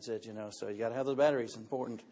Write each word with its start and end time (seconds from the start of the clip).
That's 0.00 0.08
it, 0.08 0.26
you 0.26 0.32
know. 0.32 0.48
So 0.50 0.68
you 0.68 0.78
got 0.78 0.88
to 0.88 0.94
have 0.94 1.04
those 1.04 1.18
batteries. 1.18 1.56
Important. 1.56 2.02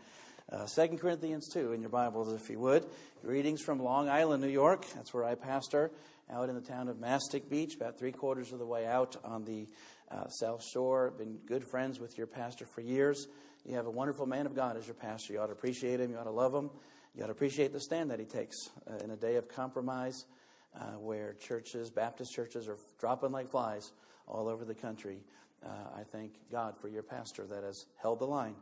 Uh, 0.53 0.67
2 0.67 0.99
Corinthians 0.99 1.49
2 1.49 1.73
in 1.73 1.81
your 1.81 1.89
Bibles, 1.89 2.31
if 2.35 2.51
you 2.51 2.59
would. 2.59 2.85
Greetings 3.25 3.63
from 3.63 3.83
Long 3.83 4.11
Island, 4.11 4.43
New 4.43 4.51
York. 4.51 4.85
That's 4.95 5.15
where 5.15 5.25
I 5.25 5.37
pastor, 5.37 5.91
out 6.31 6.51
in 6.51 6.55
the 6.55 6.61
town 6.61 6.89
of 6.89 7.01
Mastic 7.01 7.49
Beach, 7.49 7.77
about 7.77 7.99
three 7.99 8.13
quarters 8.13 8.53
of 8.53 8.59
the 8.59 8.67
way 8.67 8.85
out 8.85 9.17
on 9.25 9.47
the 9.47 9.67
uh, 10.11 10.29
South 10.29 10.63
Shore. 10.63 11.15
Been 11.17 11.39
good 11.47 11.65
friends 11.65 11.99
with 11.99 12.19
your 12.19 12.27
pastor 12.27 12.67
for 12.67 12.83
years. 12.83 13.27
You 13.65 13.77
have 13.77 13.87
a 13.87 13.91
wonderful 13.91 14.27
man 14.27 14.45
of 14.45 14.55
God 14.55 14.77
as 14.77 14.87
your 14.87 14.93
pastor. 14.93 15.33
You 15.33 15.41
ought 15.41 15.47
to 15.47 15.53
appreciate 15.53 15.99
him. 15.99 16.11
You 16.11 16.19
ought 16.19 16.25
to 16.25 16.31
love 16.31 16.53
him. 16.53 16.69
You 17.15 17.23
ought 17.23 17.29
to 17.29 17.33
appreciate 17.33 17.73
the 17.73 17.81
stand 17.81 18.11
that 18.11 18.21
he 18.21 18.27
takes 18.27 18.69
uh, 18.87 19.03
in 19.03 19.13
a 19.13 19.17
day 19.17 19.37
of 19.37 19.49
compromise 19.49 20.27
uh, 20.79 20.99
where 20.99 21.33
churches, 21.41 21.89
Baptist 21.89 22.35
churches, 22.35 22.69
are 22.69 22.77
dropping 23.01 23.33
like 23.33 23.49
flies 23.49 23.93
all 24.27 24.47
over 24.47 24.67
the 24.67 24.75
country. 24.75 25.23
Uh, 25.65 25.99
I 25.99 26.03
thank 26.05 26.33
God 26.51 26.77
for 26.81 26.89
your 26.89 27.03
pastor 27.03 27.47
that 27.47 27.65
has 27.65 27.87
held 28.01 28.21
the 28.21 28.27
line 28.27 28.55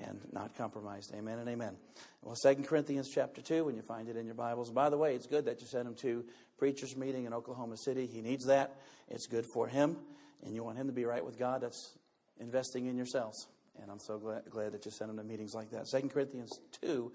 and 0.00 0.20
not 0.32 0.56
compromised. 0.56 1.12
Amen 1.14 1.38
and 1.38 1.48
amen. 1.48 1.76
Well, 2.22 2.34
Second 2.34 2.66
Corinthians 2.66 3.08
chapter 3.08 3.40
2, 3.40 3.64
when 3.64 3.76
you 3.76 3.82
find 3.82 4.08
it 4.08 4.16
in 4.16 4.26
your 4.26 4.34
Bibles. 4.34 4.70
By 4.70 4.90
the 4.90 4.96
way, 4.96 5.14
it's 5.14 5.26
good 5.26 5.44
that 5.44 5.60
you 5.60 5.66
sent 5.66 5.86
him 5.86 5.94
to 5.96 6.24
preacher's 6.58 6.96
meeting 6.96 7.24
in 7.24 7.34
Oklahoma 7.34 7.76
City. 7.76 8.06
He 8.06 8.20
needs 8.20 8.46
that. 8.46 8.76
It's 9.08 9.26
good 9.26 9.46
for 9.46 9.66
him. 9.66 9.96
And 10.44 10.54
you 10.54 10.64
want 10.64 10.78
him 10.78 10.86
to 10.86 10.92
be 10.92 11.04
right 11.04 11.24
with 11.24 11.38
God. 11.38 11.60
That's 11.60 11.96
investing 12.40 12.86
in 12.86 12.96
yourselves. 12.96 13.46
And 13.80 13.90
I'm 13.90 13.98
so 13.98 14.18
glad, 14.18 14.42
glad 14.50 14.72
that 14.72 14.84
you 14.84 14.90
sent 14.90 15.10
him 15.10 15.16
to 15.16 15.24
meetings 15.24 15.54
like 15.54 15.70
that. 15.70 15.88
Second 15.88 16.10
Corinthians 16.10 16.60
2, 16.82 17.12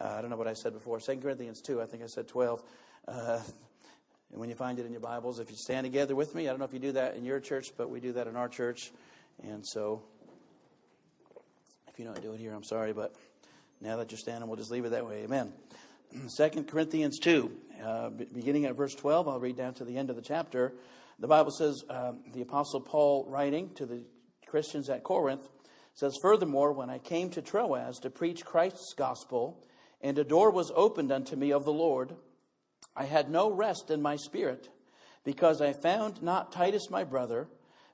uh, 0.00 0.14
I 0.16 0.20
don't 0.20 0.30
know 0.30 0.36
what 0.36 0.48
I 0.48 0.54
said 0.54 0.72
before. 0.72 0.98
Second 1.00 1.22
Corinthians 1.22 1.60
2, 1.60 1.80
I 1.80 1.86
think 1.86 2.02
I 2.02 2.06
said 2.06 2.26
12. 2.28 2.62
Uh, 3.06 3.40
and 4.30 4.40
when 4.40 4.48
you 4.48 4.54
find 4.54 4.78
it 4.78 4.86
in 4.86 4.92
your 4.92 5.00
Bibles, 5.00 5.40
if 5.40 5.50
you 5.50 5.56
stand 5.56 5.84
together 5.84 6.14
with 6.14 6.34
me, 6.34 6.46
I 6.46 6.50
don't 6.50 6.60
know 6.60 6.64
if 6.64 6.72
you 6.72 6.78
do 6.78 6.92
that 6.92 7.16
in 7.16 7.24
your 7.24 7.40
church, 7.40 7.72
but 7.76 7.90
we 7.90 7.98
do 7.98 8.12
that 8.12 8.28
in 8.28 8.36
our 8.36 8.48
church. 8.48 8.92
And 9.42 9.66
so, 9.66 10.02
if 11.88 11.98
you 11.98 12.04
don't 12.04 12.20
do 12.22 12.32
it 12.32 12.38
here, 12.38 12.52
I'm 12.52 12.62
sorry, 12.62 12.92
but 12.92 13.14
now 13.80 13.96
that 13.96 14.12
you're 14.12 14.18
standing, 14.18 14.48
we'll 14.48 14.56
just 14.56 14.70
leave 14.70 14.84
it 14.84 14.90
that 14.90 15.06
way. 15.06 15.24
Amen. 15.24 15.52
Second 16.28 16.68
Corinthians 16.68 17.18
2, 17.18 17.50
uh, 17.84 18.10
beginning 18.10 18.66
at 18.66 18.76
verse 18.76 18.94
12, 18.94 19.26
I'll 19.26 19.40
read 19.40 19.56
down 19.56 19.74
to 19.74 19.84
the 19.84 19.96
end 19.96 20.10
of 20.10 20.16
the 20.16 20.22
chapter. 20.22 20.74
The 21.18 21.28
Bible 21.28 21.50
says, 21.50 21.84
uh, 21.90 22.12
the 22.32 22.42
Apostle 22.42 22.80
Paul 22.80 23.26
writing 23.28 23.70
to 23.74 23.84
the 23.84 24.04
Christians 24.46 24.88
at 24.88 25.02
Corinth 25.02 25.48
says, 25.94 26.16
Furthermore, 26.22 26.72
when 26.72 26.88
I 26.88 26.98
came 26.98 27.30
to 27.30 27.42
Troas 27.42 27.98
to 28.00 28.10
preach 28.10 28.44
Christ's 28.44 28.94
gospel, 28.94 29.64
and 30.00 30.18
a 30.18 30.24
door 30.24 30.50
was 30.50 30.70
opened 30.74 31.10
unto 31.10 31.36
me 31.36 31.52
of 31.52 31.64
the 31.64 31.72
Lord, 31.72 32.14
I 33.00 33.04
had 33.04 33.30
no 33.30 33.50
rest 33.50 33.90
in 33.90 34.02
my 34.02 34.16
spirit, 34.16 34.68
because 35.24 35.62
I 35.62 35.72
found 35.72 36.22
not 36.22 36.52
Titus 36.52 36.90
my 36.90 37.02
brother, 37.02 37.48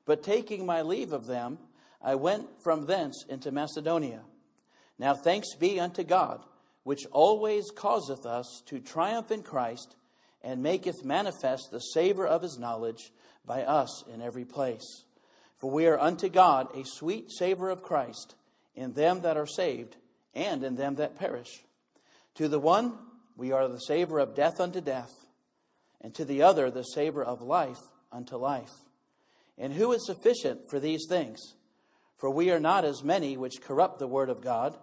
but 0.05 0.25
taking 0.25 0.67
my 0.67 0.83
leave 0.83 1.13
of 1.13 1.27
them, 1.27 1.59
I 2.03 2.17
went 2.17 2.61
from 2.61 2.87
thence 2.87 3.25
into 3.29 3.53
Macedonia. 3.53 4.23
Now 4.99 5.15
thanks 5.15 5.55
be 5.55 5.79
unto 5.79 6.03
God, 6.03 6.45
which 6.83 7.07
always 7.13 7.71
causeth 7.71 8.27
us 8.27 8.65
to 8.67 8.81
triumph 8.81 9.31
in 9.31 9.45
Christ, 9.45 9.95
and 10.43 10.61
maketh 10.61 11.05
manifest 11.05 11.71
the 11.71 11.79
savor 11.79 12.27
of 12.27 12.43
his 12.43 12.59
knowledge 12.59 13.13
by 13.45 13.63
us 13.63 14.03
in 14.13 14.21
every 14.21 14.45
place. 14.45 15.05
For 15.59 15.71
we 15.71 15.87
are 15.87 16.01
unto 16.01 16.29
God 16.29 16.67
a 16.75 16.83
sweet 16.85 17.31
savor 17.31 17.71
of 17.71 17.81
Christ 17.81 18.35
in 18.75 18.93
them 18.95 19.21
that 19.21 19.37
are 19.37 19.47
saved 19.47 19.95
and 20.35 20.65
in 20.65 20.75
them 20.75 20.97
that 20.97 21.15
perish. 21.15 21.63
To 22.35 22.49
the 22.49 22.59
one 22.59 22.99
we 23.37 23.53
are 23.53 23.69
the 23.69 23.79
savor 23.79 24.19
of 24.19 24.35
death 24.35 24.61
unto 24.61 24.81
death, 24.81 25.13
and 26.01 26.15
to 26.15 26.25
the 26.25 26.43
other 26.43 26.71
the 26.71 26.83
savor 26.83 27.23
of 27.23 27.43
life 27.43 27.81
unto 28.11 28.37
life. 28.37 28.73
And 29.59 29.73
who 29.73 29.93
is 29.93 30.07
sufficient 30.07 30.69
for 30.69 30.81
these 30.81 31.07
things? 31.09 31.41
For 32.17 32.31
we 32.31 32.51
are 32.51 32.61
not 32.61 32.85
as 32.85 33.05
many 33.05 33.37
which 33.37 33.61
corrupt 33.61 33.99
the 33.99 34.07
word 34.07 34.31
of 34.31 34.41
God, 34.41 34.77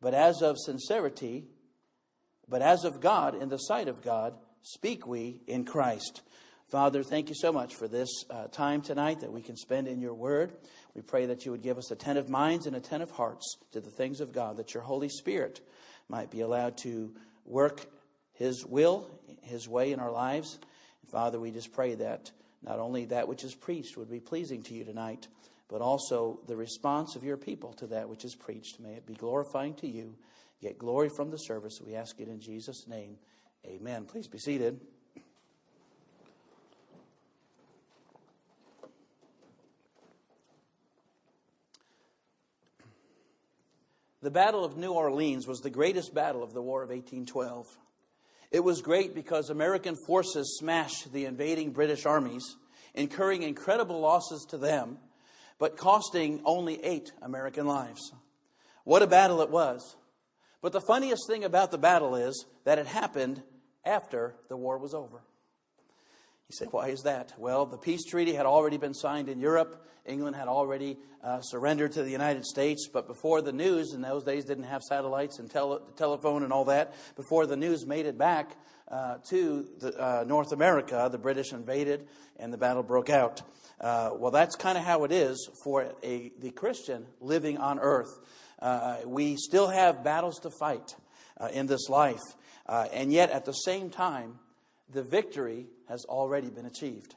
but 0.00 0.14
as 0.14 0.42
of 0.42 0.58
sincerity, 0.58 1.44
but 2.48 2.62
as 2.62 2.84
of 2.84 3.00
God 3.00 3.40
in 3.40 3.48
the 3.48 3.58
sight 3.58 3.88
of 3.88 4.02
God, 4.02 4.34
speak 4.62 5.06
we 5.06 5.40
in 5.46 5.64
Christ. 5.64 6.22
Father, 6.68 7.02
thank 7.02 7.28
you 7.28 7.34
so 7.36 7.52
much 7.52 7.74
for 7.74 7.86
this 7.86 8.08
uh, 8.30 8.48
time 8.48 8.82
tonight 8.82 9.20
that 9.20 9.32
we 9.32 9.42
can 9.42 9.56
spend 9.56 9.86
in 9.86 10.00
your 10.00 10.14
word. 10.14 10.54
We 10.94 11.02
pray 11.02 11.26
that 11.26 11.44
you 11.44 11.52
would 11.52 11.62
give 11.62 11.78
us 11.78 11.90
attentive 11.90 12.28
minds 12.28 12.66
and 12.66 12.74
attentive 12.74 13.10
hearts 13.10 13.58
to 13.72 13.80
the 13.80 13.90
things 13.90 14.20
of 14.20 14.32
God, 14.32 14.56
that 14.56 14.74
your 14.74 14.82
Holy 14.82 15.08
Spirit 15.08 15.60
might 16.08 16.30
be 16.30 16.40
allowed 16.40 16.76
to 16.78 17.14
work 17.44 17.86
His 18.32 18.64
will, 18.64 19.10
His 19.42 19.68
way 19.68 19.92
in 19.92 20.00
our 20.00 20.12
lives. 20.12 20.58
Father, 21.10 21.38
we 21.38 21.50
just 21.50 21.72
pray 21.72 21.94
that 21.94 22.30
not 22.62 22.78
only 22.78 23.04
that 23.06 23.28
which 23.28 23.44
is 23.44 23.54
preached 23.54 23.96
would 23.96 24.10
be 24.10 24.20
pleasing 24.20 24.62
to 24.64 24.74
you 24.74 24.84
tonight, 24.84 25.28
but 25.68 25.80
also 25.80 26.40
the 26.46 26.56
response 26.56 27.16
of 27.16 27.24
your 27.24 27.36
people 27.36 27.72
to 27.74 27.86
that 27.88 28.08
which 28.08 28.24
is 28.24 28.34
preached. 28.34 28.80
May 28.80 28.94
it 28.94 29.06
be 29.06 29.14
glorifying 29.14 29.74
to 29.74 29.86
you. 29.86 30.14
Get 30.60 30.78
glory 30.78 31.08
from 31.08 31.30
the 31.30 31.36
service. 31.36 31.80
We 31.84 31.94
ask 31.94 32.20
it 32.20 32.28
in 32.28 32.40
Jesus' 32.40 32.86
name. 32.88 33.16
Amen. 33.66 34.04
Please 34.04 34.28
be 34.28 34.38
seated. 34.38 34.80
The 44.24 44.30
Battle 44.30 44.64
of 44.64 44.78
New 44.78 44.92
Orleans 44.92 45.46
was 45.46 45.60
the 45.60 45.68
greatest 45.68 46.14
battle 46.14 46.42
of 46.42 46.54
the 46.54 46.62
War 46.62 46.82
of 46.82 46.88
1812. 46.88 47.66
It 48.50 48.64
was 48.64 48.80
great 48.80 49.14
because 49.14 49.50
American 49.50 49.96
forces 50.06 50.56
smashed 50.58 51.12
the 51.12 51.26
invading 51.26 51.72
British 51.72 52.06
armies, 52.06 52.56
incurring 52.94 53.42
incredible 53.42 54.00
losses 54.00 54.46
to 54.48 54.56
them, 54.56 54.96
but 55.58 55.76
costing 55.76 56.40
only 56.46 56.82
eight 56.82 57.12
American 57.20 57.66
lives. 57.66 58.00
What 58.84 59.02
a 59.02 59.06
battle 59.06 59.42
it 59.42 59.50
was. 59.50 59.94
But 60.62 60.72
the 60.72 60.80
funniest 60.80 61.26
thing 61.28 61.44
about 61.44 61.70
the 61.70 61.76
battle 61.76 62.16
is 62.16 62.46
that 62.64 62.78
it 62.78 62.86
happened 62.86 63.42
after 63.84 64.36
the 64.48 64.56
war 64.56 64.78
was 64.78 64.94
over. 64.94 65.22
You 66.50 66.56
say, 66.56 66.66
why 66.70 66.88
is 66.88 67.04
that? 67.04 67.32
Well, 67.38 67.64
the 67.64 67.78
peace 67.78 68.04
treaty 68.04 68.34
had 68.34 68.44
already 68.44 68.76
been 68.76 68.92
signed 68.92 69.30
in 69.30 69.40
Europe. 69.40 69.86
England 70.04 70.36
had 70.36 70.46
already 70.46 70.98
uh, 71.22 71.40
surrendered 71.40 71.92
to 71.92 72.02
the 72.02 72.10
United 72.10 72.44
States. 72.44 72.86
But 72.86 73.06
before 73.06 73.40
the 73.40 73.52
news, 73.52 73.94
in 73.94 74.02
those 74.02 74.24
days, 74.24 74.44
didn't 74.44 74.64
have 74.64 74.82
satellites 74.82 75.38
and 75.38 75.50
tele- 75.50 75.80
telephone 75.96 76.42
and 76.42 76.52
all 76.52 76.66
that. 76.66 76.92
Before 77.16 77.46
the 77.46 77.56
news 77.56 77.86
made 77.86 78.04
it 78.04 78.18
back 78.18 78.58
uh, 78.88 79.16
to 79.30 79.66
the, 79.78 79.98
uh, 79.98 80.24
North 80.28 80.52
America, 80.52 81.08
the 81.10 81.16
British 81.16 81.52
invaded 81.54 82.08
and 82.38 82.52
the 82.52 82.58
battle 82.58 82.82
broke 82.82 83.08
out. 83.08 83.40
Uh, 83.80 84.10
well, 84.14 84.30
that's 84.30 84.54
kind 84.54 84.76
of 84.76 84.84
how 84.84 85.04
it 85.04 85.12
is 85.12 85.48
for 85.64 85.94
a, 86.02 86.30
the 86.40 86.50
Christian 86.50 87.06
living 87.20 87.56
on 87.56 87.78
earth. 87.78 88.20
Uh, 88.60 88.98
we 89.06 89.36
still 89.36 89.68
have 89.68 90.04
battles 90.04 90.40
to 90.40 90.50
fight 90.50 90.94
uh, 91.40 91.48
in 91.54 91.66
this 91.66 91.88
life. 91.88 92.20
and 92.68 93.10
yet, 93.10 93.30
at 93.30 93.46
the 93.46 93.52
same 93.52 93.88
time, 93.88 94.38
the 94.90 95.02
victory 95.02 95.68
has 95.88 96.04
already 96.04 96.50
been 96.50 96.66
achieved. 96.66 97.14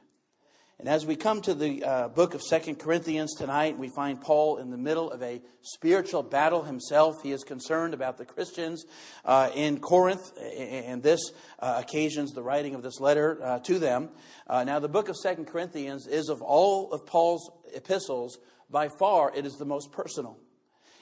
And 0.80 0.88
as 0.88 1.04
we 1.04 1.16
come 1.16 1.42
to 1.42 1.54
the 1.54 1.82
uh, 1.82 2.08
book 2.08 2.34
of 2.34 2.42
Second 2.42 2.76
Corinthians 2.76 3.34
tonight, 3.34 3.76
we 3.76 3.88
find 3.88 4.20
Paul 4.20 4.58
in 4.58 4.70
the 4.70 4.76
middle 4.76 5.10
of 5.10 5.20
a 5.24 5.42
spiritual 5.60 6.22
battle 6.22 6.62
himself. 6.62 7.20
He 7.20 7.32
is 7.32 7.42
concerned 7.42 7.94
about 7.94 8.16
the 8.16 8.24
Christians 8.24 8.84
uh, 9.24 9.50
in 9.56 9.80
Corinth, 9.80 10.30
and 10.38 11.02
this 11.02 11.32
uh, 11.58 11.82
occasions 11.84 12.30
the 12.30 12.44
writing 12.44 12.76
of 12.76 12.84
this 12.84 13.00
letter 13.00 13.40
uh, 13.42 13.58
to 13.58 13.80
them. 13.80 14.10
Uh, 14.46 14.62
now, 14.62 14.78
the 14.78 14.88
book 14.88 15.08
of 15.08 15.16
Second 15.16 15.46
Corinthians 15.46 16.06
is 16.06 16.28
of 16.28 16.42
all 16.42 16.92
of 16.92 17.04
Paul's 17.06 17.50
epistles, 17.74 18.38
by 18.70 18.88
far 18.88 19.34
it 19.34 19.46
is 19.46 19.56
the 19.56 19.64
most 19.64 19.90
personal. 19.90 20.38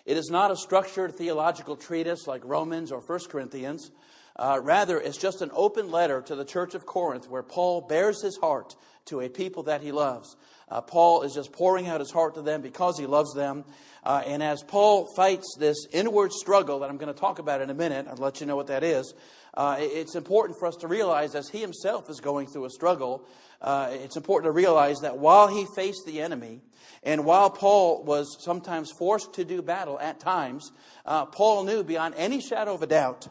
It 0.06 0.16
is 0.16 0.30
not 0.30 0.50
a 0.50 0.56
structured 0.56 1.16
theological 1.16 1.76
treatise 1.76 2.26
like 2.26 2.42
Romans 2.46 2.92
or 2.92 3.02
First 3.02 3.28
Corinthians. 3.28 3.90
Uh, 4.38 4.60
rather, 4.62 5.00
it's 5.00 5.16
just 5.16 5.40
an 5.40 5.50
open 5.54 5.90
letter 5.90 6.20
to 6.20 6.34
the 6.34 6.44
church 6.44 6.74
of 6.74 6.84
Corinth 6.84 7.28
where 7.28 7.42
Paul 7.42 7.80
bears 7.80 8.22
his 8.22 8.36
heart 8.36 8.76
to 9.06 9.20
a 9.20 9.28
people 9.28 9.64
that 9.64 9.80
he 9.80 9.92
loves. 9.92 10.36
Uh, 10.68 10.80
Paul 10.80 11.22
is 11.22 11.32
just 11.32 11.52
pouring 11.52 11.86
out 11.86 12.00
his 12.00 12.10
heart 12.10 12.34
to 12.34 12.42
them 12.42 12.60
because 12.60 12.98
he 12.98 13.06
loves 13.06 13.32
them. 13.34 13.64
Uh, 14.02 14.22
and 14.26 14.42
as 14.42 14.62
Paul 14.62 15.06
fights 15.14 15.56
this 15.58 15.86
inward 15.92 16.32
struggle 16.32 16.80
that 16.80 16.90
I'm 16.90 16.96
going 16.96 17.12
to 17.12 17.18
talk 17.18 17.38
about 17.38 17.60
in 17.60 17.70
a 17.70 17.74
minute, 17.74 18.06
I'll 18.08 18.16
let 18.16 18.40
you 18.40 18.46
know 18.46 18.56
what 18.56 18.66
that 18.66 18.84
is. 18.84 19.14
Uh, 19.54 19.76
it's 19.78 20.16
important 20.16 20.58
for 20.58 20.66
us 20.66 20.76
to 20.76 20.88
realize 20.88 21.34
as 21.34 21.48
he 21.48 21.60
himself 21.60 22.10
is 22.10 22.20
going 22.20 22.46
through 22.46 22.66
a 22.66 22.70
struggle, 22.70 23.26
uh, 23.62 23.88
it's 23.90 24.16
important 24.16 24.48
to 24.48 24.52
realize 24.52 24.98
that 25.00 25.16
while 25.16 25.48
he 25.48 25.66
faced 25.74 26.04
the 26.04 26.20
enemy, 26.20 26.60
and 27.02 27.24
while 27.24 27.48
Paul 27.48 28.02
was 28.04 28.36
sometimes 28.44 28.90
forced 28.90 29.34
to 29.34 29.44
do 29.44 29.62
battle 29.62 29.98
at 29.98 30.20
times, 30.20 30.72
uh, 31.06 31.24
Paul 31.26 31.64
knew 31.64 31.82
beyond 31.82 32.14
any 32.16 32.40
shadow 32.40 32.74
of 32.74 32.82
a 32.82 32.86
doubt 32.86 33.28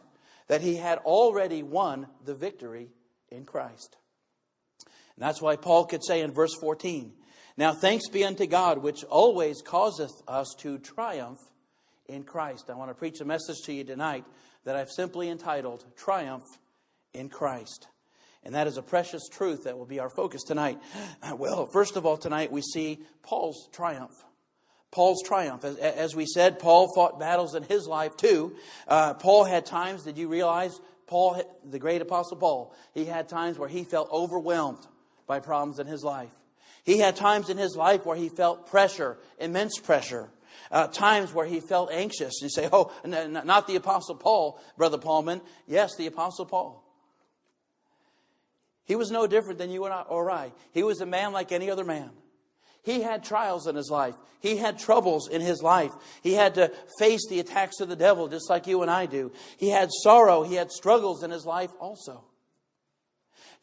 that 0.47 0.61
he 0.61 0.75
had 0.75 0.99
already 0.99 1.63
won 1.63 2.07
the 2.23 2.35
victory 2.35 2.89
in 3.29 3.45
Christ. 3.45 3.97
And 5.15 5.23
that's 5.23 5.41
why 5.41 5.55
Paul 5.55 5.85
could 5.85 6.03
say 6.03 6.21
in 6.21 6.31
verse 6.31 6.53
14, 6.59 7.13
Now 7.57 7.73
thanks 7.73 8.09
be 8.09 8.25
unto 8.25 8.45
God, 8.45 8.79
which 8.79 9.03
always 9.05 9.61
causeth 9.61 10.11
us 10.27 10.53
to 10.59 10.77
triumph 10.77 11.39
in 12.07 12.23
Christ. 12.23 12.69
I 12.69 12.75
want 12.75 12.91
to 12.91 12.95
preach 12.95 13.21
a 13.21 13.25
message 13.25 13.57
to 13.65 13.73
you 13.73 13.83
tonight 13.83 14.25
that 14.65 14.75
I've 14.75 14.91
simply 14.91 15.29
entitled 15.29 15.85
Triumph 15.95 16.45
in 17.13 17.29
Christ. 17.29 17.87
And 18.43 18.53
that 18.53 18.67
is 18.67 18.77
a 18.77 18.83
precious 18.83 19.27
truth 19.27 19.63
that 19.63 19.77
will 19.77 19.85
be 19.85 19.99
our 19.99 20.09
focus 20.09 20.43
tonight. 20.43 20.79
Well, 21.37 21.65
first 21.65 21.95
of 21.95 22.05
all, 22.05 22.17
tonight 22.17 22.51
we 22.51 22.61
see 22.61 22.99
Paul's 23.23 23.67
triumph. 23.71 24.23
Paul's 24.95 25.21
triumph. 25.21 25.65
As, 25.65 25.75
as, 25.75 26.15
we 26.15 26.25
said, 26.25 26.57
Paul 26.57 26.87
fought 26.95 27.19
battles 27.19 27.53
in 27.53 27.63
his 27.63 27.85
life 27.85 28.15
too. 28.15 28.55
Uh, 28.87 29.13
Paul 29.13 29.43
had 29.43 29.65
times, 29.65 30.03
did 30.03 30.17
you 30.17 30.29
realize? 30.29 30.79
Paul, 31.05 31.43
the 31.69 31.79
great 31.79 32.01
apostle 32.01 32.37
Paul, 32.37 32.73
he 32.93 33.03
had 33.03 33.27
times 33.27 33.59
where 33.59 33.67
he 33.67 33.83
felt 33.83 34.09
overwhelmed 34.09 34.79
by 35.27 35.41
problems 35.41 35.79
in 35.79 35.85
his 35.85 36.01
life. 36.01 36.31
He 36.85 36.97
had 36.97 37.17
times 37.17 37.49
in 37.49 37.57
his 37.57 37.75
life 37.75 38.05
where 38.05 38.15
he 38.15 38.29
felt 38.29 38.67
pressure, 38.67 39.17
immense 39.37 39.77
pressure. 39.79 40.29
Uh, 40.71 40.87
times 40.87 41.33
where 41.33 41.45
he 41.45 41.59
felt 41.59 41.91
anxious. 41.91 42.41
You 42.41 42.49
say, 42.49 42.69
oh, 42.71 42.93
not 43.03 43.67
the 43.67 43.75
apostle 43.75 44.15
Paul, 44.15 44.61
Brother 44.77 44.97
Paulman. 44.97 45.41
Yes, 45.67 45.97
the 45.97 46.07
apostle 46.07 46.45
Paul. 46.45 46.81
He 48.85 48.95
was 48.95 49.11
no 49.11 49.27
different 49.27 49.59
than 49.59 49.71
you 49.71 49.85
or 49.85 50.31
I. 50.31 50.53
He 50.71 50.83
was 50.83 51.01
a 51.01 51.05
man 51.05 51.33
like 51.33 51.51
any 51.51 51.69
other 51.69 51.83
man. 51.83 52.11
He 52.85 53.01
had 53.01 53.23
trials 53.23 53.65
in 53.65 53.75
his 53.75 53.89
life. 53.89 54.13
He 54.39 54.57
had 54.57 54.77
troubles 54.77 55.27
in 55.27 55.41
his 55.41 55.63
life. 55.63 55.91
He 56.21 56.33
had 56.33 56.53
to 56.53 56.71
face 56.99 57.27
the 57.27 57.39
attacks 57.39 57.79
of 57.79 57.89
the 57.89 57.95
devil 57.95 58.27
just 58.27 58.47
like 58.47 58.67
you 58.67 58.83
and 58.83 58.91
I 58.91 59.07
do. 59.07 59.31
He 59.57 59.71
had 59.71 59.89
sorrow. 59.91 60.43
He 60.43 60.53
had 60.53 60.71
struggles 60.71 61.23
in 61.23 61.31
his 61.31 61.47
life 61.47 61.71
also. 61.79 62.23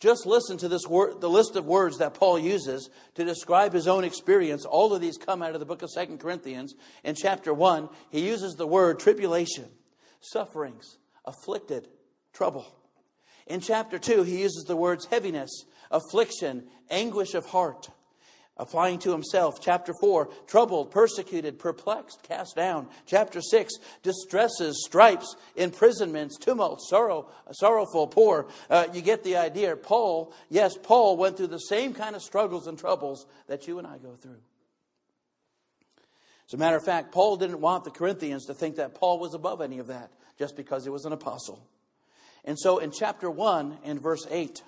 Just 0.01 0.27
listen 0.27 0.59
to 0.59 0.69
this 0.69 0.89
word, 0.89 1.21
the 1.21 1.31
list 1.31 1.55
of 1.55 1.67
words 1.67 1.99
that 1.99 2.15
Paul 2.15 2.37
uses 2.37 2.91
to 3.15 3.25
describe 3.25 3.73
his 3.73 3.87
own 3.87 4.03
experience. 4.03 4.65
All 4.65 4.93
of 4.93 5.01
these 5.01 5.17
come 5.17 5.41
out 5.41 5.55
of 5.55 5.61
the 5.61 5.67
book 5.67 5.83
of 5.83 5.91
Second 5.91 6.19
Corinthians. 6.19 6.75
In 7.05 7.15
chapter 7.15 7.55
1, 7.55 7.89
he 8.11 8.27
uses 8.27 8.55
the 8.55 8.67
word 8.67 8.99
tribulation, 8.99 9.67
sufferings, 10.21 10.99
afflicted, 11.25 11.87
trouble. 12.33 12.67
In 13.47 13.61
chapter 13.61 14.01
2, 14.01 14.25
he 14.25 14.41
uses 14.41 14.65
the 14.65 14.77
words 14.77 15.07
heaviness, 15.07 15.65
affliction, 15.93 16.65
anguish 16.91 17.35
of 17.35 17.47
heart 17.47 17.89
applying 18.57 18.99
to 19.01 19.11
himself. 19.11 19.61
Chapter 19.61 19.93
4, 20.01 20.29
troubled, 20.47 20.91
persecuted, 20.91 21.59
perplexed, 21.59 22.23
cast 22.23 22.55
down. 22.57 22.89
Chapter 23.07 23.41
6, 23.41 23.73
distresses, 24.03 24.85
stripes, 24.85 25.37
imprisonments, 25.57 26.39
tumult, 26.39 26.81
sorrow, 26.83 27.31
sorrowful, 27.53 28.07
poor. 28.07 28.49
Uh, 28.69 28.87
you 28.93 29.01
get 29.01 29.25
the 29.25 29.37
idea. 29.37 29.75
Paul, 29.77 30.35
yes, 30.49 30.77
Paul 30.83 31.17
went 31.17 31.37
through 31.37 31.49
the 31.49 31.59
same 31.59 31.95
kind 31.95 32.15
of 32.15 32.23
struggles 32.23 32.67
and 32.67 32.79
troubles 32.79 33.27
that 33.49 33.67
you 33.67 33.79
and 33.79 33.87
I 33.87 33.99
go 33.99 34.15
through. 34.17 34.41
As 36.49 36.55
a 36.55 36.59
matter 36.59 36.77
of 36.77 36.85
fact, 36.85 37.13
Paul 37.13 37.37
didn't 37.37 37.61
want 37.61 37.85
the 37.85 37.91
Corinthians 37.91 38.47
to 38.47 38.55
think 38.55 38.77
that 38.77 38.95
Paul 38.95 39.19
was 39.19 39.33
above 39.33 39.63
any 39.63 39.79
of 39.79 39.87
that 39.87 40.11
just 40.39 40.57
because 40.57 40.85
he 40.85 40.91
was 40.91 41.07
an 41.07 41.13
apostle. 41.13 41.67
And 42.45 42.59
so 42.59 42.79
in 42.79 42.91
chapter 42.91 43.31
1 43.31 43.79
and 43.85 44.01
verse 44.01 44.27
8, 44.31 44.63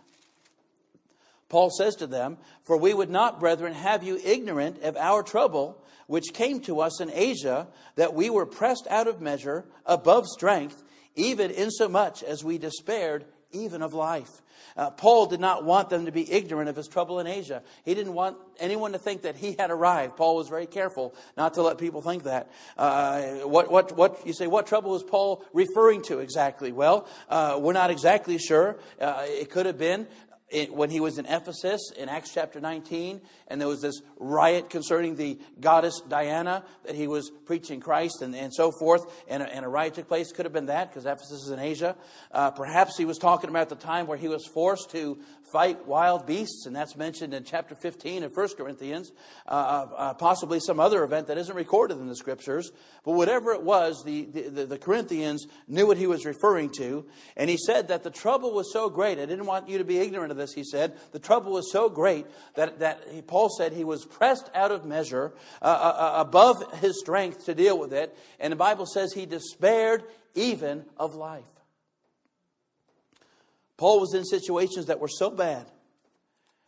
Paul 1.49 1.70
says 1.70 1.96
to 1.96 2.06
them, 2.06 2.38
For 2.64 2.76
we 2.76 2.94
would 2.94 3.11
not, 3.11 3.41
brethren, 3.41 3.73
have 3.73 4.02
you 4.02 4.20
ignorant 4.25 4.82
of 4.82 4.96
our 4.96 5.23
trouble, 5.23 5.82
which 6.06 6.32
came 6.35 6.61
to 6.61 6.81
us 6.81 7.00
in 7.00 7.11
Asia, 7.11 7.69
that 7.96 8.14
we 8.14 8.31
were 8.31 8.46
pressed 8.46 8.87
out 8.88 9.06
of 9.06 9.20
measure, 9.20 9.64
above 9.87 10.26
strength, 10.26 10.82
even 11.14 11.50
insomuch 11.50 12.23
as 12.23 12.43
we 12.43 12.58
despaired 12.58 13.25
even 13.52 13.82
of 13.82 13.94
life. 13.94 14.43
Uh, 14.76 14.91
Paul 14.91 15.26
did 15.26 15.38
not 15.38 15.64
want 15.64 15.88
them 15.88 16.06
to 16.06 16.12
be 16.12 16.31
ignorant 16.31 16.69
of 16.69 16.75
his 16.75 16.88
trouble 16.88 17.20
in 17.20 17.29
Asia. 17.29 17.62
He 17.85 17.94
didn't 17.94 18.14
want 18.14 18.37
anyone 18.58 18.93
to 18.93 18.99
think 18.99 19.23
that 19.23 19.37
he 19.37 19.55
had 19.56 19.70
arrived. 19.70 20.17
Paul 20.17 20.37
was 20.37 20.49
very 20.49 20.67
careful 20.67 21.14
not 21.37 21.55
to 21.55 21.62
let 21.62 21.79
people 21.79 22.02
think 22.02 22.25
that. 22.25 22.50
Uh, 22.76 23.23
what, 23.44 23.70
what, 23.70 23.96
what, 23.96 24.26
you 24.26 24.32
say, 24.32 24.49
what 24.49 24.67
trouble 24.67 24.91
was 24.91 25.05
Paul 25.05 25.44
referring 25.52 26.02
to 26.02 26.19
exactly? 26.19 26.73
Well, 26.73 27.06
uh, 27.29 27.58
we're 27.61 27.73
not 27.73 27.91
exactly 27.91 28.38
sure. 28.38 28.76
Uh, 29.00 29.25
it 29.26 29.50
could 29.50 29.67
have 29.67 29.79
been 29.79 30.08
when 30.70 30.91
he 30.91 31.00
was 31.00 31.19
in 31.19 31.26
Ephesus 31.26 31.91
in 31.96 32.08
Acts 32.08 32.32
chapter 32.32 32.61
19, 32.61 33.20
and 33.49 33.61
there 33.61 33.69
was 33.69 33.81
this 33.81 34.00
riot 34.19 34.70
concerning 34.70 35.17
the 35.17 35.38
goddess 35.61 36.00
Diana 36.08 36.64
that 36.85 36.94
he 36.94 37.08
was 37.08 37.31
preaching 37.44 37.81
Christ 37.81 38.23
and, 38.23 38.35
and 38.35 38.52
so 38.55 38.70
forth, 38.70 39.02
and 39.29 39.43
a, 39.43 39.52
and 39.52 39.64
a 39.64 39.69
riot 39.69 39.94
took 39.94 40.06
place. 40.06 40.32
Could 40.32 40.44
have 40.44 40.52
been 40.52 40.67
that 40.67 40.91
because 40.91 41.06
Ephesus 41.06 41.44
is 41.44 41.50
in 41.50 41.58
Asia. 41.58 41.96
Uh, 42.31 42.50
perhaps 42.50 42.96
he 42.96 43.05
was 43.05 43.19
talking 43.19 43.50
about 43.50 43.69
the 43.69 43.76
time 43.76 44.06
where 44.06 44.19
he 44.19 44.29
was 44.29 44.46
forced 44.46 44.91
to 44.91 45.19
fight 45.50 45.87
wild 45.87 46.26
beasts, 46.26 46.67
and 46.67 46.75
that's 46.75 46.96
mentioned 46.96 47.35
in 47.35 47.44
chapter 47.44 47.75
15 47.75 48.25
of 48.25 48.37
1 48.37 48.49
Corinthians, 48.56 49.12
uh, 49.46 49.87
uh, 49.96 50.14
possibly 50.14 50.61
some 50.61 50.81
other 50.81 51.05
event 51.05 51.26
that 51.26 51.38
isn't 51.38 51.55
recorded 51.55 51.99
in 51.99 52.08
the 52.08 52.17
scriptures. 52.17 52.73
But 53.05 53.12
whatever 53.12 53.52
it 53.52 53.62
was, 53.62 54.02
the, 54.05 54.25
the, 54.25 54.67
the 54.67 54.79
Corinthians 54.79 55.46
knew 55.69 55.87
what 55.87 55.96
he 55.96 56.06
was 56.06 56.25
referring 56.25 56.70
to, 56.79 57.06
and 57.37 57.50
he 57.50 57.56
said 57.56 57.88
that 57.88 58.02
the 58.02 58.11
trouble 58.11 58.52
was 58.52 58.73
so 58.73 58.88
great. 58.88 59.19
I 59.19 59.26
didn't 59.26 59.46
want 59.46 59.69
you 59.69 59.79
to 59.79 59.85
be 59.85 59.99
ignorant 59.99 60.31
of 60.31 60.37
this, 60.37 60.52
he 60.52 60.64
said. 60.64 60.96
The 61.12 61.19
trouble 61.19 61.52
was 61.52 61.70
so 61.70 61.88
great 61.88 62.26
that, 62.55 62.81
that 62.81 63.02
he, 63.11 63.23
Paul 63.23 63.49
said 63.49 63.73
he 63.73 63.85
was 63.85 64.05
pressed 64.05 64.50
out 64.55 64.70
of 64.70 64.85
measure, 64.85 65.35
uh, 65.61 65.67
uh, 65.67 65.69
uh, 65.69 66.20
above 66.20 66.81
his 66.81 66.99
strength 66.99 67.44
to 67.46 67.55
deal 67.55 67.79
with 67.79 67.93
it, 67.93 68.17
and 68.41 68.52
the 68.52 68.56
Bible 68.56 68.87
says 68.87 69.12
he 69.12 69.26
despaired 69.26 70.05
even 70.35 70.85
of 70.96 71.14
life. 71.14 71.44
Paul 73.76 74.00
was 74.00 74.14
in 74.14 74.24
situations 74.24 74.86
that 74.86 75.00
were 75.00 75.08
so 75.08 75.30
bad 75.30 75.66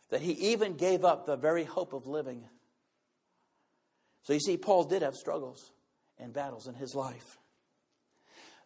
that 0.09 0.21
he 0.21 0.33
even 0.33 0.75
gave 0.75 1.03
up 1.03 1.25
the 1.25 1.35
very 1.35 1.63
hope 1.63 1.93
of 1.93 2.07
living. 2.07 2.43
So 4.23 4.33
you 4.33 4.39
see, 4.39 4.57
Paul 4.57 4.83
did 4.83 5.01
have 5.01 5.15
struggles 5.15 5.71
and 6.17 6.33
battles 6.33 6.67
in 6.67 6.75
his 6.75 6.95
life. 6.95 7.37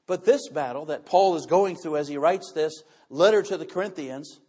But 0.08 0.26
this 0.26 0.50
battle 0.50 0.86
that 0.86 1.06
Paul 1.06 1.36
is 1.36 1.46
going 1.46 1.76
through 1.76 1.98
as 1.98 2.08
he 2.08 2.18
writes 2.18 2.52
this 2.54 2.84
letter 3.10 3.44
to 3.44 3.58
the 3.58 3.66
Corinthians 3.66 4.40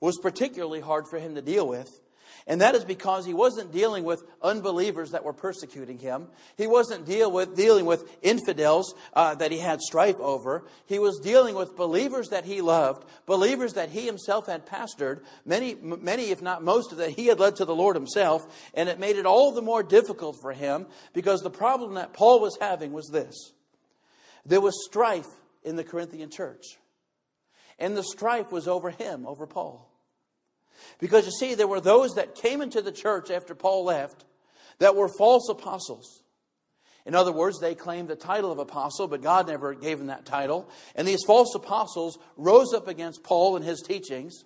was 0.00 0.18
particularly 0.18 0.80
hard 0.80 1.08
for 1.08 1.18
him 1.18 1.34
to 1.34 1.42
deal 1.42 1.66
with 1.66 2.00
and 2.46 2.60
that 2.60 2.74
is 2.74 2.84
because 2.84 3.24
he 3.24 3.32
wasn't 3.32 3.72
dealing 3.72 4.04
with 4.04 4.22
unbelievers 4.42 5.12
that 5.12 5.24
were 5.24 5.32
persecuting 5.32 5.98
him. 5.98 6.28
He 6.58 6.66
wasn't 6.66 7.06
deal 7.06 7.32
with, 7.32 7.56
dealing 7.56 7.86
with 7.86 8.06
infidels 8.20 8.94
uh, 9.14 9.34
that 9.36 9.50
he 9.50 9.58
had 9.58 9.80
strife 9.80 10.20
over. 10.20 10.66
He 10.84 10.98
was 10.98 11.20
dealing 11.20 11.54
with 11.54 11.74
believers 11.74 12.28
that 12.28 12.44
he 12.44 12.60
loved, 12.60 13.06
believers 13.24 13.74
that 13.74 13.88
he 13.88 14.04
himself 14.04 14.46
had 14.46 14.66
pastored, 14.66 15.22
many, 15.46 15.74
many, 15.74 16.30
if 16.30 16.42
not 16.42 16.62
most 16.62 16.92
of 16.92 16.98
that 16.98 17.12
he 17.12 17.28
had 17.28 17.40
led 17.40 17.56
to 17.56 17.64
the 17.64 17.74
Lord 17.74 17.96
himself. 17.96 18.70
And 18.74 18.90
it 18.90 19.00
made 19.00 19.16
it 19.16 19.24
all 19.24 19.52
the 19.52 19.62
more 19.62 19.82
difficult 19.82 20.36
for 20.38 20.52
him 20.52 20.86
because 21.14 21.40
the 21.40 21.50
problem 21.50 21.94
that 21.94 22.12
Paul 22.12 22.40
was 22.40 22.58
having 22.60 22.92
was 22.92 23.08
this. 23.08 23.52
There 24.44 24.60
was 24.60 24.84
strife 24.84 25.30
in 25.62 25.76
the 25.76 25.84
Corinthian 25.84 26.30
church. 26.30 26.76
And 27.78 27.96
the 27.96 28.04
strife 28.04 28.52
was 28.52 28.68
over 28.68 28.90
him, 28.90 29.26
over 29.26 29.46
Paul. 29.46 29.90
Because 30.98 31.26
you 31.26 31.32
see, 31.32 31.54
there 31.54 31.66
were 31.66 31.80
those 31.80 32.14
that 32.14 32.34
came 32.34 32.60
into 32.60 32.82
the 32.82 32.92
church 32.92 33.30
after 33.30 33.54
Paul 33.54 33.84
left 33.84 34.24
that 34.78 34.96
were 34.96 35.08
false 35.08 35.48
apostles. 35.48 36.22
In 37.06 37.14
other 37.14 37.32
words, 37.32 37.60
they 37.60 37.74
claimed 37.74 38.08
the 38.08 38.16
title 38.16 38.50
of 38.50 38.58
apostle, 38.58 39.08
but 39.08 39.22
God 39.22 39.46
never 39.46 39.74
gave 39.74 39.98
them 39.98 40.06
that 40.06 40.24
title. 40.24 40.68
And 40.94 41.06
these 41.06 41.22
false 41.26 41.54
apostles 41.54 42.18
rose 42.36 42.72
up 42.72 42.88
against 42.88 43.22
Paul 43.22 43.56
and 43.56 43.64
his 43.64 43.82
teachings 43.82 44.44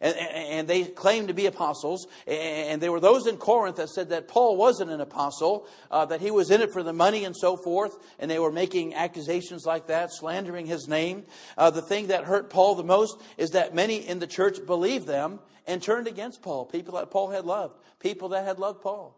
and, 0.00 0.16
and 0.16 0.68
they 0.68 0.84
claimed 0.84 1.28
to 1.28 1.34
be 1.34 1.46
apostles. 1.46 2.06
And 2.26 2.80
there 2.80 2.92
were 2.92 3.00
those 3.00 3.26
in 3.26 3.36
Corinth 3.36 3.76
that 3.76 3.90
said 3.90 4.10
that 4.10 4.28
Paul 4.28 4.56
wasn't 4.56 4.90
an 4.90 5.00
apostle, 5.00 5.66
uh, 5.90 6.04
that 6.06 6.20
he 6.20 6.30
was 6.30 6.50
in 6.50 6.60
it 6.60 6.72
for 6.72 6.82
the 6.82 6.92
money 6.92 7.24
and 7.24 7.36
so 7.36 7.56
forth. 7.56 7.96
And 8.18 8.30
they 8.30 8.38
were 8.38 8.52
making 8.52 8.94
accusations 8.94 9.64
like 9.66 9.86
that, 9.88 10.12
slandering 10.12 10.66
his 10.66 10.88
name. 10.88 11.24
Uh, 11.56 11.70
the 11.70 11.82
thing 11.82 12.08
that 12.08 12.24
hurt 12.24 12.50
Paul 12.50 12.74
the 12.74 12.84
most 12.84 13.20
is 13.36 13.50
that 13.50 13.74
many 13.74 13.96
in 13.96 14.18
the 14.18 14.26
church 14.26 14.58
believed 14.66 15.06
them 15.06 15.40
and 15.66 15.82
turned 15.82 16.06
against 16.06 16.42
Paul, 16.42 16.66
people 16.66 16.94
that 16.94 17.10
Paul 17.10 17.30
had 17.30 17.44
loved, 17.44 17.78
people 18.00 18.30
that 18.30 18.44
had 18.44 18.58
loved 18.58 18.82
Paul. 18.82 19.16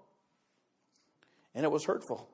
And 1.54 1.64
it 1.64 1.70
was 1.70 1.84
hurtful. 1.84 2.28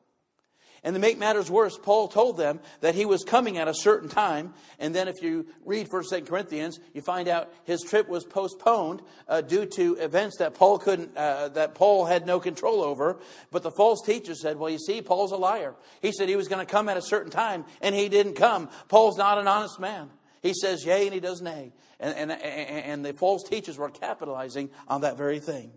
And 0.85 0.95
to 0.95 1.01
make 1.01 1.17
matters 1.17 1.49
worse, 1.49 1.79
Paul 1.81 2.09
told 2.09 2.37
them 2.37 2.59
that 2.81 2.97
he 2.97 3.05
was 3.05 3.23
coming 3.23 3.57
at 3.57 3.69
a 3.69 3.75
certain 3.75 4.09
time. 4.09 4.53
And 4.81 4.93
then 4.93 5.07
if 5.07 5.23
you 5.23 5.47
read 5.65 5.89
1st 5.89 6.09
2 6.11 6.25
Corinthians, 6.25 6.81
you 6.93 7.03
find 7.03 7.29
out 7.29 7.53
his 7.65 7.83
trip 7.83 8.09
was 8.09 8.25
postponed 8.25 9.01
uh, 9.29 9.43
due 9.43 9.65
to 9.65 9.95
events 9.95 10.39
that 10.39 10.55
Paul 10.55 10.79
couldn't, 10.79 11.17
uh, 11.17 11.51
that 11.51 11.77
Paul 11.77 12.05
had 12.05 12.27
no 12.27 12.41
control 12.41 12.83
over. 12.83 13.21
But 13.53 13.62
the 13.62 13.71
false 13.71 14.03
teacher 14.05 14.35
said, 14.35 14.59
well, 14.59 14.71
you 14.71 14.79
see, 14.79 15.03
Paul's 15.03 15.31
a 15.31 15.37
liar. 15.37 15.77
He 16.01 16.11
said 16.11 16.29
he 16.29 16.37
was 16.37 16.49
going 16.49 16.65
to 16.65 16.71
come 16.71 16.89
at 16.89 16.97
a 16.97 17.03
certain 17.03 17.31
time 17.31 17.65
and 17.81 17.95
he 17.95 18.09
didn't 18.09 18.35
come. 18.35 18.69
Paul's 18.89 19.17
not 19.17 19.39
an 19.39 19.47
honest 19.47 19.79
man. 19.79 20.11
He 20.43 20.53
says 20.53 20.85
yea 20.85 21.05
and 21.05 21.15
he 21.15 21.21
does 21.21 21.41
nay. 21.41 21.73
And, 22.01 22.33
and, 22.33 22.33
and 22.33 23.05
the 23.05 23.12
false 23.12 23.45
teachers 23.45 23.79
were 23.79 23.89
capitalizing 23.89 24.71
on 24.89 25.03
that 25.03 25.17
very 25.17 25.39
thing. 25.39 25.71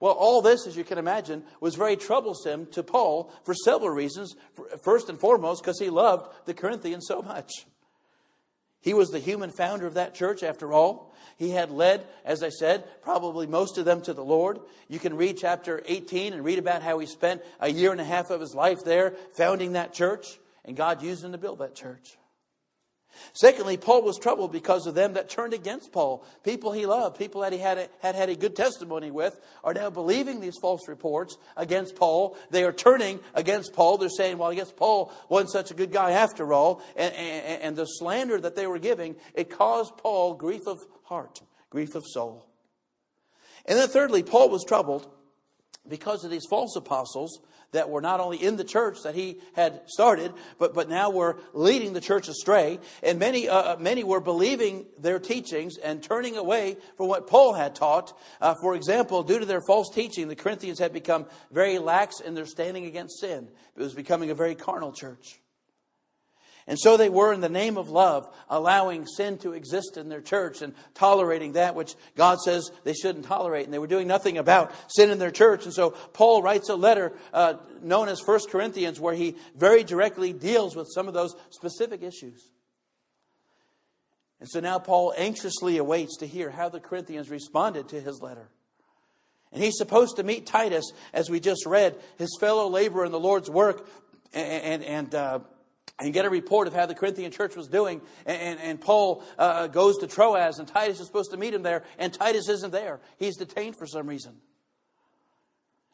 Well, 0.00 0.12
all 0.12 0.42
this, 0.42 0.66
as 0.66 0.76
you 0.76 0.84
can 0.84 0.98
imagine, 0.98 1.44
was 1.60 1.76
very 1.76 1.96
troublesome 1.96 2.66
to 2.72 2.82
Paul 2.82 3.32
for 3.44 3.54
several 3.54 3.90
reasons. 3.90 4.34
First 4.82 5.08
and 5.08 5.18
foremost, 5.18 5.62
because 5.62 5.78
he 5.78 5.90
loved 5.90 6.46
the 6.46 6.54
Corinthians 6.54 7.06
so 7.06 7.22
much. 7.22 7.50
He 8.80 8.92
was 8.92 9.08
the 9.08 9.18
human 9.18 9.50
founder 9.50 9.86
of 9.86 9.94
that 9.94 10.14
church, 10.14 10.42
after 10.42 10.72
all. 10.72 11.14
He 11.38 11.50
had 11.50 11.70
led, 11.70 12.06
as 12.24 12.42
I 12.42 12.50
said, 12.50 12.84
probably 13.00 13.46
most 13.46 13.78
of 13.78 13.86
them 13.86 14.02
to 14.02 14.12
the 14.12 14.24
Lord. 14.24 14.60
You 14.88 14.98
can 14.98 15.16
read 15.16 15.38
chapter 15.38 15.82
18 15.86 16.34
and 16.34 16.44
read 16.44 16.58
about 16.58 16.82
how 16.82 16.98
he 16.98 17.06
spent 17.06 17.42
a 17.60 17.70
year 17.70 17.92
and 17.92 18.00
a 18.00 18.04
half 18.04 18.30
of 18.30 18.42
his 18.42 18.54
life 18.54 18.84
there 18.84 19.14
founding 19.32 19.72
that 19.72 19.94
church, 19.94 20.38
and 20.66 20.76
God 20.76 21.02
used 21.02 21.24
him 21.24 21.32
to 21.32 21.38
build 21.38 21.60
that 21.60 21.74
church. 21.74 22.18
Secondly, 23.32 23.76
Paul 23.76 24.02
was 24.02 24.18
troubled 24.18 24.52
because 24.52 24.86
of 24.86 24.94
them 24.94 25.14
that 25.14 25.28
turned 25.28 25.54
against 25.54 25.92
Paul. 25.92 26.24
People 26.42 26.72
he 26.72 26.86
loved, 26.86 27.18
people 27.18 27.40
that 27.40 27.52
he 27.52 27.58
had, 27.58 27.88
had 28.00 28.14
had 28.14 28.28
a 28.28 28.36
good 28.36 28.56
testimony 28.56 29.10
with, 29.10 29.40
are 29.62 29.74
now 29.74 29.90
believing 29.90 30.40
these 30.40 30.56
false 30.60 30.88
reports 30.88 31.36
against 31.56 31.96
Paul. 31.96 32.36
They 32.50 32.64
are 32.64 32.72
turning 32.72 33.20
against 33.34 33.72
Paul. 33.72 33.98
They're 33.98 34.08
saying, 34.08 34.38
well, 34.38 34.50
I 34.50 34.54
guess 34.54 34.72
Paul 34.72 35.12
wasn't 35.28 35.50
such 35.50 35.70
a 35.70 35.74
good 35.74 35.92
guy 35.92 36.12
after 36.12 36.52
all. 36.52 36.82
And, 36.96 37.14
and, 37.14 37.62
and 37.62 37.76
the 37.76 37.86
slander 37.86 38.40
that 38.40 38.56
they 38.56 38.66
were 38.66 38.78
giving, 38.78 39.16
it 39.34 39.50
caused 39.50 39.96
Paul 39.98 40.34
grief 40.34 40.66
of 40.66 40.84
heart, 41.04 41.40
grief 41.70 41.94
of 41.94 42.04
soul. 42.06 42.46
And 43.66 43.78
then 43.78 43.88
thirdly, 43.88 44.22
Paul 44.22 44.50
was 44.50 44.64
troubled 44.64 45.10
because 45.88 46.24
of 46.24 46.30
these 46.30 46.46
false 46.48 46.76
apostles 46.76 47.40
that 47.72 47.90
were 47.90 48.00
not 48.00 48.20
only 48.20 48.42
in 48.42 48.56
the 48.56 48.64
church 48.64 49.02
that 49.02 49.14
he 49.14 49.38
had 49.54 49.82
started, 49.86 50.32
but, 50.58 50.74
but 50.74 50.88
now 50.88 51.10
were 51.10 51.38
leading 51.52 51.92
the 51.92 52.00
church 52.00 52.28
astray. 52.28 52.78
And 53.02 53.18
many, 53.18 53.48
uh, 53.48 53.74
uh, 53.74 53.76
many 53.78 54.04
were 54.04 54.20
believing 54.20 54.86
their 54.98 55.18
teachings 55.18 55.76
and 55.76 56.02
turning 56.02 56.36
away 56.36 56.76
from 56.96 57.08
what 57.08 57.26
Paul 57.26 57.52
had 57.52 57.74
taught. 57.74 58.16
Uh, 58.40 58.54
for 58.60 58.74
example, 58.74 59.22
due 59.22 59.40
to 59.40 59.46
their 59.46 59.60
false 59.60 59.90
teaching, 59.92 60.28
the 60.28 60.36
Corinthians 60.36 60.78
had 60.78 60.92
become 60.92 61.26
very 61.50 61.78
lax 61.78 62.20
in 62.20 62.34
their 62.34 62.46
standing 62.46 62.86
against 62.86 63.20
sin. 63.20 63.48
It 63.76 63.82
was 63.82 63.94
becoming 63.94 64.30
a 64.30 64.34
very 64.34 64.54
carnal 64.54 64.92
church. 64.92 65.40
And 66.66 66.78
so 66.78 66.96
they 66.96 67.10
were, 67.10 67.32
in 67.32 67.42
the 67.42 67.50
name 67.50 67.76
of 67.76 67.90
love, 67.90 68.26
allowing 68.48 69.06
sin 69.06 69.36
to 69.38 69.52
exist 69.52 69.98
in 69.98 70.08
their 70.08 70.22
church 70.22 70.62
and 70.62 70.74
tolerating 70.94 71.52
that 71.52 71.74
which 71.74 71.94
God 72.16 72.40
says 72.40 72.70
they 72.84 72.94
shouldn't 72.94 73.26
tolerate. 73.26 73.66
And 73.66 73.74
they 73.74 73.78
were 73.78 73.86
doing 73.86 74.08
nothing 74.08 74.38
about 74.38 74.72
sin 74.88 75.10
in 75.10 75.18
their 75.18 75.30
church. 75.30 75.64
And 75.64 75.74
so 75.74 75.90
Paul 75.90 76.42
writes 76.42 76.70
a 76.70 76.74
letter 76.74 77.12
uh, 77.34 77.54
known 77.82 78.08
as 78.08 78.20
First 78.20 78.48
Corinthians 78.48 78.98
where 78.98 79.14
he 79.14 79.36
very 79.54 79.84
directly 79.84 80.32
deals 80.32 80.74
with 80.74 80.88
some 80.94 81.06
of 81.06 81.12
those 81.12 81.36
specific 81.50 82.02
issues. 82.02 82.50
And 84.40 84.48
so 84.48 84.60
now 84.60 84.78
Paul 84.78 85.12
anxiously 85.16 85.76
awaits 85.76 86.18
to 86.18 86.26
hear 86.26 86.50
how 86.50 86.70
the 86.70 86.80
Corinthians 86.80 87.28
responded 87.28 87.90
to 87.90 88.00
his 88.00 88.22
letter. 88.22 88.48
And 89.52 89.62
he's 89.62 89.76
supposed 89.76 90.16
to 90.16 90.22
meet 90.22 90.46
Titus, 90.46 90.92
as 91.12 91.30
we 91.30 91.40
just 91.40 91.66
read, 91.66 91.96
his 92.16 92.36
fellow 92.40 92.68
laborer 92.68 93.04
in 93.04 93.12
the 93.12 93.20
Lord's 93.20 93.48
work, 93.48 93.86
and, 94.32 94.82
and, 94.82 94.84
and 94.84 95.14
uh, 95.14 95.38
and 95.98 96.12
get 96.12 96.24
a 96.24 96.30
report 96.30 96.66
of 96.66 96.74
how 96.74 96.86
the 96.86 96.94
Corinthian 96.94 97.30
church 97.30 97.56
was 97.56 97.68
doing. 97.68 98.00
And, 98.26 98.40
and, 98.40 98.60
and 98.60 98.80
Paul 98.80 99.22
uh, 99.38 99.68
goes 99.68 99.98
to 99.98 100.06
Troas, 100.06 100.58
and 100.58 100.66
Titus 100.66 101.00
is 101.00 101.06
supposed 101.06 101.30
to 101.30 101.36
meet 101.36 101.54
him 101.54 101.62
there, 101.62 101.84
and 101.98 102.12
Titus 102.12 102.48
isn't 102.48 102.72
there. 102.72 103.00
He's 103.18 103.36
detained 103.36 103.76
for 103.76 103.86
some 103.86 104.06
reason. 104.06 104.36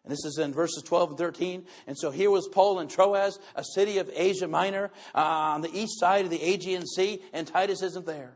And 0.05 0.11
this 0.11 0.25
is 0.25 0.39
in 0.39 0.53
verses 0.53 0.83
12 0.87 1.11
and 1.11 1.19
13. 1.19 1.67
And 1.87 1.99
so 1.99 2.11
here 2.11 2.31
was 2.31 2.49
Paul 2.49 2.81
in 2.81 2.89
Troas, 2.89 3.39
a 3.55 3.63
city 3.63 3.99
of 3.99 4.11
Asia 4.15 4.49
Minor, 4.49 4.91
uh, 5.15 5.19
on 5.19 5.61
the 5.61 5.71
east 5.77 6.01
side 6.01 6.25
of 6.25 6.31
the 6.31 6.43
Aegean 6.43 6.87
Sea, 6.87 7.23
and 7.33 7.47
Titus 7.47 7.83
isn't 7.83 8.07
there. 8.07 8.33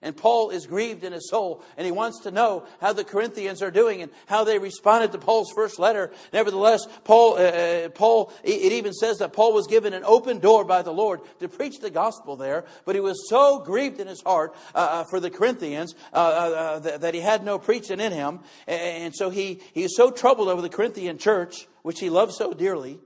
And 0.00 0.16
Paul 0.16 0.50
is 0.50 0.66
grieved 0.66 1.02
in 1.02 1.12
his 1.12 1.28
soul, 1.28 1.62
and 1.76 1.84
he 1.84 1.90
wants 1.90 2.20
to 2.20 2.30
know 2.30 2.64
how 2.80 2.92
the 2.92 3.02
Corinthians 3.02 3.62
are 3.62 3.70
doing 3.70 4.00
and 4.00 4.12
how 4.26 4.44
they 4.44 4.58
responded 4.58 5.10
to 5.12 5.18
Paul's 5.18 5.50
first 5.52 5.80
letter. 5.80 6.12
Nevertheless, 6.32 6.86
Paul, 7.02 7.34
uh, 7.34 7.38
uh 7.38 7.88
Paul, 7.88 8.32
it 8.44 8.72
even 8.72 8.92
says 8.92 9.18
that 9.18 9.32
Paul 9.32 9.52
was 9.52 9.66
given 9.66 9.92
an 9.94 10.04
open 10.04 10.38
door 10.38 10.64
by 10.64 10.82
the 10.82 10.92
Lord 10.92 11.20
to 11.40 11.48
preach 11.48 11.80
the 11.80 11.90
gospel 11.90 12.36
there, 12.36 12.64
but 12.84 12.94
he 12.94 13.00
was 13.00 13.28
so 13.28 13.58
grieved 13.58 13.98
in 13.98 14.06
his 14.06 14.22
heart 14.22 14.54
uh, 14.74 14.78
uh 14.78 15.04
for 15.10 15.18
the 15.18 15.30
Corinthians 15.30 15.94
uh, 16.12 16.16
uh 16.16 16.78
that 16.98 17.14
he 17.14 17.20
had 17.20 17.44
no 17.44 17.58
preaching 17.58 17.98
in 17.98 18.12
him, 18.12 18.40
and 18.66 19.14
so 19.14 19.30
he 19.30 19.60
he 19.74 19.82
was 19.82 19.96
so 19.96 20.10
troubled 20.10 20.48
over 20.48 20.62
the 20.62 20.68
Corinthian 20.68 21.18
church, 21.18 21.66
which 21.82 21.98
he 21.98 22.08
loved 22.08 22.32
so 22.32 22.52
dearly, 22.52 23.00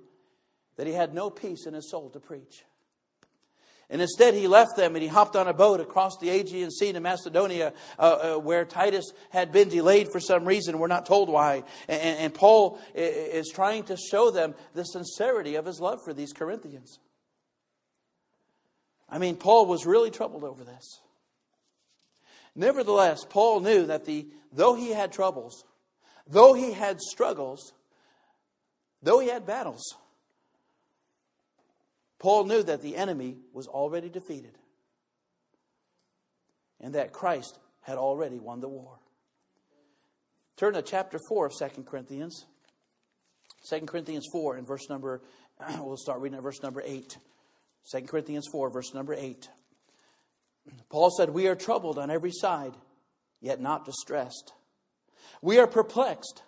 that 0.76 0.86
he 0.86 0.92
had 0.92 1.14
no 1.14 1.30
peace 1.30 1.66
in 1.66 1.72
his 1.74 1.90
soul 1.90 2.10
to 2.10 2.20
preach. 2.20 2.64
And 3.92 4.00
instead, 4.00 4.32
he 4.32 4.48
left 4.48 4.74
them 4.74 4.96
and 4.96 5.02
he 5.02 5.08
hopped 5.08 5.36
on 5.36 5.48
a 5.48 5.52
boat 5.52 5.78
across 5.78 6.16
the 6.18 6.30
Aegean 6.30 6.70
Sea 6.70 6.94
to 6.94 7.00
Macedonia, 7.00 7.74
uh, 7.98 8.02
uh, 8.02 8.38
where 8.38 8.64
Titus 8.64 9.12
had 9.28 9.52
been 9.52 9.68
delayed 9.68 10.10
for 10.10 10.18
some 10.18 10.46
reason. 10.46 10.78
We're 10.78 10.86
not 10.86 11.04
told 11.04 11.28
why. 11.28 11.62
And, 11.88 12.18
and 12.18 12.34
Paul 12.34 12.80
is 12.94 13.50
trying 13.54 13.84
to 13.84 13.98
show 13.98 14.30
them 14.30 14.54
the 14.72 14.84
sincerity 14.84 15.56
of 15.56 15.66
his 15.66 15.78
love 15.78 15.98
for 16.02 16.14
these 16.14 16.32
Corinthians. 16.32 17.00
I 19.10 19.18
mean, 19.18 19.36
Paul 19.36 19.66
was 19.66 19.84
really 19.84 20.10
troubled 20.10 20.42
over 20.42 20.64
this. 20.64 21.00
Nevertheless, 22.56 23.26
Paul 23.28 23.60
knew 23.60 23.84
that 23.86 24.06
the, 24.06 24.26
though 24.54 24.74
he 24.74 24.88
had 24.88 25.12
troubles, 25.12 25.64
though 26.26 26.54
he 26.54 26.72
had 26.72 26.98
struggles, 26.98 27.74
though 29.02 29.18
he 29.18 29.28
had 29.28 29.44
battles, 29.44 29.96
Paul 32.22 32.44
knew 32.44 32.62
that 32.62 32.82
the 32.82 32.96
enemy 32.96 33.36
was 33.52 33.66
already 33.66 34.08
defeated 34.08 34.56
and 36.80 36.94
that 36.94 37.12
Christ 37.12 37.58
had 37.80 37.98
already 37.98 38.38
won 38.38 38.60
the 38.60 38.68
war. 38.68 39.00
Turn 40.56 40.74
to 40.74 40.82
chapter 40.82 41.18
4 41.28 41.46
of 41.46 41.52
2 41.58 41.82
Corinthians. 41.82 42.46
2 43.68 43.80
Corinthians 43.80 44.28
4 44.30 44.54
and 44.54 44.66
verse 44.66 44.88
number, 44.88 45.20
we'll 45.80 45.96
start 45.96 46.20
reading 46.20 46.36
at 46.36 46.44
verse 46.44 46.62
number 46.62 46.80
8. 46.84 47.18
2 47.90 48.00
Corinthians 48.02 48.46
4, 48.52 48.70
verse 48.70 48.94
number 48.94 49.14
8. 49.14 49.48
Paul 50.90 51.10
said, 51.10 51.30
We 51.30 51.48
are 51.48 51.56
troubled 51.56 51.98
on 51.98 52.08
every 52.08 52.30
side, 52.32 52.76
yet 53.40 53.60
not 53.60 53.84
distressed. 53.84 54.52
We 55.40 55.58
are 55.58 55.66
perplexed, 55.66 56.44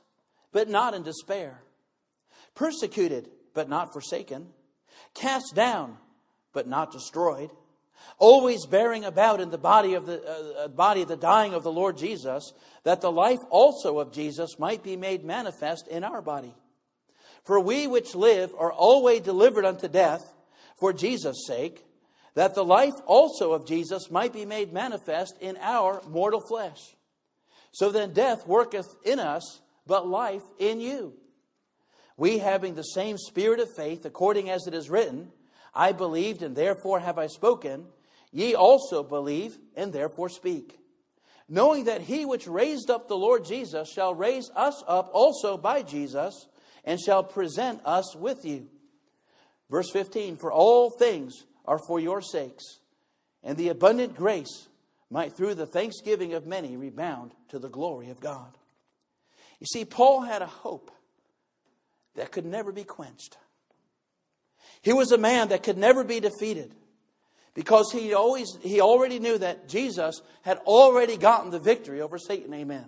but 0.52 0.68
not 0.68 0.94
in 0.94 1.02
despair. 1.02 1.64
Persecuted, 2.54 3.28
but 3.54 3.68
not 3.68 3.92
forsaken 3.92 4.52
cast 5.14 5.54
down, 5.54 5.96
but 6.52 6.66
not 6.66 6.92
destroyed, 6.92 7.50
always 8.18 8.66
bearing 8.66 9.04
about 9.04 9.40
in 9.40 9.50
the 9.50 9.58
body 9.58 9.94
of 9.94 10.06
the 10.06 10.22
uh, 10.22 10.64
uh, 10.64 10.68
body 10.68 11.04
the 11.04 11.16
dying 11.16 11.54
of 11.54 11.62
the 11.62 11.72
Lord 11.72 11.96
Jesus, 11.96 12.52
that 12.84 13.00
the 13.00 13.12
life 13.12 13.40
also 13.50 13.98
of 13.98 14.12
Jesus 14.12 14.58
might 14.58 14.82
be 14.82 14.96
made 14.96 15.24
manifest 15.24 15.88
in 15.88 16.04
our 16.04 16.22
body. 16.22 16.54
For 17.44 17.60
we 17.60 17.86
which 17.86 18.14
live 18.14 18.52
are 18.58 18.72
always 18.72 19.20
delivered 19.20 19.64
unto 19.64 19.88
death 19.88 20.32
for 20.76 20.92
Jesus' 20.92 21.46
sake, 21.46 21.84
that 22.34 22.54
the 22.54 22.64
life 22.64 22.94
also 23.06 23.52
of 23.52 23.66
Jesus 23.66 24.10
might 24.10 24.32
be 24.32 24.44
made 24.44 24.72
manifest 24.72 25.36
in 25.40 25.56
our 25.60 26.02
mortal 26.08 26.40
flesh. 26.40 26.80
So 27.72 27.90
then 27.90 28.12
death 28.12 28.46
worketh 28.46 28.94
in 29.04 29.18
us, 29.18 29.60
but 29.86 30.06
life 30.06 30.42
in 30.58 30.80
you. 30.80 31.14
We 32.16 32.38
having 32.38 32.74
the 32.74 32.82
same 32.82 33.18
spirit 33.18 33.60
of 33.60 33.74
faith, 33.74 34.04
according 34.04 34.50
as 34.50 34.66
it 34.66 34.74
is 34.74 34.90
written, 34.90 35.32
I 35.74 35.92
believed 35.92 36.42
and 36.42 36.54
therefore 36.54 37.00
have 37.00 37.18
I 37.18 37.26
spoken, 37.26 37.86
ye 38.30 38.54
also 38.54 39.02
believe 39.02 39.58
and 39.74 39.92
therefore 39.92 40.28
speak. 40.28 40.78
Knowing 41.48 41.84
that 41.84 42.02
he 42.02 42.24
which 42.24 42.46
raised 42.46 42.90
up 42.90 43.08
the 43.08 43.16
Lord 43.16 43.44
Jesus 43.44 43.90
shall 43.92 44.14
raise 44.14 44.50
us 44.54 44.82
up 44.86 45.10
also 45.12 45.56
by 45.56 45.82
Jesus 45.82 46.46
and 46.84 47.00
shall 47.00 47.24
present 47.24 47.80
us 47.84 48.14
with 48.16 48.44
you. 48.44 48.68
Verse 49.70 49.90
15 49.90 50.36
For 50.36 50.52
all 50.52 50.90
things 50.90 51.44
are 51.64 51.78
for 51.78 51.98
your 51.98 52.22
sakes, 52.22 52.78
and 53.42 53.56
the 53.56 53.68
abundant 53.68 54.14
grace 54.14 54.68
might 55.10 55.32
through 55.32 55.54
the 55.54 55.66
thanksgiving 55.66 56.34
of 56.34 56.46
many 56.46 56.76
rebound 56.76 57.32
to 57.48 57.58
the 57.58 57.68
glory 57.68 58.10
of 58.10 58.20
God. 58.20 58.56
You 59.60 59.66
see, 59.66 59.84
Paul 59.84 60.22
had 60.22 60.42
a 60.42 60.46
hope 60.46 60.90
that 62.16 62.32
could 62.32 62.46
never 62.46 62.72
be 62.72 62.84
quenched. 62.84 63.36
He 64.82 64.92
was 64.92 65.12
a 65.12 65.18
man 65.18 65.48
that 65.48 65.62
could 65.62 65.78
never 65.78 66.04
be 66.04 66.20
defeated 66.20 66.74
because 67.54 67.90
he 67.92 68.14
always 68.14 68.48
he 68.60 68.80
already 68.80 69.18
knew 69.18 69.38
that 69.38 69.68
Jesus 69.68 70.20
had 70.42 70.58
already 70.58 71.16
gotten 71.16 71.50
the 71.50 71.58
victory 71.58 72.00
over 72.00 72.18
Satan. 72.18 72.52
Amen. 72.52 72.86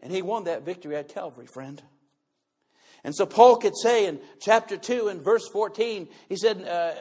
And 0.00 0.12
he 0.12 0.20
won 0.20 0.44
that 0.44 0.62
victory 0.62 0.96
at 0.96 1.08
Calvary, 1.08 1.46
friend. 1.46 1.82
And 3.04 3.14
so 3.14 3.26
Paul 3.26 3.56
could 3.56 3.76
say 3.76 4.06
in 4.06 4.20
chapter 4.40 4.76
2 4.76 5.08
and 5.08 5.22
verse 5.22 5.46
14, 5.48 6.08
he 6.28 6.36
said, 6.36 6.62
uh, 6.62 6.94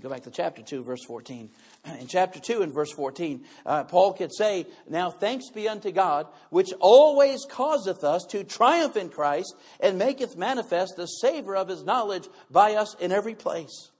go 0.00 0.08
back 0.08 0.22
to 0.22 0.30
chapter 0.30 0.62
2, 0.62 0.82
verse 0.82 1.04
14. 1.06 1.50
In 2.00 2.06
chapter 2.06 2.40
2 2.40 2.62
and 2.62 2.72
verse 2.72 2.92
14, 2.92 3.44
uh, 3.64 3.84
Paul 3.84 4.12
could 4.12 4.34
say, 4.34 4.66
Now 4.88 5.10
thanks 5.10 5.50
be 5.50 5.68
unto 5.68 5.92
God, 5.92 6.26
which 6.50 6.72
always 6.80 7.44
causeth 7.48 8.04
us 8.04 8.24
to 8.30 8.44
triumph 8.44 8.96
in 8.96 9.08
Christ, 9.08 9.54
and 9.80 9.98
maketh 9.98 10.36
manifest 10.36 10.94
the 10.96 11.06
savor 11.06 11.56
of 11.56 11.68
his 11.68 11.84
knowledge 11.84 12.28
by 12.50 12.74
us 12.74 12.94
in 12.96 13.12
every 13.12 13.34
place. 13.34 13.90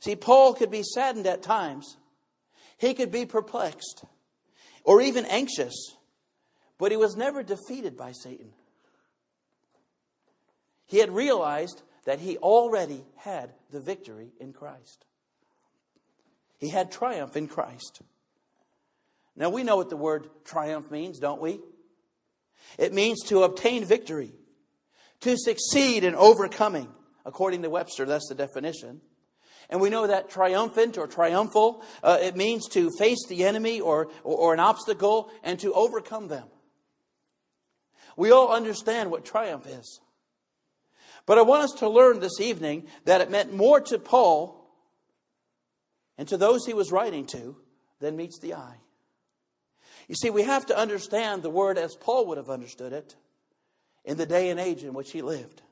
See, 0.00 0.16
Paul 0.16 0.54
could 0.54 0.70
be 0.70 0.82
saddened 0.82 1.26
at 1.26 1.42
times. 1.42 1.96
He 2.78 2.94
could 2.94 3.10
be 3.10 3.26
perplexed 3.26 4.04
or 4.84 5.00
even 5.00 5.24
anxious, 5.26 5.74
but 6.78 6.90
he 6.90 6.96
was 6.96 7.16
never 7.16 7.42
defeated 7.42 7.96
by 7.96 8.12
Satan. 8.12 8.52
He 10.86 10.98
had 10.98 11.10
realized 11.10 11.82
that 12.06 12.20
he 12.20 12.38
already 12.38 13.04
had 13.16 13.52
the 13.70 13.80
victory 13.80 14.30
in 14.40 14.52
Christ. 14.52 15.04
He 16.58 16.68
had 16.70 16.90
triumph 16.90 17.36
in 17.36 17.48
Christ. 17.48 18.00
Now 19.36 19.50
we 19.50 19.64
know 19.64 19.76
what 19.76 19.90
the 19.90 19.96
word 19.96 20.28
triumph 20.44 20.90
means, 20.90 21.18
don't 21.18 21.42
we? 21.42 21.60
It 22.78 22.94
means 22.94 23.22
to 23.24 23.42
obtain 23.42 23.84
victory, 23.84 24.32
to 25.20 25.36
succeed 25.36 26.04
in 26.04 26.14
overcoming. 26.14 26.88
According 27.26 27.62
to 27.62 27.70
Webster, 27.70 28.06
that's 28.06 28.28
the 28.28 28.34
definition. 28.34 29.00
And 29.68 29.80
we 29.80 29.90
know 29.90 30.06
that 30.06 30.30
triumphant 30.30 30.96
or 30.96 31.08
triumphal, 31.08 31.82
uh, 32.04 32.18
it 32.22 32.36
means 32.36 32.68
to 32.68 32.90
face 32.98 33.26
the 33.28 33.44
enemy 33.44 33.80
or, 33.80 34.08
or, 34.22 34.36
or 34.36 34.54
an 34.54 34.60
obstacle 34.60 35.28
and 35.42 35.58
to 35.58 35.72
overcome 35.72 36.28
them. 36.28 36.46
We 38.16 38.30
all 38.30 38.52
understand 38.52 39.10
what 39.10 39.24
triumph 39.24 39.66
is. 39.66 40.00
But 41.26 41.38
I 41.38 41.42
want 41.42 41.64
us 41.64 41.72
to 41.80 41.88
learn 41.88 42.20
this 42.20 42.40
evening 42.40 42.86
that 43.04 43.20
it 43.20 43.30
meant 43.30 43.52
more 43.52 43.80
to 43.80 43.98
Paul 43.98 44.64
and 46.16 46.26
to 46.28 46.36
those 46.36 46.64
he 46.64 46.72
was 46.72 46.92
writing 46.92 47.26
to 47.26 47.56
than 48.00 48.16
meets 48.16 48.38
the 48.38 48.54
eye. 48.54 48.76
You 50.08 50.14
see, 50.14 50.30
we 50.30 50.42
have 50.42 50.66
to 50.66 50.78
understand 50.78 51.42
the 51.42 51.50
word 51.50 51.78
as 51.78 51.96
Paul 51.96 52.26
would 52.26 52.38
have 52.38 52.48
understood 52.48 52.92
it 52.92 53.16
in 54.04 54.16
the 54.16 54.26
day 54.26 54.50
and 54.50 54.60
age 54.60 54.84
in 54.84 54.94
which 54.94 55.10
he 55.10 55.20
lived. 55.20 55.62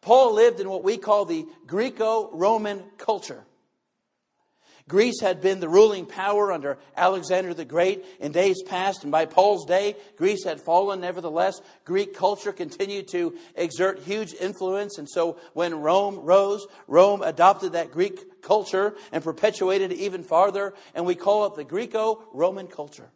Paul 0.00 0.32
lived 0.32 0.60
in 0.60 0.68
what 0.68 0.82
we 0.82 0.96
call 0.96 1.26
the 1.26 1.46
Greco 1.66 2.30
Roman 2.32 2.82
culture. 2.96 3.44
Greece 4.88 5.20
had 5.20 5.40
been 5.40 5.60
the 5.60 5.68
ruling 5.68 6.06
power 6.06 6.52
under 6.52 6.78
Alexander 6.96 7.54
the 7.54 7.64
Great 7.64 8.04
in 8.20 8.32
days 8.32 8.62
past, 8.62 9.02
and 9.02 9.12
by 9.12 9.26
Paul's 9.26 9.64
day, 9.64 9.96
Greece 10.16 10.44
had 10.44 10.60
fallen. 10.60 11.00
Nevertheless, 11.00 11.60
Greek 11.84 12.14
culture 12.14 12.52
continued 12.52 13.08
to 13.08 13.34
exert 13.54 14.00
huge 14.00 14.34
influence, 14.34 14.98
and 14.98 15.08
so 15.08 15.38
when 15.52 15.80
Rome 15.80 16.16
rose, 16.16 16.66
Rome 16.88 17.22
adopted 17.22 17.72
that 17.72 17.92
Greek 17.92 18.42
culture 18.42 18.94
and 19.12 19.22
perpetuated 19.22 19.92
it 19.92 19.98
even 19.98 20.24
farther, 20.24 20.74
and 20.94 21.06
we 21.06 21.14
call 21.14 21.46
it 21.46 21.54
the 21.54 21.64
Greco 21.64 22.24
Roman 22.32 22.66
culture. 22.66 23.10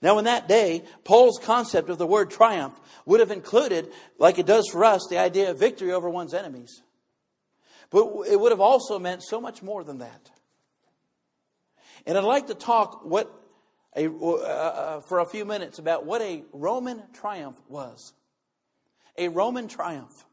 Now, 0.00 0.18
in 0.18 0.26
that 0.26 0.48
day, 0.48 0.84
Paul's 1.04 1.40
concept 1.42 1.88
of 1.88 1.98
the 1.98 2.06
word 2.06 2.30
triumph 2.30 2.78
would 3.06 3.20
have 3.20 3.30
included, 3.30 3.90
like 4.18 4.38
it 4.38 4.46
does 4.46 4.68
for 4.70 4.84
us, 4.84 5.06
the 5.08 5.18
idea 5.18 5.50
of 5.50 5.58
victory 5.58 5.92
over 5.92 6.10
one's 6.10 6.34
enemies. 6.34 6.82
But 7.90 8.06
it 8.28 8.38
would 8.38 8.52
have 8.52 8.60
also 8.60 8.98
meant 8.98 9.22
so 9.22 9.40
much 9.40 9.62
more 9.62 9.84
than 9.84 9.98
that. 9.98 10.30
And 12.06 12.18
I'd 12.18 12.24
like 12.24 12.48
to 12.48 12.54
talk 12.54 13.04
what 13.04 13.30
a, 13.96 14.08
uh, 14.08 14.32
uh, 14.34 15.00
for 15.00 15.20
a 15.20 15.26
few 15.26 15.44
minutes 15.44 15.78
about 15.78 16.04
what 16.04 16.20
a 16.20 16.42
Roman 16.52 17.02
triumph 17.12 17.60
was. 17.68 18.12
A 19.16 19.28
Roman 19.28 19.68
triumph. 19.68 20.24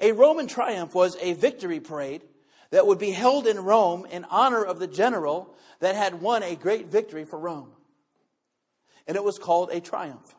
A 0.00 0.12
Roman 0.12 0.46
triumph 0.46 0.94
was 0.94 1.16
a 1.20 1.34
victory 1.34 1.80
parade 1.80 2.22
that 2.70 2.86
would 2.86 2.98
be 2.98 3.10
held 3.10 3.46
in 3.46 3.60
Rome 3.60 4.06
in 4.10 4.24
honor 4.30 4.64
of 4.64 4.78
the 4.78 4.86
general 4.86 5.54
that 5.80 5.94
had 5.94 6.20
won 6.20 6.42
a 6.42 6.56
great 6.56 6.86
victory 6.86 7.24
for 7.24 7.38
Rome. 7.38 7.70
And 9.06 9.16
it 9.16 9.22
was 9.22 9.38
called 9.38 9.70
a 9.70 9.80
triumph. 9.80 10.34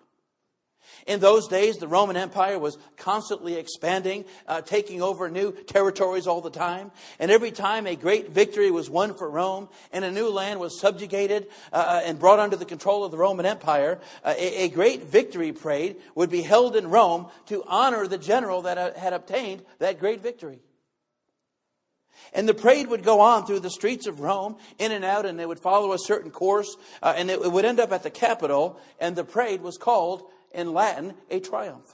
In 1.07 1.19
those 1.19 1.47
days, 1.47 1.77
the 1.77 1.87
Roman 1.87 2.17
Empire 2.17 2.57
was 2.57 2.77
constantly 2.97 3.55
expanding, 3.55 4.25
uh, 4.47 4.61
taking 4.61 5.01
over 5.01 5.29
new 5.29 5.51
territories 5.51 6.27
all 6.27 6.41
the 6.41 6.49
time. 6.49 6.91
And 7.19 7.29
every 7.29 7.51
time 7.51 7.85
a 7.85 7.95
great 7.95 8.31
victory 8.31 8.71
was 8.71 8.89
won 8.89 9.13
for 9.13 9.29
Rome 9.29 9.69
and 9.91 10.03
a 10.03 10.11
new 10.11 10.29
land 10.29 10.59
was 10.59 10.79
subjugated 10.79 11.47
uh, 11.71 11.75
uh 11.75 12.01
and 12.05 12.19
brought 12.19 12.39
under 12.39 12.55
the 12.55 12.65
control 12.65 13.03
of 13.03 13.11
the 13.11 13.17
Roman 13.17 13.45
Empire, 13.45 13.99
uh, 14.23 14.33
a, 14.37 14.63
a, 14.63 14.69
great 14.69 15.03
victory 15.03 15.51
parade 15.51 15.97
would 16.15 16.29
be 16.29 16.41
held 16.41 16.75
in 16.75 16.87
Rome 16.87 17.27
to 17.47 17.63
honor 17.67 18.07
the 18.07 18.17
general 18.17 18.63
that 18.63 18.77
uh, 18.77 18.93
had 18.97 19.13
obtained 19.13 19.63
that 19.79 19.99
great 19.99 20.21
victory. 20.21 20.59
And 22.33 22.47
the 22.49 22.53
parade 22.53 22.87
would 22.87 23.03
go 23.03 23.21
on 23.21 23.45
through 23.45 23.61
the 23.61 23.69
streets 23.69 24.07
of 24.07 24.19
Rome, 24.19 24.57
in 24.77 24.91
and 24.91 25.05
out, 25.05 25.25
and 25.25 25.39
they 25.39 25.45
would 25.45 25.59
follow 25.59 25.93
a 25.93 25.99
certain 25.99 26.31
course, 26.31 26.75
uh, 27.01 27.13
and 27.15 27.29
it 27.29 27.39
would 27.39 27.65
end 27.65 27.79
up 27.79 27.91
at 27.91 28.03
the 28.03 28.09
Capitol, 28.09 28.79
and 28.99 29.15
the 29.15 29.23
parade 29.23 29.61
was 29.61 29.77
called 29.77 30.29
in 30.55 30.73
Latin, 30.73 31.13
a 31.29 31.39
triumph. 31.39 31.93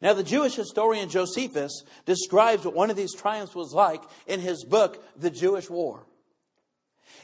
Now, 0.00 0.12
the 0.12 0.22
Jewish 0.22 0.54
historian 0.54 1.08
Josephus 1.08 1.82
describes 2.04 2.64
what 2.64 2.74
one 2.74 2.90
of 2.90 2.96
these 2.96 3.14
triumphs 3.14 3.54
was 3.54 3.72
like 3.72 4.02
in 4.26 4.40
his 4.40 4.64
book, 4.64 5.02
The 5.16 5.30
Jewish 5.30 5.70
War. 5.70 6.04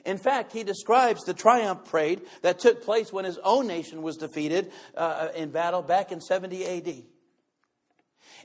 In 0.05 0.17
fact, 0.17 0.53
he 0.53 0.63
describes 0.63 1.25
the 1.25 1.35
triumph 1.35 1.85
parade 1.91 2.23
that 2.43 2.59
took 2.59 2.83
place 2.83 3.13
when 3.13 3.25
his 3.27 3.39
own 3.45 3.67
nation 3.67 4.03
was 4.03 4.17
defeated 4.17 4.73
uh, 4.97 5.29
in 5.37 5.51
battle 5.51 5.83
back 5.83 6.11
in 6.11 6.21
70 6.21 6.65
AD. 6.65 7.03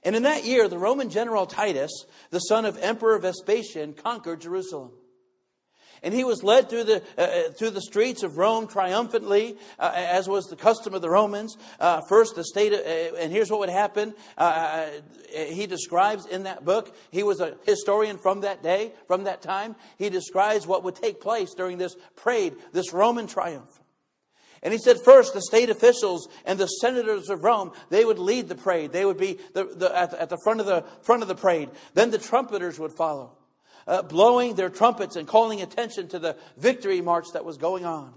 And 0.03 0.15
in 0.15 0.24
that 0.24 0.43
year, 0.43 0.67
the 0.67 0.77
Roman 0.77 1.10
general 1.10 1.45
Titus, 1.45 2.05
the 2.29 2.39
son 2.39 2.65
of 2.65 2.78
Emperor 2.80 3.17
Vespasian, 3.19 3.93
conquered 3.93 4.41
Jerusalem. 4.41 4.91
And 6.06 6.13
he 6.13 6.24
was 6.24 6.44
led 6.44 6.70
through 6.70 6.84
the, 6.84 7.02
uh, 7.18 7.22
uh, 7.22 7.52
through 7.54 7.72
the 7.72 7.82
streets 7.82 8.22
of 8.22 8.38
Rome 8.38 8.68
triumphantly, 8.68 9.58
uh, 9.80 9.91
as 9.96 10.30
was 10.30 10.46
the 10.46 10.56
custom 10.56 10.94
of 10.94 11.02
the 11.02 11.10
Romans. 11.10 11.58
Uh, 11.80 12.02
first, 12.08 12.36
the 12.36 12.44
state, 12.44 12.74
of, 12.74 12.80
uh, 12.82 13.18
and 13.18 13.32
here's 13.32 13.50
what 13.50 13.60
would 13.62 13.70
happen. 13.70 14.13
Uh, 14.38 14.86
he 15.34 15.65
describes 15.65 16.28
in 16.28 16.44
that 16.44 16.63
book, 16.63 16.96
he 17.10 17.24
was 17.24 17.39
a 17.39 17.58
historian 17.65 18.20
from 18.20 18.41
that 18.41 18.62
day, 18.62 18.94
from 19.08 19.24
that 19.24 19.41
time. 19.41 19.76
He 19.98 20.12
describes 20.12 20.68
what 20.68 20.84
would 20.84 20.94
take 20.94 21.20
place 21.20 21.56
during 21.56 21.80
this 21.80 21.96
parade, 22.15 22.54
this 22.72 22.94
Roman 22.94 23.26
triumph. 23.26 23.82
And 24.62 24.72
he 24.72 24.78
said, 24.78 24.98
first, 25.04 25.34
the 25.34 25.41
state 25.41 25.72
officials 25.72 26.28
and 26.46 26.60
the 26.60 26.68
senators 26.68 27.30
of 27.32 27.44
Rome, 27.44 27.72
they 27.89 28.06
would 28.06 28.20
lead 28.20 28.48
the 28.48 28.54
parade. 28.54 28.91
They 28.91 29.06
would 29.06 29.18
be 29.18 29.39
the, 29.56 29.63
the, 29.63 29.98
at, 29.98 30.12
the, 30.12 30.22
at 30.22 30.30
the 30.30 30.38
front 30.44 30.60
of 30.60 30.68
the 30.68 30.84
front 31.02 31.24
of 31.24 31.28
the 31.28 31.36
parade. 31.36 31.72
Then 31.96 32.12
the 32.12 32.20
trumpeters 32.20 32.78
would 32.78 32.91
follow 32.91 33.32
uh, 33.88 34.02
blowing 34.02 34.56
their 34.56 34.69
trumpets 34.69 35.15
and 35.15 35.28
calling 35.28 35.62
attention 35.62 36.08
to 36.10 36.19
the 36.19 36.36
victory 36.58 37.02
march 37.02 37.26
that 37.34 37.45
was 37.45 37.58
going 37.58 37.86
on. 37.86 38.13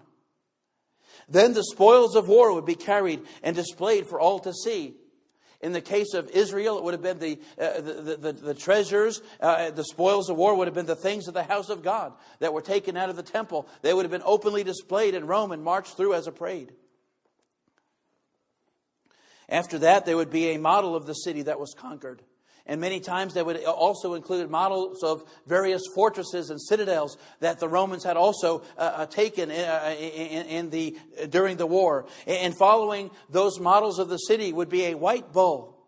Then 1.29 1.53
the 1.53 1.65
spoils 1.65 2.17
of 2.17 2.29
war 2.29 2.55
would 2.55 2.65
be 2.65 2.75
carried 2.75 3.21
and 3.43 3.55
displayed 3.55 4.07
for 4.07 4.19
all 4.19 4.39
to 4.41 4.53
see. 4.53 4.95
In 5.61 5.73
the 5.73 5.81
case 5.81 6.15
of 6.15 6.31
Israel, 6.31 6.79
it 6.79 6.85
would 6.85 6.95
have 6.95 7.03
been 7.03 7.19
the, 7.19 7.39
uh, 7.61 7.81
the, 7.81 8.17
the, 8.17 8.33
the, 8.33 8.55
treasures, 8.55 9.21
uh, 9.41 9.71
the 9.71 9.85
spoils 9.85 10.31
of 10.31 10.37
war 10.37 10.55
would 10.55 10.69
have 10.69 10.75
been 10.75 10.87
the 10.87 10.95
things 10.95 11.27
of 11.27 11.35
the 11.35 11.43
house 11.43 11.69
of 11.69 11.83
God 11.83 12.13
that 12.39 12.53
were 12.53 12.63
taken 12.63 12.97
out 12.97 13.11
of 13.11 13.17
the 13.17 13.25
temple. 13.25 13.69
They 13.83 13.93
would 13.93 14.05
have 14.05 14.13
been 14.13 14.23
openly 14.25 14.63
displayed 14.63 15.15
in 15.15 15.27
Rome 15.27 15.51
and 15.51 15.65
marched 15.65 15.97
through 15.97 16.15
as 16.15 16.29
a 16.29 16.33
parade. 16.33 16.73
After 19.49 19.79
that, 19.79 20.07
there 20.07 20.17
would 20.17 20.31
be 20.31 20.51
a 20.51 20.59
model 20.59 20.95
of 20.95 21.07
the 21.07 21.15
city 21.15 21.43
that 21.43 21.59
was 21.59 21.75
conquered. 21.77 22.23
And 22.69 22.83
many 22.83 23.01
times 23.01 23.33
they 23.33 23.43
would 23.43 23.65
also 23.65 24.13
include 24.13 24.51
models 24.51 25.03
of 25.03 25.25
various 25.47 25.83
fortresses 25.95 26.51
and 26.51 26.61
citadels 26.61 27.17
that 27.41 27.59
the 27.59 27.69
Romans 27.69 28.05
had 28.05 28.19
also 28.19 28.63
uh, 28.77 28.81
uh 28.81 29.07
taken 29.07 29.51
in, 29.51 29.65
uh, 29.65 29.97
in, 29.99 30.47
in, 30.47 30.71
the, 30.71 30.99
during 31.31 31.57
the 31.57 31.67
war. 31.67 32.05
And 32.27 32.55
following 32.57 33.11
those 33.31 33.59
models 33.59 33.99
of 33.99 34.11
the 34.11 34.19
city 34.19 34.53
would 34.53 34.69
be 34.69 34.85
a 34.85 34.95
white 34.95 35.33
bull. 35.33 35.79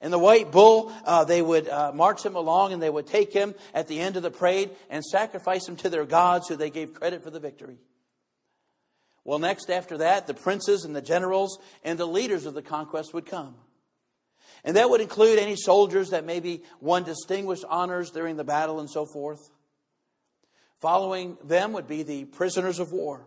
And 0.00 0.12
the 0.12 0.18
white 0.18 0.50
bull, 0.50 0.92
uh, 1.04 1.24
they 1.24 1.40
would 1.40 1.68
uh, 1.68 1.92
march 1.94 2.24
him 2.24 2.34
along 2.34 2.72
and 2.72 2.82
they 2.82 2.90
would 2.90 3.06
take 3.06 3.32
him 3.32 3.54
at 3.72 3.86
the 3.86 4.00
end 4.00 4.16
of 4.16 4.24
the 4.24 4.30
parade 4.30 4.70
and 4.90 5.04
sacrifice 5.04 5.68
him 5.68 5.76
to 5.76 5.88
their 5.88 6.04
gods 6.04 6.48
who 6.48 6.56
they 6.56 6.70
gave 6.70 6.92
credit 6.92 7.22
for 7.22 7.30
the 7.30 7.40
victory. 7.40 7.78
Well, 9.24 9.38
next 9.38 9.70
after 9.70 9.98
that, 9.98 10.26
the 10.26 10.34
princes 10.34 10.84
and 10.84 10.94
the 10.94 11.02
generals 11.02 11.58
and 11.84 11.98
the 11.98 12.06
leaders 12.06 12.46
of 12.46 12.54
the 12.54 12.62
conquest 12.62 13.14
would 13.14 13.26
come. 13.26 13.54
And 14.64 14.76
that 14.76 14.90
would 14.90 15.00
include 15.00 15.38
any 15.38 15.56
soldiers 15.56 16.10
that 16.10 16.24
maybe 16.24 16.62
won 16.80 17.04
distinguished 17.04 17.64
honors 17.68 18.10
during 18.10 18.36
the 18.36 18.44
battle 18.44 18.80
and 18.80 18.90
so 18.90 19.06
forth. 19.06 19.50
Following 20.80 21.38
them 21.44 21.72
would 21.72 21.86
be 21.86 22.02
the 22.02 22.24
prisoners 22.24 22.78
of 22.78 22.92
war. 22.92 23.26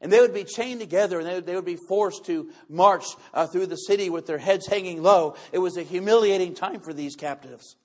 And 0.00 0.12
they 0.12 0.20
would 0.20 0.34
be 0.34 0.44
chained 0.44 0.80
together 0.80 1.18
and 1.18 1.28
they 1.28 1.34
would, 1.34 1.46
they 1.46 1.54
would 1.54 1.64
be 1.64 1.76
forced 1.76 2.24
to 2.26 2.50
march 2.68 3.04
uh, 3.34 3.46
through 3.46 3.66
the 3.66 3.76
city 3.76 4.10
with 4.10 4.26
their 4.26 4.38
heads 4.38 4.66
hanging 4.66 5.02
low. 5.02 5.34
It 5.52 5.58
was 5.58 5.76
a 5.76 5.82
humiliating 5.82 6.54
time 6.54 6.80
for 6.80 6.92
these 6.92 7.16
captives. 7.16 7.76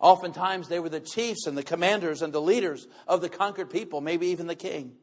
Oftentimes, 0.00 0.68
they 0.68 0.80
were 0.80 0.88
the 0.88 1.00
chiefs 1.00 1.46
and 1.46 1.56
the 1.56 1.62
commanders 1.62 2.22
and 2.22 2.32
the 2.32 2.40
leaders 2.40 2.86
of 3.06 3.20
the 3.20 3.28
conquered 3.28 3.70
people, 3.70 4.00
maybe 4.00 4.28
even 4.28 4.46
the 4.46 4.54
king. 4.54 4.96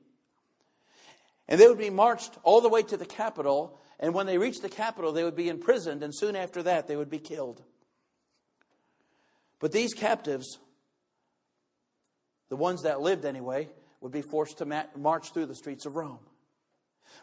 And 1.48 1.60
they 1.60 1.68
would 1.68 1.78
be 1.78 1.92
marched 1.92 2.38
all 2.44 2.62
the 2.62 2.70
way 2.70 2.82
to 2.84 2.98
the 2.98 3.06
capital 3.06 3.80
and 4.00 4.14
when 4.14 4.28
they 4.28 4.38
reached 4.38 4.62
the 4.62 4.70
capital, 4.70 5.12
they 5.12 5.24
would 5.24 5.36
be 5.36 5.50
imprisoned, 5.50 6.04
and 6.04 6.16
soon 6.16 6.36
after 6.36 6.64
that, 6.64 6.88
they 6.88 6.96
would 6.96 7.10
be 7.10 7.20
killed. 7.20 7.64
But 9.60 9.72
these 9.72 9.94
captives, 9.94 10.60
the 12.50 12.56
ones 12.56 12.84
that 12.84 13.02
lived 13.02 13.26
anyway, 13.26 13.70
would 14.02 14.12
be 14.12 14.22
forced 14.22 14.60
to 14.60 14.86
march 14.96 15.34
through 15.34 15.48
the 15.48 15.56
streets 15.56 15.86
of 15.86 15.96
Rome. 15.96 16.20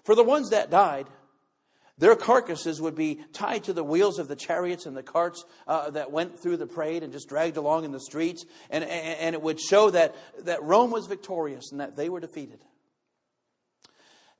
For 0.02 0.16
the 0.16 0.24
ones 0.24 0.50
that 0.50 0.70
died, 0.70 1.06
their 1.96 2.16
carcasses 2.16 2.80
would 2.80 2.96
be 2.96 3.20
tied 3.32 3.64
to 3.64 3.72
the 3.72 3.84
wheels 3.84 4.18
of 4.18 4.26
the 4.26 4.34
chariots 4.34 4.84
and 4.84 4.96
the 4.96 5.02
carts 5.04 5.44
uh, 5.68 5.90
that 5.90 6.10
went 6.10 6.40
through 6.40 6.56
the 6.56 6.66
parade 6.66 7.04
and 7.04 7.12
just 7.12 7.28
dragged 7.28 7.56
along 7.56 7.84
in 7.84 7.92
the 7.92 8.00
streets. 8.00 8.44
And, 8.68 8.82
and, 8.82 9.18
and 9.20 9.34
it 9.34 9.42
would 9.42 9.60
show 9.60 9.90
that, 9.90 10.16
that 10.40 10.64
Rome 10.64 10.90
was 10.90 11.06
victorious 11.06 11.70
and 11.70 11.80
that 11.80 11.94
they 11.94 12.08
were 12.08 12.18
defeated. 12.18 12.58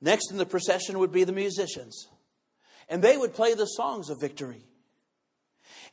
Next 0.01 0.31
in 0.31 0.37
the 0.37 0.45
procession 0.45 0.99
would 0.99 1.13
be 1.13 1.23
the 1.23 1.31
musicians 1.31 2.09
and 2.89 3.01
they 3.01 3.17
would 3.17 3.33
play 3.33 3.53
the 3.53 3.65
songs 3.65 4.09
of 4.09 4.19
victory. 4.19 4.65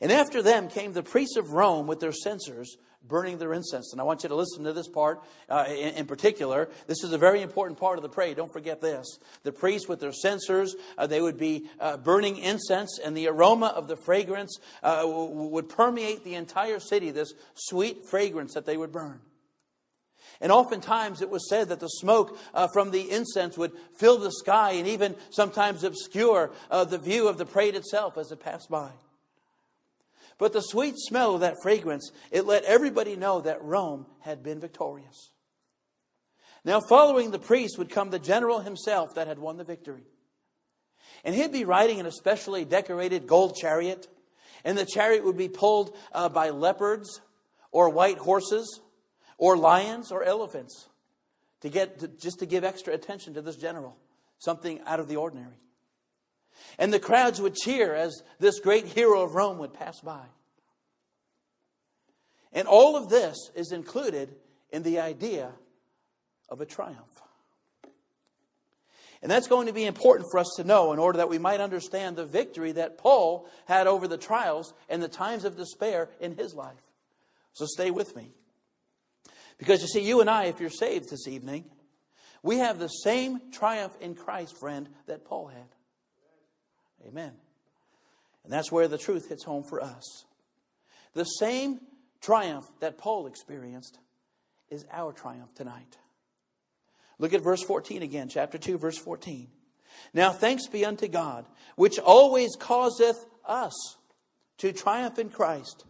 And 0.01 0.11
after 0.11 0.41
them 0.41 0.67
came 0.67 0.93
the 0.93 1.03
priests 1.03 1.37
of 1.37 1.53
Rome 1.53 1.87
with 1.87 1.99
their 1.99 2.11
censers, 2.11 2.77
burning 3.05 3.37
their 3.37 3.53
incense. 3.53 3.91
And 3.91 3.99
I 3.99 4.03
want 4.05 4.23
you 4.23 4.29
to 4.29 4.35
listen 4.35 4.63
to 4.63 4.73
this 4.73 4.87
part 4.87 5.21
uh, 5.49 5.65
in, 5.67 5.95
in, 5.95 6.05
particular. 6.05 6.69
This 6.87 7.03
is 7.03 7.11
a 7.11 7.17
very 7.17 7.41
important 7.41 7.79
part 7.79 7.97
of 7.97 8.03
the 8.03 8.09
prayer. 8.09 8.33
Don't 8.33 8.51
forget 8.51 8.81
this. 8.81 9.19
The 9.43 9.51
priests 9.51 9.87
with 9.87 9.99
their 9.99 10.13
censers, 10.13 10.75
uh, 10.97 11.07
they 11.07 11.21
would 11.21 11.37
be 11.37 11.69
uh, 11.79 11.97
burning 11.97 12.37
incense, 12.37 12.99
and 13.03 13.15
the 13.15 13.27
aroma 13.27 13.67
of 13.67 13.87
the 13.87 13.97
fragrance 13.97 14.57
uh, 14.81 15.01
w- 15.01 15.49
would 15.49 15.69
permeate 15.69 16.23
the 16.23 16.35
entire 16.35 16.79
city, 16.79 17.11
this 17.11 17.33
sweet 17.55 18.05
fragrance 18.05 18.53
that 18.53 18.65
they 18.65 18.77
would 18.77 18.91
burn. 18.91 19.19
And 20.43 20.51
oftentimes 20.51 21.21
it 21.21 21.29
was 21.29 21.47
said 21.47 21.69
that 21.69 21.79
the 21.79 21.87
smoke 21.87 22.37
uh, 22.53 22.67
from 22.67 22.91
the 22.91 23.09
incense 23.09 23.57
would 23.57 23.71
fill 23.95 24.17
the 24.17 24.29
sky 24.29 24.73
and 24.73 24.85
even 24.89 25.15
sometimes 25.29 25.85
obscure 25.85 26.51
uh, 26.69 26.83
the 26.83 26.97
view 26.97 27.29
of 27.29 27.37
the 27.37 27.45
parade 27.45 27.75
itself 27.75 28.17
as 28.17 28.29
it 28.29 28.41
passed 28.41 28.69
by. 28.69 28.91
But 30.37 30.51
the 30.51 30.59
sweet 30.59 30.95
smell 30.97 31.35
of 31.35 31.41
that 31.41 31.61
fragrance, 31.63 32.11
it 32.29 32.45
let 32.45 32.65
everybody 32.65 33.15
know 33.15 33.39
that 33.39 33.63
Rome 33.63 34.05
had 34.19 34.43
been 34.43 34.59
victorious. 34.59 35.31
Now, 36.65 36.81
following 36.81 37.31
the 37.31 37.39
priest 37.39 37.77
would 37.77 37.89
come 37.89 38.09
the 38.09 38.19
general 38.19 38.59
himself 38.59 39.15
that 39.15 39.27
had 39.27 39.39
won 39.39 39.55
the 39.55 39.63
victory. 39.63 40.03
And 41.23 41.33
he'd 41.33 41.53
be 41.53 41.63
riding 41.63 41.99
in 41.99 42.05
a 42.05 42.11
specially 42.11 42.65
decorated 42.65 43.27
gold 43.27 43.55
chariot, 43.55 44.09
and 44.65 44.77
the 44.77 44.85
chariot 44.85 45.23
would 45.23 45.37
be 45.37 45.47
pulled 45.47 45.95
uh, 46.11 46.27
by 46.27 46.49
leopards 46.49 47.21
or 47.71 47.87
white 47.87 48.17
horses 48.17 48.81
or 49.37 49.57
lions 49.57 50.11
or 50.11 50.23
elephants 50.23 50.89
to 51.61 51.69
get 51.69 51.99
to, 51.99 52.07
just 52.07 52.39
to 52.39 52.45
give 52.45 52.63
extra 52.63 52.93
attention 52.93 53.33
to 53.33 53.41
this 53.41 53.55
general, 53.55 53.97
something 54.37 54.81
out 54.85 54.99
of 54.99 55.07
the 55.07 55.15
ordinary. 55.15 55.59
And 56.77 56.93
the 56.93 56.99
crowds 56.99 57.41
would 57.41 57.55
cheer 57.55 57.95
as 57.95 58.21
this 58.39 58.59
great 58.59 58.85
hero 58.85 59.21
of 59.21 59.35
Rome 59.35 59.57
would 59.59 59.73
pass 59.73 59.99
by. 60.01 60.25
And 62.51 62.67
all 62.67 62.95
of 62.95 63.09
this 63.09 63.49
is 63.55 63.71
included 63.71 64.35
in 64.71 64.83
the 64.83 64.99
idea 64.99 65.51
of 66.49 66.61
a 66.61 66.65
triumph. 66.65 67.21
And 69.23 69.31
that's 69.31 69.47
going 69.47 69.67
to 69.67 69.73
be 69.73 69.85
important 69.85 70.29
for 70.29 70.37
us 70.37 70.53
to 70.57 70.65
know 70.65 70.91
in 70.91 70.99
order 70.99 71.19
that 71.19 71.29
we 71.29 71.37
might 71.37 71.61
understand 71.61 72.17
the 72.17 72.25
victory 72.25 72.73
that 72.73 72.97
Paul 72.97 73.47
had 73.65 73.87
over 73.87 74.05
the 74.05 74.17
trials 74.17 74.73
and 74.89 75.01
the 75.01 75.07
times 75.07 75.45
of 75.45 75.55
despair 75.55 76.09
in 76.19 76.35
his 76.35 76.53
life. 76.53 76.91
So 77.53 77.65
stay 77.65 77.89
with 77.89 78.17
me. 78.17 78.33
Because 79.57 79.81
you 79.81 79.87
see, 79.87 80.01
you 80.01 80.21
and 80.21 80.29
I, 80.29 80.45
if 80.45 80.59
you're 80.59 80.69
saved 80.69 81.09
this 81.09 81.27
evening, 81.27 81.65
we 82.41 82.57
have 82.57 82.79
the 82.79 82.87
same 82.87 83.51
triumph 83.51 83.95
in 84.01 84.15
Christ, 84.15 84.57
friend, 84.57 84.89
that 85.07 85.25
Paul 85.25 85.47
had. 85.47 85.67
Amen. 87.07 87.31
And 88.43 88.51
that's 88.51 88.71
where 88.71 88.87
the 88.87 88.97
truth 88.97 89.29
hits 89.29 89.43
home 89.43 89.63
for 89.63 89.81
us. 89.81 90.25
The 91.13 91.23
same 91.23 91.79
triumph 92.21 92.65
that 92.79 92.97
Paul 92.97 93.27
experienced 93.27 93.99
is 94.69 94.85
our 94.91 95.13
triumph 95.13 95.53
tonight. 95.55 95.97
Look 97.19 97.33
at 97.33 97.41
verse 97.41 97.63
14 97.63 98.01
again, 98.01 98.27
chapter 98.27 98.57
2, 98.57 98.77
verse 98.77 98.97
14. 98.97 99.47
Now 100.13 100.31
thanks 100.31 100.67
be 100.67 100.85
unto 100.85 101.07
God, 101.07 101.45
which 101.75 101.99
always 101.99 102.55
causeth 102.59 103.25
us 103.45 103.97
to 104.57 104.73
triumph 104.73 105.19
in 105.19 105.29
Christ, 105.29 105.85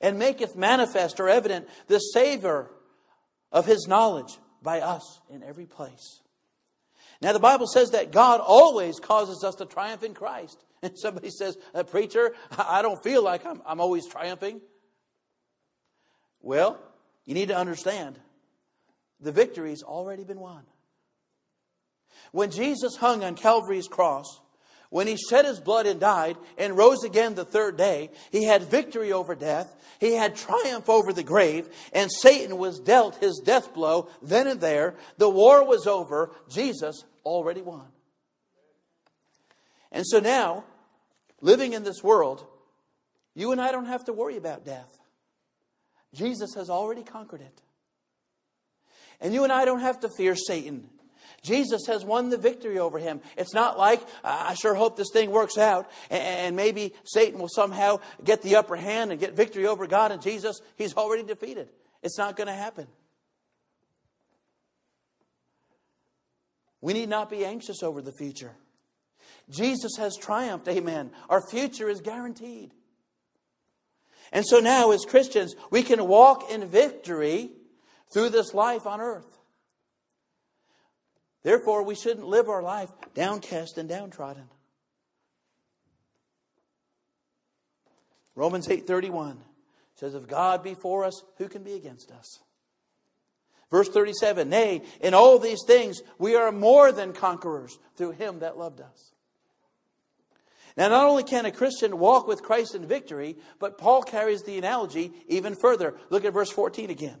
and 0.00 0.18
maketh 0.18 0.56
manifest 0.56 1.20
or 1.20 1.28
evident 1.28 1.68
the 1.86 1.98
savor 1.98 2.70
of 3.52 3.66
his 3.66 3.86
knowledge 3.88 4.38
by 4.62 4.80
us 4.80 5.20
in 5.30 5.42
every 5.42 5.66
place. 5.66 6.20
Now, 7.22 7.32
the 7.32 7.38
Bible 7.38 7.66
says 7.66 7.90
that 7.90 8.12
God 8.12 8.40
always 8.40 8.98
causes 8.98 9.44
us 9.44 9.56
to 9.56 9.66
triumph 9.66 10.02
in 10.02 10.14
Christ. 10.14 10.64
And 10.82 10.98
somebody 10.98 11.28
says, 11.28 11.58
a 11.74 11.84
Preacher, 11.84 12.34
I 12.56 12.80
don't 12.80 13.02
feel 13.02 13.22
like 13.22 13.44
I'm, 13.44 13.60
I'm 13.66 13.82
always 13.82 14.06
triumphing. 14.06 14.62
Well, 16.40 16.80
you 17.26 17.34
need 17.34 17.48
to 17.48 17.54
understand 17.54 18.18
the 19.20 19.30
victory's 19.30 19.82
already 19.82 20.24
been 20.24 20.40
won. 20.40 20.62
When 22.32 22.50
Jesus 22.50 22.96
hung 22.96 23.22
on 23.22 23.34
Calvary's 23.34 23.88
cross, 23.88 24.40
when 24.90 25.06
he 25.06 25.16
shed 25.16 25.44
his 25.44 25.60
blood 25.60 25.86
and 25.86 26.00
died 26.00 26.36
and 26.58 26.76
rose 26.76 27.04
again 27.04 27.34
the 27.34 27.44
third 27.44 27.76
day, 27.76 28.10
he 28.30 28.44
had 28.44 28.64
victory 28.64 29.12
over 29.12 29.34
death. 29.36 29.74
He 30.00 30.14
had 30.14 30.34
triumph 30.34 30.88
over 30.88 31.12
the 31.12 31.22
grave, 31.22 31.68
and 31.92 32.10
Satan 32.10 32.58
was 32.58 32.80
dealt 32.80 33.16
his 33.16 33.40
death 33.44 33.72
blow 33.72 34.08
then 34.20 34.46
and 34.46 34.60
there. 34.60 34.96
The 35.18 35.28
war 35.28 35.64
was 35.64 35.86
over. 35.86 36.32
Jesus 36.48 37.04
already 37.24 37.62
won. 37.62 37.86
And 39.92 40.04
so 40.06 40.18
now, 40.20 40.64
living 41.40 41.72
in 41.72 41.84
this 41.84 42.02
world, 42.02 42.44
you 43.34 43.52
and 43.52 43.60
I 43.60 43.72
don't 43.72 43.86
have 43.86 44.04
to 44.06 44.12
worry 44.12 44.36
about 44.36 44.64
death. 44.64 44.98
Jesus 46.14 46.54
has 46.54 46.68
already 46.68 47.02
conquered 47.02 47.42
it. 47.42 47.60
And 49.20 49.32
you 49.34 49.44
and 49.44 49.52
I 49.52 49.64
don't 49.64 49.80
have 49.80 50.00
to 50.00 50.08
fear 50.08 50.34
Satan. 50.34 50.88
Jesus 51.42 51.86
has 51.86 52.04
won 52.04 52.28
the 52.28 52.36
victory 52.36 52.78
over 52.78 52.98
him. 52.98 53.20
It's 53.36 53.54
not 53.54 53.78
like, 53.78 54.02
I 54.22 54.54
sure 54.54 54.74
hope 54.74 54.96
this 54.96 55.10
thing 55.12 55.30
works 55.30 55.56
out, 55.56 55.90
and 56.10 56.54
maybe 56.54 56.94
Satan 57.04 57.40
will 57.40 57.48
somehow 57.48 58.00
get 58.22 58.42
the 58.42 58.56
upper 58.56 58.76
hand 58.76 59.10
and 59.10 59.18
get 59.18 59.34
victory 59.34 59.66
over 59.66 59.86
God 59.86 60.12
and 60.12 60.20
Jesus. 60.20 60.60
He's 60.76 60.94
already 60.94 61.22
defeated. 61.22 61.68
It's 62.02 62.18
not 62.18 62.36
going 62.36 62.48
to 62.48 62.54
happen. 62.54 62.86
We 66.82 66.92
need 66.92 67.08
not 67.08 67.30
be 67.30 67.44
anxious 67.44 67.82
over 67.82 68.00
the 68.00 68.12
future. 68.12 68.52
Jesus 69.50 69.96
has 69.98 70.16
triumphed, 70.16 70.68
amen. 70.68 71.10
Our 71.28 71.46
future 71.46 71.88
is 71.88 72.00
guaranteed. 72.00 72.72
And 74.32 74.46
so 74.46 74.60
now, 74.60 74.92
as 74.92 75.04
Christians, 75.04 75.54
we 75.70 75.82
can 75.82 76.06
walk 76.06 76.50
in 76.50 76.66
victory 76.66 77.50
through 78.12 78.28
this 78.28 78.54
life 78.54 78.86
on 78.86 79.00
earth. 79.00 79.39
Therefore, 81.42 81.82
we 81.82 81.94
shouldn't 81.94 82.26
live 82.26 82.48
our 82.48 82.62
life 82.62 82.90
downcast 83.14 83.78
and 83.78 83.88
downtrodden. 83.88 84.48
Romans 88.34 88.68
8:31 88.68 89.38
says 89.94 90.14
if 90.14 90.26
God 90.26 90.62
be 90.62 90.74
for 90.74 91.04
us, 91.04 91.22
who 91.36 91.48
can 91.48 91.62
be 91.62 91.74
against 91.74 92.10
us? 92.10 92.40
Verse 93.70 93.88
37, 93.88 94.48
nay, 94.48 94.82
in 95.00 95.14
all 95.14 95.38
these 95.38 95.62
things 95.66 96.02
we 96.18 96.34
are 96.34 96.50
more 96.50 96.90
than 96.90 97.12
conquerors 97.12 97.78
through 97.96 98.12
him 98.12 98.40
that 98.40 98.58
loved 98.58 98.80
us. 98.80 99.14
Now, 100.76 100.88
not 100.88 101.06
only 101.06 101.22
can 101.22 101.46
a 101.46 101.52
Christian 101.52 101.98
walk 101.98 102.26
with 102.26 102.42
Christ 102.42 102.74
in 102.74 102.86
victory, 102.86 103.36
but 103.58 103.76
Paul 103.78 104.02
carries 104.02 104.42
the 104.42 104.56
analogy 104.56 105.12
even 105.28 105.54
further. 105.54 105.96
Look 106.10 106.24
at 106.24 106.32
verse 106.32 106.50
14 106.50 106.90
again. 106.90 107.18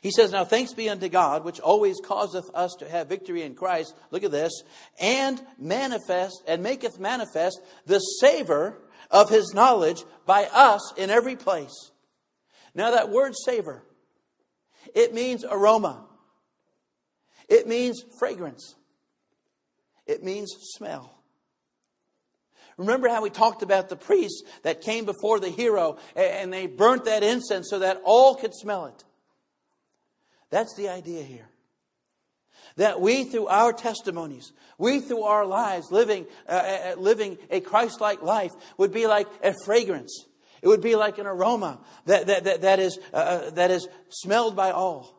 He 0.00 0.10
says, 0.10 0.32
Now 0.32 0.44
thanks 0.44 0.72
be 0.72 0.88
unto 0.88 1.08
God, 1.08 1.44
which 1.44 1.60
always 1.60 2.00
causeth 2.02 2.48
us 2.54 2.74
to 2.78 2.88
have 2.88 3.08
victory 3.08 3.42
in 3.42 3.54
Christ. 3.54 3.94
Look 4.10 4.24
at 4.24 4.30
this. 4.30 4.62
And 5.00 5.40
manifest, 5.58 6.42
and 6.46 6.62
maketh 6.62 6.98
manifest 6.98 7.60
the 7.86 7.98
savor 7.98 8.78
of 9.10 9.30
his 9.30 9.52
knowledge 9.54 10.04
by 10.26 10.48
us 10.52 10.92
in 10.96 11.10
every 11.10 11.36
place. 11.36 11.90
Now 12.74 12.92
that 12.92 13.10
word 13.10 13.34
savor, 13.44 13.82
it 14.94 15.14
means 15.14 15.44
aroma. 15.44 16.04
It 17.48 17.66
means 17.66 18.02
fragrance. 18.18 18.74
It 20.06 20.22
means 20.22 20.54
smell. 20.60 21.14
Remember 22.76 23.08
how 23.08 23.22
we 23.22 23.30
talked 23.30 23.62
about 23.62 23.88
the 23.88 23.96
priests 23.96 24.42
that 24.62 24.82
came 24.82 25.04
before 25.04 25.40
the 25.40 25.48
hero 25.48 25.98
and 26.14 26.52
they 26.52 26.66
burnt 26.66 27.06
that 27.06 27.24
incense 27.24 27.68
so 27.68 27.80
that 27.80 28.00
all 28.04 28.36
could 28.36 28.54
smell 28.54 28.86
it. 28.86 29.04
That's 30.50 30.74
the 30.74 30.88
idea 30.88 31.22
here. 31.22 31.48
That 32.76 33.00
we, 33.00 33.24
through 33.24 33.48
our 33.48 33.72
testimonies, 33.72 34.52
we, 34.78 35.00
through 35.00 35.22
our 35.22 35.44
lives, 35.44 35.90
living, 35.90 36.26
uh, 36.48 36.52
uh, 36.52 36.92
uh 36.92 37.00
living 37.00 37.38
a 37.50 37.60
Christ 37.60 38.00
like 38.00 38.22
life, 38.22 38.52
would 38.76 38.92
be 38.92 39.06
like 39.06 39.26
a 39.42 39.54
fragrance. 39.64 40.26
It 40.62 40.68
would 40.68 40.80
be 40.80 40.96
like 40.96 41.18
an 41.18 41.26
aroma 41.26 41.80
that, 42.06 42.26
that, 42.26 42.44
that, 42.44 42.62
that, 42.62 42.78
is, 42.78 42.98
uh, 43.12 43.16
uh 43.16 43.50
that 43.50 43.70
is 43.70 43.88
smelled 44.10 44.56
by 44.56 44.70
all 44.70 45.18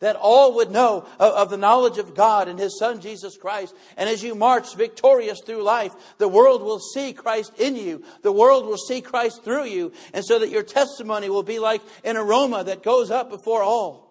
that 0.00 0.16
all 0.16 0.54
would 0.56 0.70
know 0.70 1.06
of, 1.18 1.32
of, 1.32 1.50
the 1.50 1.56
knowledge 1.56 1.98
of 1.98 2.14
God 2.14 2.48
and 2.48 2.58
His 2.58 2.78
Son 2.78 3.00
Jesus 3.00 3.36
Christ. 3.36 3.74
And 3.96 4.08
as 4.08 4.22
you 4.22 4.34
march 4.34 4.74
victorious 4.74 5.40
through 5.44 5.62
life, 5.62 5.92
the 6.18 6.28
world 6.28 6.62
will 6.62 6.78
see 6.78 7.12
Christ 7.12 7.52
in 7.58 7.76
you. 7.76 8.02
The 8.22 8.32
world 8.32 8.66
will 8.66 8.78
see 8.78 9.00
Christ 9.00 9.44
through 9.44 9.66
you. 9.66 9.92
And 10.12 10.24
so 10.24 10.38
that 10.38 10.50
your 10.50 10.62
testimony 10.62 11.28
will 11.28 11.42
be 11.42 11.58
like 11.58 11.82
an 12.02 12.16
aroma 12.16 12.64
that 12.64 12.82
goes 12.82 13.10
up 13.10 13.30
before 13.30 13.62
all 13.62 14.09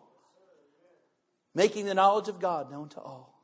making 1.54 1.86
the 1.86 1.94
knowledge 1.94 2.28
of 2.28 2.40
God 2.40 2.72
known 2.72 2.90
to 2.90 3.00
all. 3.00 3.36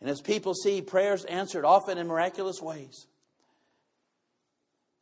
And 0.00 0.10
as 0.10 0.20
people 0.20 0.54
see 0.54 0.82
prayers 0.82 1.24
answered 1.24 1.64
often 1.64 1.96
in 1.98 2.06
miraculous 2.06 2.60
ways, 2.60 3.06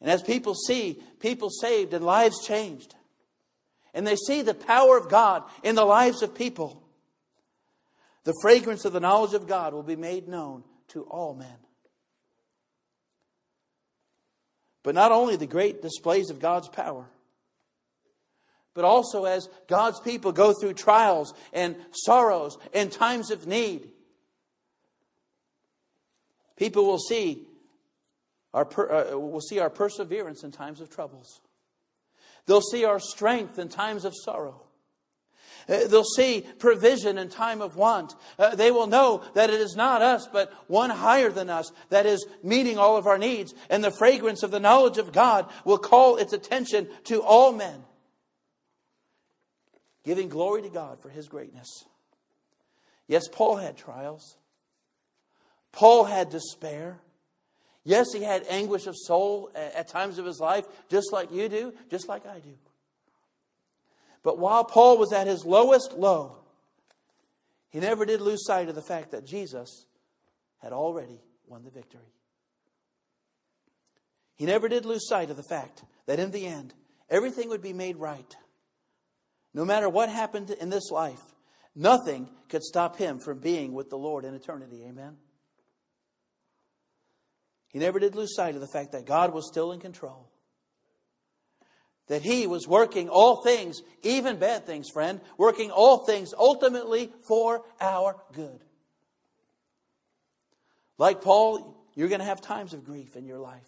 and 0.00 0.10
as 0.10 0.22
people 0.22 0.54
see 0.54 1.02
people 1.20 1.50
saved 1.50 1.94
and 1.94 2.04
lives 2.04 2.44
changed, 2.46 2.94
and 3.94 4.06
they 4.06 4.16
see 4.16 4.42
the 4.42 4.54
power 4.54 4.96
of 4.96 5.08
God 5.08 5.44
in 5.62 5.74
the 5.74 5.84
lives 5.84 6.22
of 6.22 6.34
people, 6.34 6.82
the 8.24 8.34
fragrance 8.42 8.84
of 8.84 8.92
the 8.92 9.00
knowledge 9.00 9.34
of 9.34 9.46
God 9.46 9.74
will 9.74 9.82
be 9.82 9.96
made 9.96 10.28
known 10.28 10.64
to 10.88 11.02
all 11.04 11.34
men. 11.34 11.48
But 14.82 14.94
not 14.94 15.12
only 15.12 15.36
the 15.36 15.46
great 15.46 15.82
displays 15.82 16.30
of 16.30 16.40
God's 16.40 16.68
power, 16.68 17.06
but 18.74 18.84
also 18.84 19.24
as 19.24 19.48
God's 19.68 20.00
people 20.00 20.32
go 20.32 20.52
through 20.52 20.74
trials 20.74 21.34
and 21.52 21.76
sorrows 21.92 22.58
and 22.72 22.90
times 22.90 23.30
of 23.30 23.46
need. 23.46 23.88
People 26.56 26.86
will 26.86 26.98
see 26.98 27.46
our, 28.54 28.66
uh, 28.66 29.18
will 29.18 29.40
see 29.40 29.58
our 29.58 29.70
perseverance 29.70 30.44
in 30.44 30.52
times 30.52 30.80
of 30.80 30.90
troubles. 30.90 31.40
They'll 32.46 32.60
see 32.60 32.84
our 32.84 33.00
strength 33.00 33.58
in 33.58 33.68
times 33.68 34.04
of 34.04 34.14
sorrow. 34.14 34.62
Uh, 35.68 35.86
they'll 35.86 36.04
see 36.04 36.44
provision 36.58 37.18
in 37.18 37.28
time 37.28 37.62
of 37.62 37.76
want. 37.76 38.14
Uh, 38.38 38.54
they 38.54 38.70
will 38.70 38.88
know 38.88 39.22
that 39.34 39.48
it 39.48 39.60
is 39.60 39.76
not 39.76 40.02
us, 40.02 40.28
but 40.32 40.52
one 40.66 40.90
higher 40.90 41.30
than 41.30 41.48
us 41.48 41.70
that 41.90 42.04
is 42.04 42.26
meeting 42.42 42.78
all 42.78 42.96
of 42.96 43.06
our 43.06 43.18
needs. 43.18 43.54
And 43.70 43.82
the 43.82 43.92
fragrance 43.92 44.42
of 44.42 44.50
the 44.50 44.60
knowledge 44.60 44.98
of 44.98 45.12
God 45.12 45.48
will 45.64 45.78
call 45.78 46.16
its 46.16 46.32
attention 46.32 46.88
to 47.04 47.22
all 47.22 47.52
men 47.52 47.84
giving 50.04 50.28
glory 50.28 50.62
to 50.62 50.68
God 50.68 51.00
for 51.00 51.08
his 51.08 51.28
greatness. 51.28 51.84
Yes, 53.08 53.28
Paul 53.28 53.56
had 53.56 53.76
trials. 53.76 54.36
Paul 55.72 56.04
had 56.04 56.30
despair. 56.30 56.98
Yes, 57.84 58.12
he 58.12 58.22
had 58.22 58.44
anguish 58.48 58.86
of 58.86 58.94
soul 58.96 59.50
at 59.54 59.88
times 59.88 60.18
of 60.18 60.26
his 60.26 60.38
life, 60.40 60.64
just 60.88 61.12
like 61.12 61.32
you 61.32 61.48
do, 61.48 61.74
just 61.90 62.08
like 62.08 62.26
I 62.26 62.38
do. 62.38 62.54
But 64.22 64.38
while 64.38 64.64
Paul 64.64 64.98
was 64.98 65.12
at 65.12 65.26
his 65.26 65.44
lowest 65.44 65.94
low, 65.94 66.36
he 67.70 67.80
never 67.80 68.04
did 68.04 68.20
lose 68.20 68.46
sight 68.46 68.68
of 68.68 68.74
the 68.74 68.82
fact 68.82 69.10
that 69.10 69.26
Jesus 69.26 69.86
had 70.58 70.72
already 70.72 71.20
won 71.46 71.64
the 71.64 71.70
victory. 71.70 72.12
He 74.36 74.46
never 74.46 74.68
did 74.68 74.84
lose 74.84 75.08
sight 75.08 75.30
of 75.30 75.36
the 75.36 75.42
fact 75.42 75.82
that 76.06 76.20
in 76.20 76.30
the 76.30 76.46
end, 76.46 76.74
everything 77.10 77.48
would 77.48 77.62
be 77.62 77.72
made 77.72 77.96
right. 77.96 78.36
No 79.54 79.64
matter 79.64 79.88
what 79.88 80.08
happened 80.08 80.50
in 80.50 80.70
this 80.70 80.90
life, 80.90 81.20
nothing 81.74 82.28
could 82.48 82.62
stop 82.62 82.96
him 82.96 83.18
from 83.18 83.38
being 83.38 83.72
with 83.72 83.90
the 83.90 83.98
Lord 83.98 84.24
in 84.24 84.34
eternity. 84.34 84.84
Amen. 84.86 85.16
He 87.68 87.78
never 87.78 87.98
did 87.98 88.14
lose 88.14 88.34
sight 88.34 88.54
of 88.54 88.60
the 88.60 88.66
fact 88.66 88.92
that 88.92 89.06
God 89.06 89.32
was 89.32 89.48
still 89.48 89.72
in 89.72 89.80
control. 89.80 90.28
That 92.08 92.22
He 92.22 92.46
was 92.46 92.68
working 92.68 93.08
all 93.08 93.42
things, 93.42 93.80
even 94.02 94.36
bad 94.36 94.66
things, 94.66 94.90
friend, 94.90 95.20
working 95.38 95.70
all 95.70 96.04
things 96.04 96.34
ultimately 96.36 97.10
for 97.26 97.62
our 97.80 98.16
good. 98.32 98.60
Like 100.98 101.22
Paul, 101.22 101.82
you're 101.94 102.08
going 102.08 102.20
to 102.20 102.26
have 102.26 102.40
times 102.40 102.74
of 102.74 102.84
grief 102.84 103.16
in 103.16 103.24
your 103.24 103.38
life. 103.38 103.60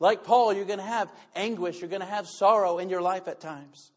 Like 0.00 0.24
Paul, 0.24 0.54
you're 0.54 0.64
going 0.64 0.78
to 0.78 0.84
have 0.84 1.12
anguish, 1.34 1.80
you're 1.80 1.90
going 1.90 2.00
to 2.00 2.06
have 2.06 2.26
sorrow 2.26 2.78
in 2.78 2.88
your 2.88 3.02
life 3.02 3.28
at 3.28 3.40
times. 3.40 3.92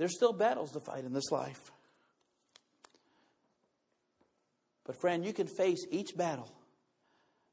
There's 0.00 0.16
still 0.16 0.32
battles 0.32 0.72
to 0.72 0.80
fight 0.80 1.04
in 1.04 1.12
this 1.12 1.30
life. 1.30 1.70
But, 4.86 4.98
friend, 4.98 5.26
you 5.26 5.34
can 5.34 5.46
face 5.46 5.84
each 5.90 6.16
battle 6.16 6.50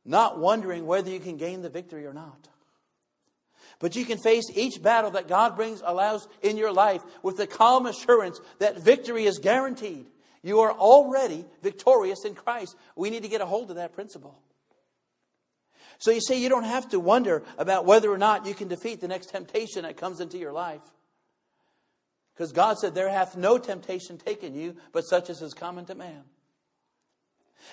not 0.05 0.39
wondering 0.39 0.85
whether 0.85 1.11
you 1.11 1.19
can 1.19 1.35
gain 1.35 1.61
the 1.61 1.67
victory 1.67 2.05
or 2.05 2.13
not. 2.13 2.47
But 3.79 3.97
you 3.97 4.05
can 4.05 4.17
face 4.17 4.45
each 4.55 4.81
battle 4.81 5.11
that 5.11 5.27
God 5.27 5.57
brings, 5.57 5.83
allows 5.83 6.25
in 6.41 6.55
your 6.55 6.71
life 6.71 7.03
with 7.21 7.35
the 7.35 7.47
calm 7.47 7.85
assurance 7.85 8.39
that 8.59 8.79
victory 8.79 9.25
is 9.25 9.39
guaranteed. 9.39 10.05
You 10.41 10.61
are 10.61 10.71
already 10.71 11.43
victorious 11.61 12.23
in 12.23 12.33
Christ. 12.33 12.77
We 12.95 13.09
need 13.09 13.23
to 13.23 13.29
get 13.29 13.41
a 13.41 13.45
hold 13.45 13.71
of 13.71 13.75
that 13.75 13.91
principle. 13.91 14.39
So 15.99 16.11
you 16.11 16.21
see, 16.21 16.41
you 16.41 16.47
don't 16.47 16.63
have 16.63 16.87
to 16.91 16.99
wonder 17.01 17.43
about 17.57 17.85
whether 17.85 18.09
or 18.09 18.17
not 18.17 18.45
you 18.45 18.53
can 18.53 18.69
defeat 18.69 19.01
the 19.01 19.09
next 19.09 19.31
temptation 19.31 19.81
that 19.81 19.97
comes 19.97 20.21
into 20.21 20.37
your 20.37 20.53
life. 20.53 20.79
Because 22.37 22.51
God 22.51 22.77
said, 22.77 22.93
There 22.93 23.09
hath 23.09 23.35
no 23.35 23.57
temptation 23.57 24.19
taken 24.19 24.53
you, 24.53 24.75
but 24.91 25.01
such 25.01 25.29
as 25.31 25.41
is 25.41 25.55
common 25.55 25.85
to 25.85 25.95
man. 25.95 26.21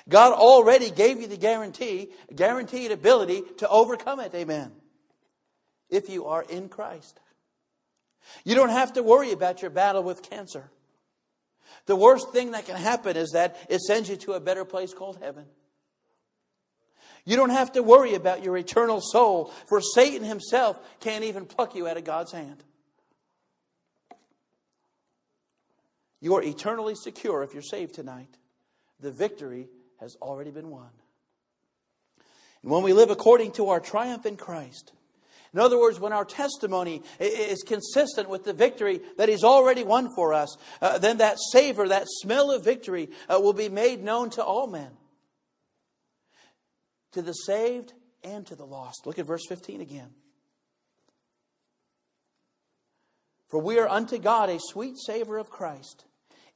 God 0.09 0.33
already 0.33 0.91
gave 0.91 1.21
you 1.21 1.27
the 1.27 1.37
guarantee, 1.37 2.09
guaranteed 2.35 2.91
ability 2.91 3.43
to 3.59 3.69
overcome 3.69 4.21
it. 4.21 4.35
Amen. 4.35 4.73
If 5.91 6.09
you 6.09 6.27
are 6.27 6.43
in 6.43 6.71
Christ. 6.71 7.21
You 8.43 8.55
don't 8.55 8.71
have 8.71 8.95
to 8.95 9.03
worry 9.03 9.33
about 9.33 9.61
your 9.61 9.71
battle 9.71 10.03
with 10.03 10.23
cancer. 10.23 10.71
The 11.85 11.95
worst 11.95 12.33
thing 12.33 12.53
that 12.53 12.65
can 12.65 12.77
happen 12.77 13.19
is 13.19 13.33
that 13.33 13.59
it 13.69 13.81
sends 13.83 14.09
you 14.09 14.17
to 14.17 14.33
a 14.33 14.41
better 14.41 14.65
place 14.65 14.95
called 14.95 15.19
heaven. 15.21 15.45
You 17.27 17.37
don't 17.37 17.51
have 17.51 17.73
to 17.73 17.83
worry 17.83 18.15
about 18.15 18.43
your 18.43 18.57
eternal 18.57 19.01
soul, 19.03 19.53
for 19.67 19.83
Satan 19.83 20.25
himself 20.25 20.79
can't 21.01 21.25
even 21.25 21.45
pluck 21.45 21.75
you 21.75 21.87
out 21.87 21.99
of 21.99 22.05
God's 22.05 22.33
hand. 22.33 22.65
You 26.25 26.37
are 26.37 26.43
eternally 26.43 26.95
secure 26.95 27.43
if 27.43 27.53
you're 27.53 27.61
saved 27.61 27.95
tonight. 27.95 28.39
The 28.99 29.11
victory 29.11 29.69
has 30.01 30.17
already 30.23 30.51
been 30.51 30.71
won. 30.71 30.89
And 32.63 32.73
when 32.73 32.83
we 32.83 32.95
live 32.95 33.11
according 33.11 33.53
to 33.53 33.69
our 33.69 33.79
triumph 33.79 34.25
in 34.25 34.39
Christ, 34.39 34.93
in 35.53 35.61
other 35.61 35.79
words, 35.79 36.01
when 36.01 36.15
our 36.15 36.25
testimony 36.25 37.03
is 37.21 37.63
consistent 37.63 38.31
with 38.31 38.43
the 38.43 38.55
victory 38.55 39.03
that 39.19 39.29
He's 39.29 39.45
already 39.45 39.83
won 39.85 40.15
for 40.15 40.33
us, 40.33 40.57
uh, 40.81 40.97
then 40.97 41.19
that 41.19 41.37
savor, 41.53 41.89
that 41.89 42.07
smell 42.09 42.51
of 42.51 42.65
victory 42.65 43.11
uh, 43.29 43.39
will 43.39 43.53
be 43.53 43.69
made 43.69 44.03
known 44.03 44.31
to 44.31 44.43
all 44.43 44.67
men, 44.67 44.93
to 47.13 47.21
the 47.21 47.35
saved 47.35 47.93
and 48.23 48.47
to 48.47 48.57
the 48.57 48.65
lost. 48.65 49.03
Look 49.05 49.19
at 49.19 49.27
verse 49.27 49.45
15 49.47 49.83
again. 49.83 50.09
For 53.49 53.61
we 53.61 53.79
are 53.79 53.89
unto 53.91 54.17
God 54.17 54.49
a 54.49 54.59
sweet 54.59 54.97
savor 54.97 55.37
of 55.37 55.51
Christ 55.51 56.07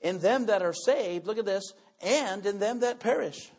in 0.01 0.19
them 0.21 0.47
that 0.47 0.63
are 0.63 0.73
saved, 0.73 1.27
look 1.27 1.39
at 1.39 1.45
this, 1.45 1.73
and 2.01 2.45
in 2.47 2.59
them 2.59 2.81
that 2.81 3.01
perish. 3.01 3.51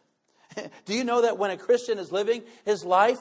Do 0.85 0.93
you 0.93 1.03
know 1.03 1.21
that 1.21 1.37
when 1.37 1.51
a 1.51 1.57
Christian 1.57 1.97
is 1.97 2.11
living 2.11 2.43
his 2.65 2.83
life 2.83 3.19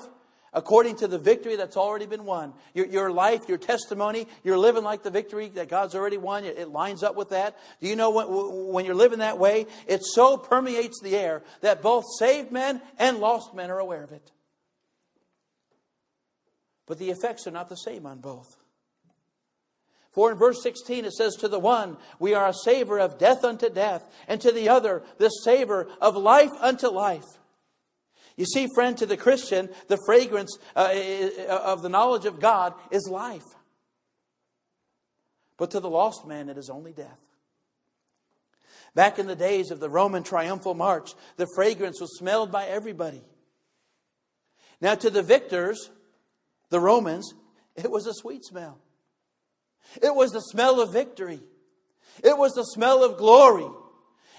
according 0.52 0.96
to 0.96 1.08
the 1.08 1.18
victory 1.18 1.56
that's 1.56 1.76
already 1.76 2.06
been 2.06 2.24
won, 2.24 2.54
your, 2.74 2.86
your 2.86 3.10
life, 3.10 3.48
your 3.48 3.58
testimony, 3.58 4.26
you're 4.42 4.58
living 4.58 4.82
like 4.82 5.02
the 5.02 5.10
victory 5.10 5.48
that 5.50 5.68
God's 5.68 5.94
already 5.94 6.16
won, 6.16 6.44
it, 6.44 6.58
it 6.58 6.68
lines 6.68 7.02
up 7.02 7.16
with 7.16 7.30
that? 7.30 7.58
Do 7.80 7.88
you 7.88 7.96
know 7.96 8.10
when, 8.10 8.26
when 8.72 8.84
you're 8.84 8.94
living 8.94 9.18
that 9.18 9.38
way, 9.38 9.66
it 9.86 10.02
so 10.04 10.36
permeates 10.36 11.00
the 11.02 11.16
air 11.16 11.42
that 11.60 11.82
both 11.82 12.04
saved 12.18 12.50
men 12.50 12.80
and 12.98 13.18
lost 13.18 13.54
men 13.54 13.70
are 13.70 13.78
aware 13.78 14.02
of 14.02 14.12
it? 14.12 14.30
But 16.86 16.98
the 16.98 17.10
effects 17.10 17.46
are 17.46 17.50
not 17.50 17.68
the 17.68 17.76
same 17.76 18.06
on 18.06 18.18
both. 18.18 18.57
For 20.18 20.32
in 20.32 20.36
verse 20.36 20.60
16 20.64 21.04
it 21.04 21.12
says, 21.12 21.36
To 21.36 21.46
the 21.46 21.60
one 21.60 21.96
we 22.18 22.34
are 22.34 22.48
a 22.48 22.52
savor 22.52 22.98
of 22.98 23.18
death 23.18 23.44
unto 23.44 23.70
death, 23.70 24.02
and 24.26 24.40
to 24.40 24.50
the 24.50 24.68
other 24.68 25.04
the 25.18 25.28
savor 25.28 25.86
of 26.00 26.16
life 26.16 26.50
unto 26.58 26.88
life. 26.88 27.38
You 28.36 28.44
see, 28.44 28.66
friend, 28.74 28.98
to 28.98 29.06
the 29.06 29.16
Christian, 29.16 29.68
the 29.86 30.00
fragrance 30.06 30.58
uh, 30.74 30.92
of 31.46 31.82
the 31.82 31.88
knowledge 31.88 32.24
of 32.24 32.40
God 32.40 32.74
is 32.90 33.08
life. 33.08 33.44
But 35.56 35.70
to 35.70 35.78
the 35.78 35.88
lost 35.88 36.26
man, 36.26 36.48
it 36.48 36.58
is 36.58 36.68
only 36.68 36.92
death. 36.92 37.20
Back 38.96 39.20
in 39.20 39.28
the 39.28 39.36
days 39.36 39.70
of 39.70 39.78
the 39.78 39.88
Roman 39.88 40.24
triumphal 40.24 40.74
march, 40.74 41.12
the 41.36 41.46
fragrance 41.54 42.00
was 42.00 42.18
smelled 42.18 42.50
by 42.50 42.66
everybody. 42.66 43.22
Now, 44.80 44.96
to 44.96 45.10
the 45.10 45.22
victors, 45.22 45.90
the 46.70 46.80
Romans, 46.80 47.34
it 47.76 47.88
was 47.88 48.08
a 48.08 48.14
sweet 48.14 48.44
smell. 48.44 48.80
It 50.02 50.14
was 50.14 50.32
the 50.32 50.40
smell 50.40 50.80
of 50.80 50.92
victory. 50.92 51.40
It 52.22 52.36
was 52.36 52.52
the 52.54 52.64
smell 52.64 53.04
of 53.04 53.16
glory. 53.16 53.68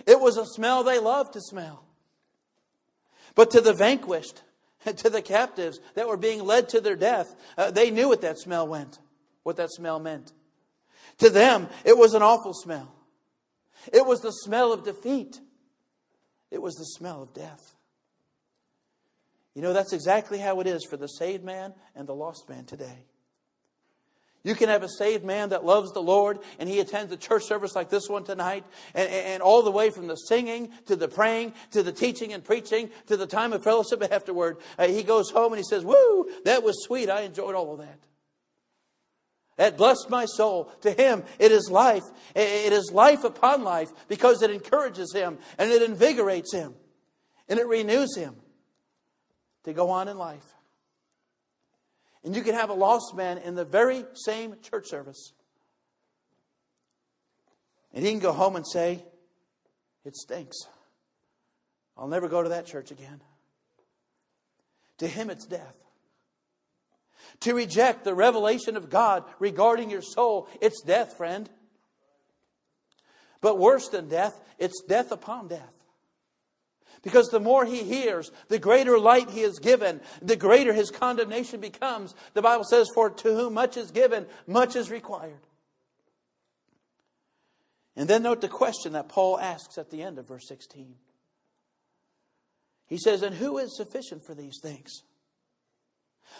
It 0.05 0.19
was 0.19 0.37
a 0.37 0.45
smell 0.45 0.83
they 0.83 0.99
loved 0.99 1.33
to 1.33 1.41
smell. 1.41 1.83
But 3.35 3.51
to 3.51 3.61
the 3.61 3.73
vanquished, 3.73 4.41
to 4.97 5.09
the 5.09 5.21
captives 5.21 5.79
that 5.95 6.07
were 6.07 6.17
being 6.17 6.43
led 6.43 6.69
to 6.69 6.81
their 6.81 6.95
death, 6.95 7.35
uh, 7.57 7.71
they 7.71 7.91
knew 7.91 8.07
what 8.07 8.21
that 8.21 8.39
smell 8.39 8.67
went, 8.67 8.99
what 9.43 9.57
that 9.57 9.71
smell 9.71 9.99
meant. 9.99 10.31
To 11.19 11.29
them, 11.29 11.67
it 11.83 11.97
was 11.97 12.13
an 12.13 12.21
awful 12.21 12.53
smell. 12.53 12.93
It 13.91 14.05
was 14.05 14.21
the 14.21 14.31
smell 14.31 14.73
of 14.73 14.83
defeat. 14.83 15.39
It 16.51 16.61
was 16.61 16.75
the 16.75 16.85
smell 16.85 17.23
of 17.23 17.33
death. 17.33 17.75
You 19.55 19.61
know, 19.61 19.73
that's 19.73 19.93
exactly 19.93 20.37
how 20.37 20.59
it 20.61 20.67
is 20.67 20.85
for 20.85 20.97
the 20.97 21.07
saved 21.07 21.43
man 21.43 21.73
and 21.95 22.07
the 22.07 22.15
lost 22.15 22.47
man 22.49 22.65
today. 22.65 23.05
You 24.43 24.55
can 24.55 24.69
have 24.69 24.83
a 24.83 24.89
saved 24.89 25.25
man 25.25 25.49
that 25.49 25.65
loves 25.65 25.91
the 25.91 26.01
Lord 26.01 26.39
and 26.59 26.69
he 26.69 26.79
attends 26.79 27.11
a 27.11 27.17
church 27.17 27.43
service 27.43 27.75
like 27.75 27.89
this 27.89 28.07
one 28.07 28.23
tonight, 28.23 28.63
and, 28.95 29.09
and, 29.09 29.43
all 29.43 29.63
the 29.63 29.71
way 29.71 29.89
from 29.89 30.07
the 30.07 30.15
singing 30.15 30.69
to 30.85 30.95
the 30.95 31.07
praying 31.07 31.53
to 31.71 31.83
the 31.83 31.91
teaching 31.91 32.31
and 32.31 32.43
preaching 32.43 32.89
to 33.07 33.17
the 33.17 33.27
time 33.27 33.51
of 33.51 33.63
fellowship 33.63 34.01
afterward. 34.11 34.57
Uh, 34.77 34.87
he 34.87 35.03
goes 35.03 35.29
home 35.29 35.51
and 35.51 35.59
he 35.59 35.63
says, 35.63 35.83
Woo, 35.83 36.29
that 36.45 36.63
was 36.63 36.83
sweet. 36.85 37.09
I 37.09 37.21
enjoyed 37.21 37.55
all 37.55 37.73
of 37.73 37.79
that. 37.79 37.99
That 39.57 39.75
blessed 39.75 40.09
my 40.09 40.23
soul. 40.23 40.71
To 40.81 40.91
him, 40.91 41.23
it 41.37 41.51
is 41.51 41.69
life. 41.69 42.05
It 42.33 42.71
is 42.71 42.93
life 42.93 43.25
upon 43.25 43.65
life 43.65 43.91
because 44.07 44.41
it 44.41 44.51
encourages 44.51 45.13
him 45.13 45.37
and 45.57 45.69
it 45.69 45.81
invigorates 45.81 46.53
him 46.53 46.75
and 47.49 47.59
it 47.59 47.67
renews 47.67 48.15
him. 48.15 48.35
to 49.65 49.73
go 49.73 49.89
on 49.89 50.07
in 50.07 50.17
life. 50.17 50.55
And 52.23 52.35
you 52.35 52.41
can 52.41 52.53
have 52.53 52.69
a 52.69 52.73
lost 52.73 53.15
man 53.15 53.37
in 53.37 53.55
the 53.55 53.65
very 53.65 54.03
same 54.13 54.55
church 54.61 54.87
service. 54.87 55.33
And 57.93 58.05
he 58.05 58.11
can 58.11 58.19
go 58.19 58.33
home 58.33 58.55
and 58.55 58.67
say, 58.67 59.03
It 60.05 60.15
stinks. 60.15 60.57
I'll 61.97 62.07
never 62.07 62.27
go 62.27 62.43
to 62.43 62.49
that 62.49 62.65
church 62.65 62.91
again. 62.91 63.21
To 64.99 65.07
him, 65.07 65.29
it's 65.29 65.45
death. 65.45 65.75
To 67.41 67.53
reject 67.53 68.03
the 68.03 68.13
revelation 68.13 68.75
of 68.75 68.89
God 68.89 69.23
regarding 69.39 69.89
your 69.89 70.01
soul, 70.01 70.47
it's 70.61 70.81
death, 70.81 71.15
friend. 71.15 71.49
But 73.41 73.57
worse 73.57 73.87
than 73.87 74.09
death, 74.09 74.39
it's 74.57 74.81
death 74.81 75.11
upon 75.11 75.47
death. 75.47 75.78
Because 77.01 77.29
the 77.29 77.39
more 77.39 77.65
he 77.65 77.83
hears, 77.83 78.31
the 78.49 78.59
greater 78.59 78.99
light 78.99 79.29
he 79.29 79.41
is 79.41 79.59
given, 79.59 80.01
the 80.21 80.35
greater 80.35 80.73
his 80.73 80.91
condemnation 80.91 81.61
becomes. 81.61 82.13
The 82.33 82.41
Bible 82.41 82.65
says, 82.65 82.89
For 82.93 83.09
to 83.09 83.33
whom 83.33 83.53
much 83.53 83.77
is 83.77 83.91
given, 83.91 84.25
much 84.47 84.75
is 84.75 84.91
required. 84.91 85.39
And 87.95 88.09
then 88.09 88.23
note 88.23 88.41
the 88.41 88.47
question 88.47 88.93
that 88.93 89.09
Paul 89.09 89.39
asks 89.39 89.77
at 89.77 89.89
the 89.91 90.03
end 90.03 90.19
of 90.19 90.27
verse 90.27 90.47
16. 90.47 90.95
He 92.87 92.97
says, 92.97 93.21
And 93.21 93.35
who 93.35 93.57
is 93.57 93.77
sufficient 93.77 94.25
for 94.25 94.33
these 94.33 94.59
things? 94.61 95.03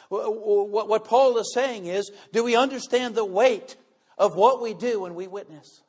What 0.10 1.06
Paul 1.06 1.38
is 1.38 1.52
saying 1.54 1.86
is, 1.86 2.12
do 2.34 2.44
we 2.44 2.56
understand 2.56 3.16
the 3.16 3.26
weight 3.26 3.78
of 4.18 4.36
what 4.36 4.62
we 4.62 4.74
do 4.74 5.02
when 5.02 5.16
we 5.16 5.28
witness? 5.28 5.84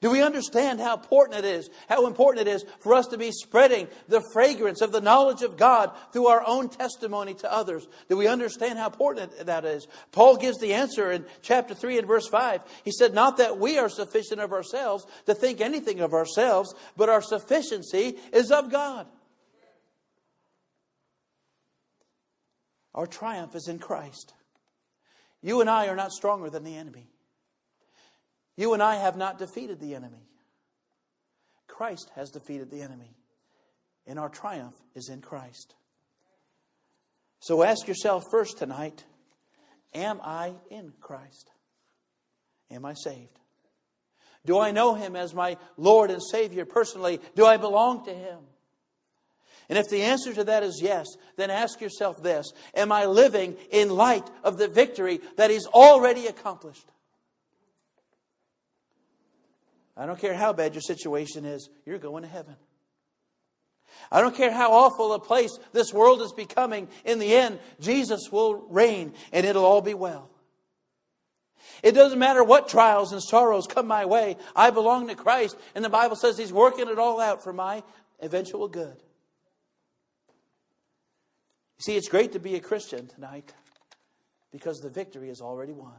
Do 0.00 0.10
we 0.10 0.22
understand 0.22 0.80
how 0.80 0.96
important 0.96 1.38
it 1.38 1.44
is, 1.44 1.70
how 1.88 2.06
important 2.06 2.46
it 2.46 2.50
is 2.50 2.64
for 2.80 2.94
us 2.94 3.06
to 3.08 3.18
be 3.18 3.30
spreading 3.30 3.88
the 4.08 4.22
fragrance 4.32 4.80
of 4.80 4.92
the 4.92 5.00
knowledge 5.00 5.42
of 5.42 5.56
God 5.56 5.92
through 6.12 6.26
our 6.26 6.42
own 6.46 6.68
testimony 6.68 7.34
to 7.34 7.52
others? 7.52 7.86
Do 8.08 8.16
we 8.16 8.26
understand 8.26 8.78
how 8.78 8.86
important 8.86 9.46
that 9.46 9.64
is? 9.64 9.86
Paul 10.10 10.36
gives 10.36 10.58
the 10.58 10.74
answer 10.74 11.12
in 11.12 11.24
chapter 11.42 11.74
3 11.74 11.98
and 11.98 12.08
verse 12.08 12.28
5. 12.28 12.62
He 12.84 12.92
said, 12.92 13.14
Not 13.14 13.36
that 13.36 13.58
we 13.58 13.78
are 13.78 13.88
sufficient 13.88 14.40
of 14.40 14.52
ourselves 14.52 15.06
to 15.26 15.34
think 15.34 15.60
anything 15.60 16.00
of 16.00 16.14
ourselves, 16.14 16.74
but 16.96 17.08
our 17.08 17.22
sufficiency 17.22 18.16
is 18.32 18.50
of 18.50 18.70
God. 18.70 19.06
Our 22.94 23.06
triumph 23.06 23.54
is 23.54 23.68
in 23.68 23.78
Christ. 23.78 24.34
You 25.40 25.60
and 25.60 25.68
I 25.68 25.88
are 25.88 25.96
not 25.96 26.12
stronger 26.12 26.50
than 26.50 26.64
the 26.64 26.76
enemy. 26.76 27.11
You 28.56 28.74
and 28.74 28.82
I 28.82 28.96
have 28.96 29.16
not 29.16 29.38
defeated 29.38 29.80
the 29.80 29.94
enemy. 29.94 30.28
Christ 31.66 32.10
has 32.14 32.30
defeated 32.30 32.70
the 32.70 32.82
enemy, 32.82 33.16
and 34.06 34.18
our 34.18 34.28
triumph 34.28 34.76
is 34.94 35.08
in 35.08 35.20
Christ. 35.20 35.74
So 37.40 37.62
ask 37.62 37.88
yourself 37.88 38.24
first 38.30 38.58
tonight 38.58 39.04
Am 39.94 40.20
I 40.22 40.54
in 40.70 40.92
Christ? 41.00 41.50
Am 42.70 42.84
I 42.84 42.94
saved? 42.94 43.38
Do 44.44 44.58
I 44.58 44.70
know 44.70 44.94
Him 44.94 45.16
as 45.16 45.34
my 45.34 45.56
Lord 45.76 46.10
and 46.10 46.22
Savior 46.22 46.64
personally? 46.64 47.20
Do 47.34 47.44
I 47.44 47.56
belong 47.56 48.04
to 48.06 48.14
Him? 48.14 48.38
And 49.68 49.78
if 49.78 49.88
the 49.88 50.02
answer 50.02 50.34
to 50.34 50.44
that 50.44 50.62
is 50.62 50.80
yes, 50.82 51.06
then 51.36 51.50
ask 51.50 51.80
yourself 51.80 52.22
this 52.22 52.52
Am 52.74 52.92
I 52.92 53.06
living 53.06 53.56
in 53.70 53.90
light 53.90 54.28
of 54.42 54.58
the 54.58 54.68
victory 54.68 55.20
that 55.36 55.50
He's 55.50 55.66
already 55.66 56.26
accomplished? 56.26 56.86
I 59.96 60.06
don't 60.06 60.18
care 60.18 60.34
how 60.34 60.52
bad 60.52 60.74
your 60.74 60.82
situation 60.82 61.44
is, 61.44 61.68
you're 61.84 61.98
going 61.98 62.22
to 62.22 62.28
heaven. 62.28 62.56
I 64.10 64.20
don't 64.20 64.34
care 64.34 64.50
how 64.50 64.72
awful 64.72 65.12
a 65.12 65.18
place 65.18 65.58
this 65.72 65.92
world 65.92 66.22
is 66.22 66.32
becoming, 66.32 66.88
in 67.04 67.18
the 67.18 67.34
end, 67.34 67.58
Jesus 67.80 68.30
will 68.30 68.66
reign 68.68 69.12
and 69.32 69.46
it'll 69.46 69.64
all 69.64 69.82
be 69.82 69.94
well. 69.94 70.30
It 71.82 71.92
doesn't 71.92 72.18
matter 72.18 72.44
what 72.44 72.68
trials 72.68 73.12
and 73.12 73.22
sorrows 73.22 73.66
come 73.66 73.86
my 73.86 74.04
way, 74.04 74.36
I 74.54 74.70
belong 74.70 75.08
to 75.08 75.14
Christ, 75.14 75.56
and 75.74 75.84
the 75.84 75.90
Bible 75.90 76.16
says 76.16 76.38
He's 76.38 76.52
working 76.52 76.88
it 76.88 76.98
all 76.98 77.20
out 77.20 77.42
for 77.42 77.52
my 77.52 77.82
eventual 78.20 78.68
good. 78.68 78.96
You 81.78 81.82
see, 81.82 81.96
it's 81.96 82.08
great 82.08 82.32
to 82.32 82.38
be 82.38 82.54
a 82.54 82.60
Christian 82.60 83.08
tonight 83.08 83.52
because 84.52 84.80
the 84.80 84.90
victory 84.90 85.30
is 85.30 85.40
already 85.40 85.72
won. 85.72 85.96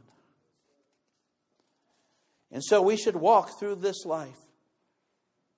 And 2.54 2.62
so 2.62 2.80
we 2.80 2.96
should 2.96 3.16
walk 3.16 3.58
through 3.58 3.74
this 3.74 4.06
life 4.06 4.38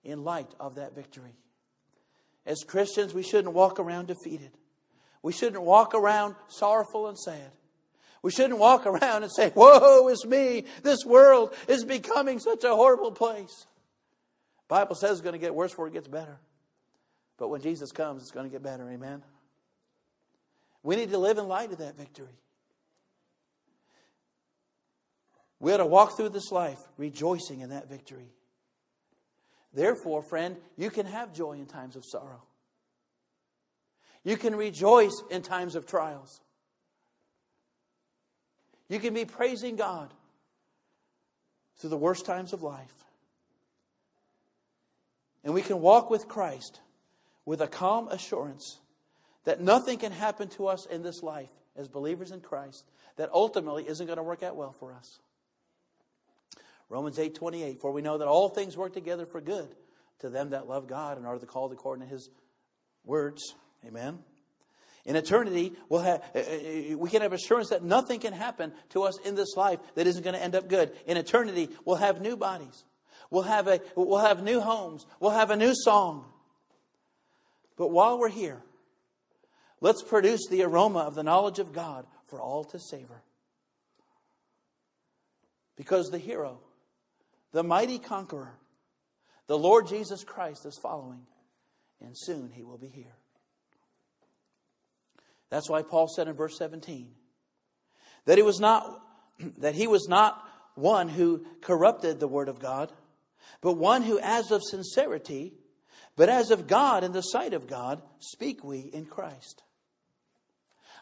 in 0.02 0.24
light 0.24 0.48
of 0.58 0.76
that 0.76 0.94
victory. 0.94 1.36
As 2.46 2.64
Christians, 2.66 3.12
we 3.12 3.22
shouldn't 3.22 3.52
walk 3.52 3.78
around 3.78 4.06
defeated. 4.06 4.50
We 5.22 5.34
shouldn't 5.34 5.62
walk 5.62 5.94
around 5.94 6.36
sorrowful 6.48 7.08
and 7.08 7.18
sad. 7.18 7.52
We 8.22 8.30
shouldn't 8.30 8.58
walk 8.58 8.86
around 8.86 9.24
and 9.24 9.30
say, 9.30 9.52
Woe 9.54 10.08
is 10.08 10.24
me! 10.24 10.64
This 10.82 11.04
world 11.04 11.54
is 11.68 11.84
becoming 11.84 12.38
such 12.38 12.64
a 12.64 12.74
horrible 12.74 13.12
place. 13.12 13.66
Bible 14.66 14.94
says 14.94 15.12
it's 15.12 15.20
going 15.20 15.34
to 15.34 15.38
get 15.38 15.54
worse 15.54 15.72
before 15.72 15.88
it 15.88 15.92
gets 15.92 16.08
better. 16.08 16.38
But 17.36 17.48
when 17.48 17.60
Jesus 17.60 17.92
comes, 17.92 18.22
it's 18.22 18.30
going 18.30 18.46
to 18.46 18.52
get 18.52 18.62
better. 18.62 18.88
Amen. 18.88 19.22
We 20.82 20.96
need 20.96 21.10
to 21.10 21.18
live 21.18 21.36
in 21.36 21.46
light 21.46 21.72
of 21.72 21.78
that 21.78 21.96
victory. 21.98 22.40
We 25.58 25.72
ought 25.72 25.78
to 25.78 25.86
walk 25.86 26.16
through 26.16 26.30
this 26.30 26.52
life 26.52 26.78
rejoicing 26.96 27.60
in 27.60 27.70
that 27.70 27.88
victory. 27.88 28.32
Therefore, 29.72 30.22
friend, 30.22 30.56
you 30.76 30.90
can 30.90 31.06
have 31.06 31.34
joy 31.34 31.52
in 31.52 31.66
times 31.66 31.96
of 31.96 32.04
sorrow. 32.04 32.42
You 34.24 34.36
can 34.36 34.56
rejoice 34.56 35.22
in 35.30 35.42
times 35.42 35.76
of 35.76 35.86
trials. 35.86 36.40
You 38.88 38.98
can 38.98 39.14
be 39.14 39.24
praising 39.24 39.76
God 39.76 40.12
through 41.78 41.90
the 41.90 41.96
worst 41.96 42.26
times 42.26 42.52
of 42.52 42.62
life. 42.62 42.92
And 45.44 45.54
we 45.54 45.62
can 45.62 45.80
walk 45.80 46.10
with 46.10 46.26
Christ 46.26 46.80
with 47.44 47.60
a 47.60 47.68
calm 47.68 48.08
assurance 48.08 48.78
that 49.44 49.60
nothing 49.60 49.98
can 49.98 50.10
happen 50.10 50.48
to 50.48 50.66
us 50.66 50.86
in 50.86 51.02
this 51.02 51.22
life 51.22 51.50
as 51.76 51.86
believers 51.86 52.32
in 52.32 52.40
Christ 52.40 52.84
that 53.16 53.30
ultimately 53.32 53.86
isn't 53.86 54.06
going 54.06 54.16
to 54.16 54.22
work 54.22 54.42
out 54.42 54.56
well 54.56 54.72
for 54.72 54.92
us. 54.92 55.20
Romans 56.88 57.18
8 57.18 57.34
28, 57.34 57.80
for 57.80 57.92
we 57.92 58.02
know 58.02 58.18
that 58.18 58.28
all 58.28 58.48
things 58.48 58.76
work 58.76 58.92
together 58.92 59.26
for 59.26 59.40
good 59.40 59.68
to 60.20 60.30
them 60.30 60.50
that 60.50 60.68
love 60.68 60.86
God 60.86 61.18
and 61.18 61.26
are 61.26 61.38
the 61.38 61.46
called 61.46 61.72
according 61.72 62.06
to 62.06 62.12
his 62.12 62.30
words. 63.04 63.54
Amen. 63.84 64.18
In 65.04 65.14
eternity, 65.14 65.72
we'll 65.88 66.00
have, 66.00 66.22
uh, 66.34 66.38
uh, 66.38 66.96
we 66.96 67.08
can 67.08 67.22
have 67.22 67.32
assurance 67.32 67.68
that 67.68 67.84
nothing 67.84 68.18
can 68.18 68.32
happen 68.32 68.72
to 68.90 69.04
us 69.04 69.18
in 69.20 69.36
this 69.36 69.56
life 69.56 69.78
that 69.94 70.06
isn't 70.06 70.24
going 70.24 70.34
to 70.34 70.42
end 70.42 70.56
up 70.56 70.68
good. 70.68 70.92
In 71.06 71.16
eternity, 71.16 71.68
we'll 71.84 71.96
have 71.96 72.20
new 72.20 72.36
bodies. 72.36 72.84
We'll 73.30 73.42
have, 73.42 73.68
a, 73.68 73.80
we'll 73.94 74.24
have 74.24 74.42
new 74.42 74.60
homes. 74.60 75.06
We'll 75.20 75.30
have 75.30 75.50
a 75.50 75.56
new 75.56 75.72
song. 75.74 76.24
But 77.76 77.88
while 77.88 78.18
we're 78.18 78.30
here, 78.30 78.62
let's 79.80 80.02
produce 80.02 80.48
the 80.48 80.62
aroma 80.64 81.00
of 81.00 81.14
the 81.14 81.22
knowledge 81.22 81.60
of 81.60 81.72
God 81.72 82.06
for 82.26 82.40
all 82.40 82.64
to 82.64 82.78
savor. 82.80 83.22
Because 85.76 86.08
the 86.08 86.18
hero 86.18 86.60
the 87.56 87.62
mighty 87.62 87.98
conqueror, 87.98 88.52
the 89.46 89.56
Lord 89.56 89.86
Jesus 89.86 90.24
Christ, 90.24 90.66
is 90.66 90.78
following, 90.82 91.22
and 92.02 92.10
soon 92.14 92.50
he 92.50 92.62
will 92.62 92.76
be 92.76 92.88
here. 92.88 93.16
That's 95.48 95.70
why 95.70 95.80
Paul 95.80 96.06
said 96.06 96.28
in 96.28 96.34
verse 96.34 96.58
17 96.58 97.08
that 98.26 98.36
he 98.36 98.42
was 98.42 98.60
not 98.60 99.00
that 99.56 99.74
he 99.74 99.86
was 99.86 100.06
not 100.06 100.38
one 100.74 101.08
who 101.08 101.46
corrupted 101.62 102.20
the 102.20 102.28
word 102.28 102.50
of 102.50 102.58
God, 102.58 102.92
but 103.62 103.78
one 103.78 104.02
who 104.02 104.18
as 104.18 104.50
of 104.50 104.60
sincerity, 104.62 105.54
but 106.14 106.28
as 106.28 106.50
of 106.50 106.66
God 106.66 107.04
in 107.04 107.12
the 107.12 107.22
sight 107.22 107.54
of 107.54 107.66
God, 107.66 108.02
speak 108.18 108.62
we 108.64 108.80
in 108.80 109.06
Christ. 109.06 109.62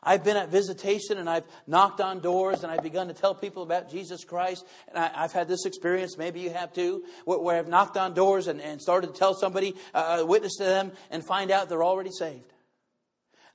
I've 0.04 0.24
been 0.24 0.36
at 0.36 0.50
visitation 0.50 1.18
and 1.18 1.28
I've 1.28 1.44
knocked 1.66 2.00
on 2.00 2.20
doors 2.20 2.62
and 2.62 2.70
I've 2.70 2.82
begun 2.82 3.08
to 3.08 3.14
tell 3.14 3.34
people 3.34 3.62
about 3.62 3.90
Jesus 3.90 4.24
Christ. 4.24 4.64
And 4.88 4.98
I, 4.98 5.22
have 5.22 5.32
had 5.32 5.48
this 5.48 5.66
experience, 5.66 6.18
maybe 6.18 6.40
you 6.40 6.50
have 6.50 6.72
too, 6.72 7.04
where, 7.24 7.38
where 7.38 7.58
I've 7.58 7.68
knocked 7.68 7.96
on 7.96 8.14
doors 8.14 8.46
and, 8.46 8.60
and 8.60 8.80
started 8.80 9.08
to 9.08 9.12
tell 9.12 9.34
somebody, 9.34 9.74
uh, 9.94 10.20
uh 10.22 10.26
witness 10.26 10.56
to 10.56 10.64
them, 10.64 10.92
and 11.10 11.24
find 11.24 11.50
out 11.50 11.68
they're 11.68 11.84
already 11.84 12.10
saved. 12.10 12.52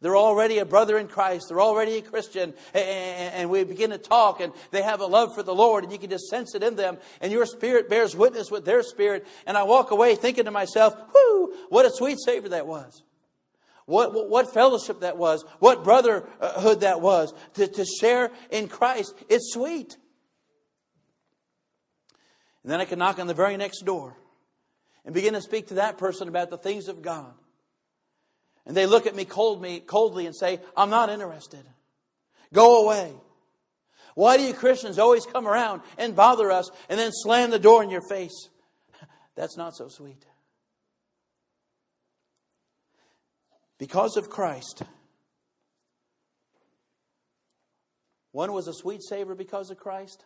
They're 0.01 0.17
already 0.17 0.59
a 0.59 0.65
brother 0.65 0.97
in 0.97 1.07
Christ. 1.07 1.47
They're 1.49 1.59
already 1.59 1.97
a 1.97 2.01
Christian. 2.01 2.53
And 2.73 3.49
we 3.49 3.65
begin 3.65 3.89
to 3.89 3.97
talk 3.97 4.39
and 4.39 4.53
they 4.71 4.81
have 4.81 5.01
a 5.01 5.05
love 5.05 5.35
for 5.35 5.43
the 5.43 5.53
Lord 5.53 5.83
and 5.83 5.91
you 5.91 5.99
can 5.99 6.09
just 6.09 6.29
sense 6.29 6.55
it 6.55 6.63
in 6.63 6.75
them. 6.75 6.97
And 7.19 7.31
your 7.31 7.45
spirit 7.45 7.89
bears 7.89 8.15
witness 8.15 8.49
with 8.49 8.63
their 8.63 8.81
spirit. 8.81 9.27
And 9.45 9.57
I 9.57 9.63
walk 9.63 9.91
away 9.91 10.15
thinking 10.15 10.45
to 10.45 10.51
myself, 10.51 10.95
whoo, 11.13 11.53
what 11.67 11.85
a 11.85 11.91
sweet 11.91 12.17
Savior 12.23 12.49
that 12.49 12.65
was. 12.65 13.03
What, 13.89 14.13
what, 14.13 14.29
what, 14.29 14.53
fellowship 14.53 14.99
that 14.99 15.17
was, 15.17 15.43
what 15.57 15.83
brotherhood 15.83 16.81
that 16.81 17.01
was, 17.01 17.33
to, 17.55 17.65
to 17.65 17.85
share 17.85 18.29
in 18.51 18.67
Christ. 18.67 19.15
It's 19.29 19.51
sweet. 19.51 19.97
And 22.61 22.71
then 22.71 22.79
I 22.81 22.85
can 22.85 22.99
knock 22.99 23.17
on 23.17 23.25
the 23.25 23.33
very 23.33 23.57
next 23.57 23.81
door 23.85 24.15
and 25.05 25.15
begin 25.15 25.33
to 25.33 25.41
speak 25.41 25.69
to 25.69 25.73
that 25.75 25.97
person 25.97 26.27
about 26.27 26.51
the 26.51 26.57
things 26.59 26.87
of 26.87 27.01
God. 27.01 27.33
And 28.67 28.77
they 28.77 28.85
look 28.85 29.07
at 29.07 29.15
me, 29.15 29.25
cold 29.25 29.59
me 29.59 29.79
coldly 29.79 30.27
and 30.27 30.35
say, 30.35 30.59
I'm 30.77 30.91
not 30.91 31.09
interested. 31.09 31.65
Go 32.53 32.83
away. 32.85 33.11
Why 34.13 34.37
do 34.37 34.43
you 34.43 34.53
Christians 34.53 34.99
always 34.99 35.25
come 35.25 35.47
around 35.47 35.81
and 35.97 36.15
bother 36.15 36.51
us 36.51 36.69
and 36.89 36.99
then 36.99 37.09
slam 37.11 37.49
the 37.49 37.57
door 37.57 37.81
in 37.81 37.89
your 37.89 38.07
face? 38.07 38.49
That's 39.35 39.57
not 39.57 39.75
so 39.75 39.87
sweet. 39.87 40.27
Because 43.79 44.17
of 44.17 44.29
Christ, 44.29 44.83
one 48.31 48.51
was 48.51 48.67
a 48.67 48.73
sweet 48.73 49.01
savor 49.01 49.33
because 49.33 49.71
of 49.71 49.77
Christ, 49.77 50.23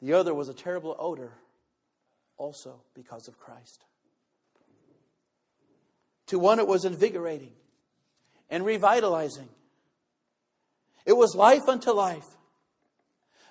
the 0.00 0.12
other 0.12 0.34
was 0.34 0.48
a 0.48 0.54
terrible 0.54 0.94
odor 0.98 1.32
also 2.36 2.82
because 2.94 3.28
of 3.28 3.38
Christ. 3.38 3.84
To 6.26 6.38
one, 6.38 6.58
it 6.58 6.66
was 6.66 6.84
invigorating 6.84 7.52
and 8.50 8.64
revitalizing. 8.64 9.48
It 11.06 11.14
was 11.14 11.34
life 11.34 11.68
unto 11.68 11.92
life. 11.92 12.26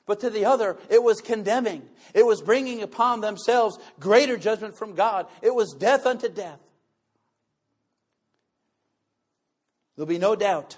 But 0.06 0.20
to 0.22 0.30
the 0.30 0.46
other, 0.46 0.78
it 0.90 1.02
was 1.02 1.22
condemning. 1.22 1.84
It 2.14 2.26
was 2.26 2.42
bringing 2.42 2.82
upon 2.82 3.22
themselves 3.22 3.78
greater 4.00 4.38
judgment 4.38 4.78
from 4.78 4.94
God. 4.94 5.28
It 5.42 5.54
was 5.54 5.74
death 5.78 6.06
unto 6.06 6.30
death. 6.30 6.60
There'll 9.96 10.08
be 10.08 10.18
no 10.18 10.36
doubt 10.36 10.78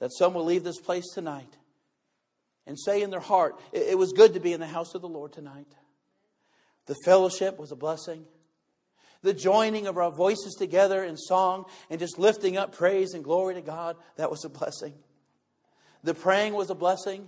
that 0.00 0.10
some 0.16 0.34
will 0.34 0.44
leave 0.44 0.64
this 0.64 0.80
place 0.80 1.12
tonight 1.14 1.56
and 2.66 2.78
say 2.78 3.02
in 3.02 3.10
their 3.10 3.20
heart, 3.20 3.58
it 3.72 3.96
was 3.96 4.12
good 4.12 4.34
to 4.34 4.40
be 4.40 4.52
in 4.52 4.60
the 4.60 4.66
house 4.66 4.94
of 4.94 5.00
the 5.00 5.08
Lord 5.08 5.32
tonight. 5.32 5.74
The 6.86 6.96
fellowship 7.04 7.58
was 7.58 7.72
a 7.72 7.76
blessing. 7.76 8.26
The 9.22 9.34
joining 9.34 9.86
of 9.86 9.96
our 9.96 10.10
voices 10.10 10.54
together 10.54 11.02
in 11.02 11.16
song 11.16 11.64
and 11.90 11.98
just 11.98 12.18
lifting 12.18 12.56
up 12.56 12.74
praise 12.74 13.14
and 13.14 13.24
glory 13.24 13.54
to 13.54 13.62
God, 13.62 13.96
that 14.16 14.30
was 14.30 14.44
a 14.44 14.48
blessing. 14.48 14.94
The 16.04 16.14
praying 16.14 16.52
was 16.54 16.70
a 16.70 16.74
blessing. 16.74 17.26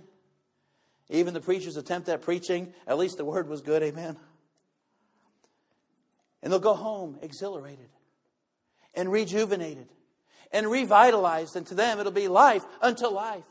Even 1.09 1.33
the 1.33 1.41
preacher's 1.41 1.75
attempt 1.75 2.07
at 2.07 2.21
preaching, 2.21 2.73
at 2.87 2.97
least 2.97 3.17
the 3.17 3.25
word 3.25 3.49
was 3.49 3.61
good, 3.61 3.83
amen. 3.83 4.17
And 6.41 6.51
they'll 6.51 6.59
go 6.59 6.73
home 6.73 7.19
exhilarated 7.21 7.89
and 8.93 9.11
rejuvenated 9.11 9.89
and 10.51 10.69
revitalized, 10.69 11.55
and 11.55 11.65
to 11.67 11.75
them 11.75 11.99
it'll 11.99 12.11
be 12.11 12.27
life 12.27 12.63
unto 12.81 13.07
life. 13.07 13.43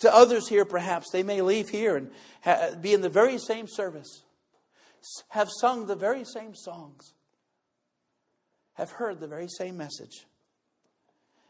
To 0.00 0.14
others 0.14 0.48
here, 0.48 0.64
perhaps, 0.64 1.10
they 1.10 1.22
may 1.22 1.42
leave 1.42 1.68
here 1.68 1.96
and 1.96 2.10
ha- 2.42 2.70
be 2.80 2.94
in 2.94 3.02
the 3.02 3.08
very 3.08 3.38
same 3.38 3.66
service, 3.68 4.22
have 5.28 5.50
sung 5.50 5.86
the 5.86 5.96
very 5.96 6.24
same 6.24 6.54
songs, 6.54 7.14
have 8.74 8.92
heard 8.92 9.20
the 9.20 9.28
very 9.28 9.48
same 9.48 9.76
message. 9.76 10.26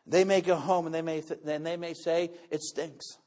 They 0.06 0.24
may 0.24 0.40
go 0.40 0.56
home 0.56 0.86
and 0.86 0.94
they 0.94 1.02
may, 1.02 1.20
th- 1.20 1.40
then 1.44 1.62
they 1.62 1.76
may 1.76 1.94
say, 1.94 2.30
it 2.50 2.62
stinks. 2.62 3.18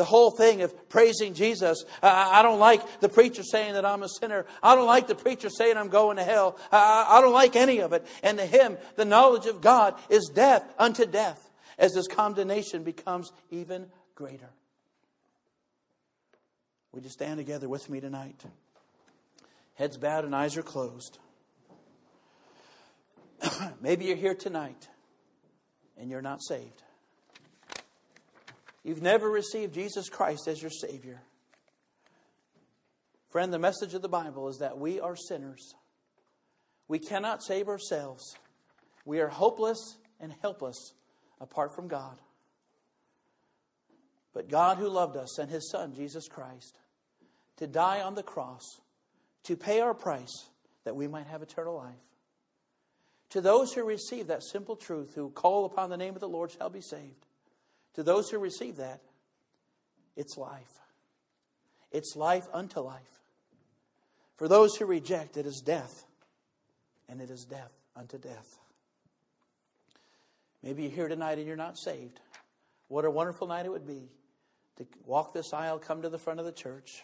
The 0.00 0.06
whole 0.06 0.30
thing 0.30 0.62
of 0.62 0.88
praising 0.88 1.34
Jesus. 1.34 1.84
I, 2.02 2.38
I, 2.38 2.42
don't 2.42 2.58
like 2.58 3.00
the 3.00 3.08
preacher 3.10 3.42
saying 3.42 3.74
that 3.74 3.84
I'm 3.84 4.02
a 4.02 4.08
sinner. 4.08 4.46
I 4.62 4.74
don't 4.74 4.86
like 4.86 5.08
the 5.08 5.14
preacher 5.14 5.50
saying 5.50 5.76
I'm 5.76 5.90
going 5.90 6.16
to 6.16 6.24
hell. 6.24 6.56
I, 6.72 7.04
I 7.06 7.20
don't 7.20 7.34
like 7.34 7.54
any 7.54 7.82
of 7.82 7.92
it. 7.92 8.06
And 8.22 8.38
to 8.38 8.46
him, 8.46 8.78
the 8.96 9.04
knowledge 9.04 9.44
of 9.44 9.60
God 9.60 10.00
is 10.08 10.30
death 10.34 10.64
unto 10.78 11.04
death 11.04 11.50
as 11.78 11.94
his 11.94 12.08
condemnation 12.08 12.82
becomes 12.82 13.30
even 13.50 13.88
greater. 14.14 14.48
Would 16.92 17.04
you 17.04 17.10
stand 17.10 17.36
together 17.36 17.68
with 17.68 17.90
me 17.90 18.00
tonight? 18.00 18.42
Heads 19.74 19.98
bowed 19.98 20.24
and 20.24 20.34
eyes 20.34 20.56
are 20.56 20.62
closed. 20.62 21.18
Maybe 23.82 24.06
you're 24.06 24.16
here 24.16 24.34
tonight 24.34 24.88
and 25.98 26.10
you're 26.10 26.22
not 26.22 26.42
saved. 26.42 26.84
You've 28.82 29.02
never 29.02 29.28
received 29.28 29.74
Jesus 29.74 30.08
Christ 30.08 30.48
as 30.48 30.62
your 30.62 30.70
Savior. 30.70 31.22
Friend, 33.28 33.52
the 33.52 33.58
message 33.58 33.94
of 33.94 34.02
the 34.02 34.08
Bible 34.08 34.48
is 34.48 34.58
that 34.58 34.78
we 34.78 34.98
are 34.98 35.14
sinners. 35.14 35.74
We 36.88 36.98
cannot 36.98 37.42
save 37.42 37.68
ourselves. 37.68 38.34
We 39.04 39.20
are 39.20 39.28
hopeless 39.28 39.96
and 40.18 40.34
helpless 40.40 40.94
apart 41.40 41.74
from 41.74 41.88
God. 41.88 42.20
But 44.32 44.48
God, 44.48 44.78
who 44.78 44.88
loved 44.88 45.16
us, 45.16 45.34
sent 45.36 45.50
His 45.50 45.70
Son, 45.70 45.92
Jesus 45.94 46.28
Christ, 46.28 46.78
to 47.58 47.66
die 47.66 48.00
on 48.00 48.14
the 48.14 48.22
cross, 48.22 48.80
to 49.44 49.56
pay 49.56 49.80
our 49.80 49.94
price 49.94 50.48
that 50.84 50.96
we 50.96 51.06
might 51.06 51.26
have 51.26 51.42
eternal 51.42 51.76
life. 51.76 51.94
To 53.30 53.40
those 53.40 53.72
who 53.72 53.84
receive 53.84 54.26
that 54.26 54.42
simple 54.42 54.76
truth, 54.76 55.14
who 55.14 55.30
call 55.30 55.64
upon 55.64 55.90
the 55.90 55.96
name 55.96 56.14
of 56.14 56.20
the 56.20 56.28
Lord, 56.28 56.50
shall 56.50 56.70
be 56.70 56.80
saved. 56.80 57.26
To 57.94 58.02
those 58.02 58.30
who 58.30 58.38
receive 58.38 58.76
that, 58.76 59.00
it's 60.16 60.36
life. 60.36 60.80
It's 61.92 62.14
life 62.16 62.46
unto 62.52 62.80
life. 62.80 63.20
For 64.36 64.48
those 64.48 64.76
who 64.76 64.86
reject, 64.86 65.36
it 65.36 65.46
is 65.46 65.62
death, 65.64 66.04
and 67.08 67.20
it 67.20 67.30
is 67.30 67.44
death 67.44 67.72
unto 67.96 68.18
death. 68.18 68.58
Maybe 70.62 70.82
you're 70.82 70.92
here 70.92 71.08
tonight 71.08 71.38
and 71.38 71.46
you're 71.46 71.56
not 71.56 71.78
saved. 71.78 72.20
What 72.88 73.04
a 73.04 73.10
wonderful 73.10 73.46
night 73.46 73.66
it 73.66 73.72
would 73.72 73.86
be 73.86 74.10
to 74.78 74.86
walk 75.04 75.32
this 75.32 75.52
aisle, 75.52 75.78
come 75.78 76.02
to 76.02 76.08
the 76.08 76.18
front 76.18 76.40
of 76.40 76.46
the 76.46 76.52
church, 76.52 77.02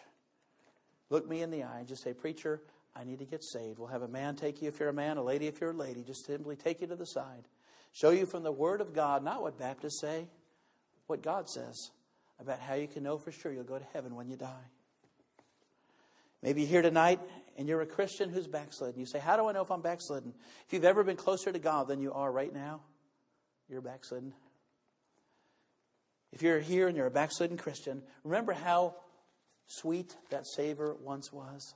look 1.09 1.27
me 1.27 1.41
in 1.41 1.51
the 1.51 1.63
eye, 1.63 1.79
and 1.79 1.87
just 1.87 2.03
say, 2.03 2.13
Preacher, 2.13 2.61
I 2.95 3.03
need 3.03 3.19
to 3.19 3.25
get 3.25 3.43
saved. 3.43 3.77
We'll 3.77 3.89
have 3.89 4.01
a 4.01 4.07
man 4.07 4.35
take 4.35 4.61
you 4.61 4.67
if 4.67 4.79
you're 4.79 4.89
a 4.89 4.93
man, 4.93 5.17
a 5.17 5.23
lady 5.23 5.47
if 5.47 5.61
you're 5.61 5.71
a 5.71 5.73
lady. 5.73 6.03
Just 6.03 6.25
simply 6.25 6.55
take 6.55 6.81
you 6.81 6.87
to 6.87 6.95
the 6.95 7.05
side. 7.05 7.47
Show 7.91 8.09
you 8.09 8.25
from 8.25 8.43
the 8.43 8.51
Word 8.51 8.81
of 8.81 8.93
God, 8.93 9.23
not 9.23 9.41
what 9.41 9.59
Baptists 9.59 10.01
say, 10.01 10.27
what 11.07 11.23
God 11.23 11.49
says 11.49 11.91
about 12.39 12.59
how 12.59 12.75
you 12.75 12.87
can 12.87 13.03
know 13.03 13.17
for 13.17 13.31
sure 13.31 13.51
you'll 13.51 13.63
go 13.63 13.79
to 13.79 13.85
heaven 13.93 14.15
when 14.15 14.29
you 14.29 14.35
die. 14.35 14.69
Maybe 16.43 16.61
you're 16.61 16.69
here 16.69 16.81
tonight 16.81 17.19
and 17.57 17.67
you're 17.67 17.81
a 17.81 17.87
Christian 17.87 18.29
who's 18.29 18.47
backslidden. 18.47 18.99
You 18.99 19.05
say, 19.05 19.19
How 19.19 19.35
do 19.37 19.47
I 19.47 19.51
know 19.53 19.61
if 19.61 19.71
I'm 19.71 19.81
backslidden? 19.81 20.33
If 20.67 20.73
you've 20.73 20.85
ever 20.85 21.03
been 21.03 21.17
closer 21.17 21.51
to 21.51 21.59
God 21.59 21.87
than 21.87 21.99
you 21.99 22.13
are 22.13 22.31
right 22.31 22.53
now, 22.53 22.81
you're 23.67 23.81
backslidden. 23.81 24.33
If 26.31 26.41
you're 26.41 26.59
here 26.59 26.87
and 26.87 26.95
you're 26.95 27.07
a 27.07 27.11
backslidden 27.11 27.57
Christian, 27.57 28.03
remember 28.23 28.53
how 28.53 28.95
sweet 29.65 30.15
that 30.29 30.45
savor 30.45 30.95
once 31.01 31.33
was. 31.33 31.73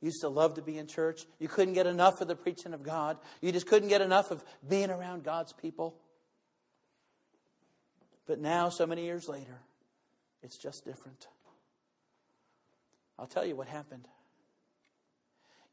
You 0.00 0.06
used 0.06 0.22
to 0.22 0.28
love 0.28 0.54
to 0.54 0.62
be 0.62 0.78
in 0.78 0.86
church. 0.86 1.26
You 1.38 1.48
couldn't 1.48 1.74
get 1.74 1.86
enough 1.86 2.20
of 2.20 2.28
the 2.28 2.36
preaching 2.36 2.72
of 2.72 2.82
God. 2.82 3.18
You 3.40 3.52
just 3.52 3.66
couldn't 3.66 3.88
get 3.88 4.00
enough 4.00 4.30
of 4.30 4.44
being 4.66 4.90
around 4.90 5.24
God's 5.24 5.52
people. 5.52 5.96
But 8.26 8.38
now, 8.38 8.68
so 8.68 8.86
many 8.86 9.04
years 9.04 9.28
later, 9.28 9.60
it's 10.42 10.56
just 10.56 10.84
different. 10.84 11.26
I'll 13.18 13.26
tell 13.26 13.44
you 13.44 13.56
what 13.56 13.68
happened. 13.68 14.06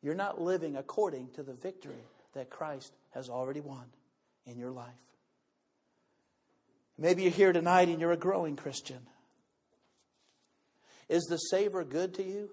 You're 0.02 0.16
not 0.16 0.42
living 0.42 0.76
according 0.76 1.30
to 1.36 1.44
the 1.44 1.54
victory 1.54 2.04
that 2.34 2.50
Christ 2.50 2.94
has 3.12 3.30
already 3.30 3.62
won 3.62 3.86
in 4.46 4.58
your 4.58 4.72
life. 4.72 4.94
Maybe 6.98 7.24
you're 7.24 7.32
here 7.32 7.54
tonight 7.54 7.90
and 7.90 8.02
you're 8.02 8.12
a 8.12 8.18
growing 8.18 8.56
Christian. 8.56 9.00
Is 11.10 11.24
the 11.26 11.38
savor 11.38 11.84
good 11.84 12.16
to 12.16 12.24
you? 12.24 12.50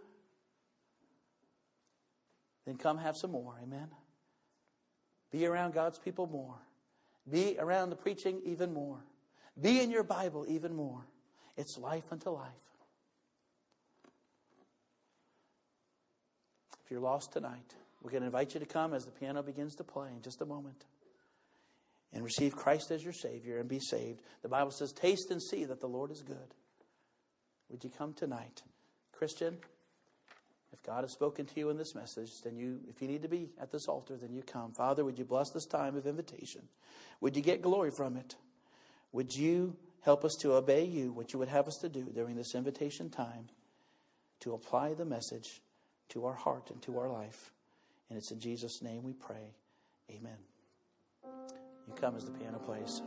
then 2.64 2.76
come 2.76 2.98
have 2.98 3.16
some 3.16 3.32
more. 3.32 3.54
Amen. 3.62 3.88
Be 5.30 5.46
around 5.46 5.74
God's 5.74 5.98
people 5.98 6.26
more. 6.26 6.56
Be 7.30 7.56
around 7.58 7.90
the 7.90 7.96
preaching 7.96 8.40
even 8.44 8.72
more. 8.72 8.98
Be 9.60 9.80
in 9.80 9.90
your 9.90 10.02
Bible 10.02 10.44
even 10.48 10.74
more. 10.74 11.04
It's 11.56 11.78
life 11.78 12.04
unto 12.10 12.30
life. 12.30 12.50
If 16.84 16.90
you're 16.90 17.00
lost 17.00 17.32
tonight, 17.32 17.74
we're 18.02 18.10
going 18.10 18.22
to 18.22 18.26
invite 18.26 18.54
you 18.54 18.60
to 18.60 18.66
come 18.66 18.92
as 18.92 19.04
the 19.04 19.10
piano 19.10 19.42
begins 19.42 19.76
to 19.76 19.84
play 19.84 20.08
in 20.14 20.22
just 20.22 20.42
a 20.42 20.46
moment 20.46 20.84
and 22.12 22.22
receive 22.22 22.54
Christ 22.54 22.90
as 22.90 23.02
your 23.02 23.12
Savior 23.12 23.58
and 23.58 23.68
be 23.68 23.80
saved. 23.80 24.20
The 24.42 24.48
Bible 24.48 24.70
says, 24.70 24.92
Taste 24.92 25.30
and 25.30 25.42
see 25.42 25.64
that 25.64 25.80
the 25.80 25.86
Lord 25.86 26.10
is 26.10 26.22
good. 26.22 26.54
Would 27.70 27.82
you 27.82 27.90
come 27.90 28.12
tonight? 28.12 28.62
Christian, 29.12 29.56
if 30.72 30.82
God 30.82 31.02
has 31.02 31.12
spoken 31.12 31.46
to 31.46 31.52
you 31.56 31.70
in 31.70 31.78
this 31.78 31.94
message, 31.94 32.30
then 32.42 32.56
you, 32.56 32.80
if 32.88 33.00
you 33.00 33.08
need 33.08 33.22
to 33.22 33.28
be 33.28 33.48
at 33.60 33.72
this 33.72 33.88
altar, 33.88 34.16
then 34.16 34.34
you 34.34 34.42
come. 34.42 34.72
Father, 34.72 35.04
would 35.04 35.18
you 35.18 35.24
bless 35.24 35.50
this 35.50 35.66
time 35.66 35.96
of 35.96 36.06
invitation? 36.06 36.62
Would 37.20 37.36
you 37.36 37.42
get 37.42 37.62
glory 37.62 37.90
from 37.90 38.16
it? 38.16 38.34
Would 39.14 39.34
you 39.34 39.76
help 40.00 40.24
us 40.24 40.34
to 40.40 40.54
obey 40.54 40.84
you, 40.84 41.12
what 41.12 41.32
you 41.32 41.38
would 41.38 41.48
have 41.48 41.68
us 41.68 41.76
to 41.78 41.88
do 41.88 42.02
during 42.12 42.34
this 42.34 42.56
invitation 42.56 43.10
time, 43.10 43.46
to 44.40 44.54
apply 44.54 44.94
the 44.94 45.04
message 45.04 45.62
to 46.08 46.26
our 46.26 46.34
heart 46.34 46.70
and 46.70 46.82
to 46.82 46.98
our 46.98 47.08
life? 47.08 47.52
And 48.10 48.18
it's 48.18 48.32
in 48.32 48.40
Jesus' 48.40 48.82
name 48.82 49.04
we 49.04 49.12
pray. 49.12 49.54
Amen. 50.10 50.36
You 51.22 51.94
come 51.94 52.16
as 52.16 52.24
the 52.24 52.32
piano 52.32 52.58
plays. 52.58 53.02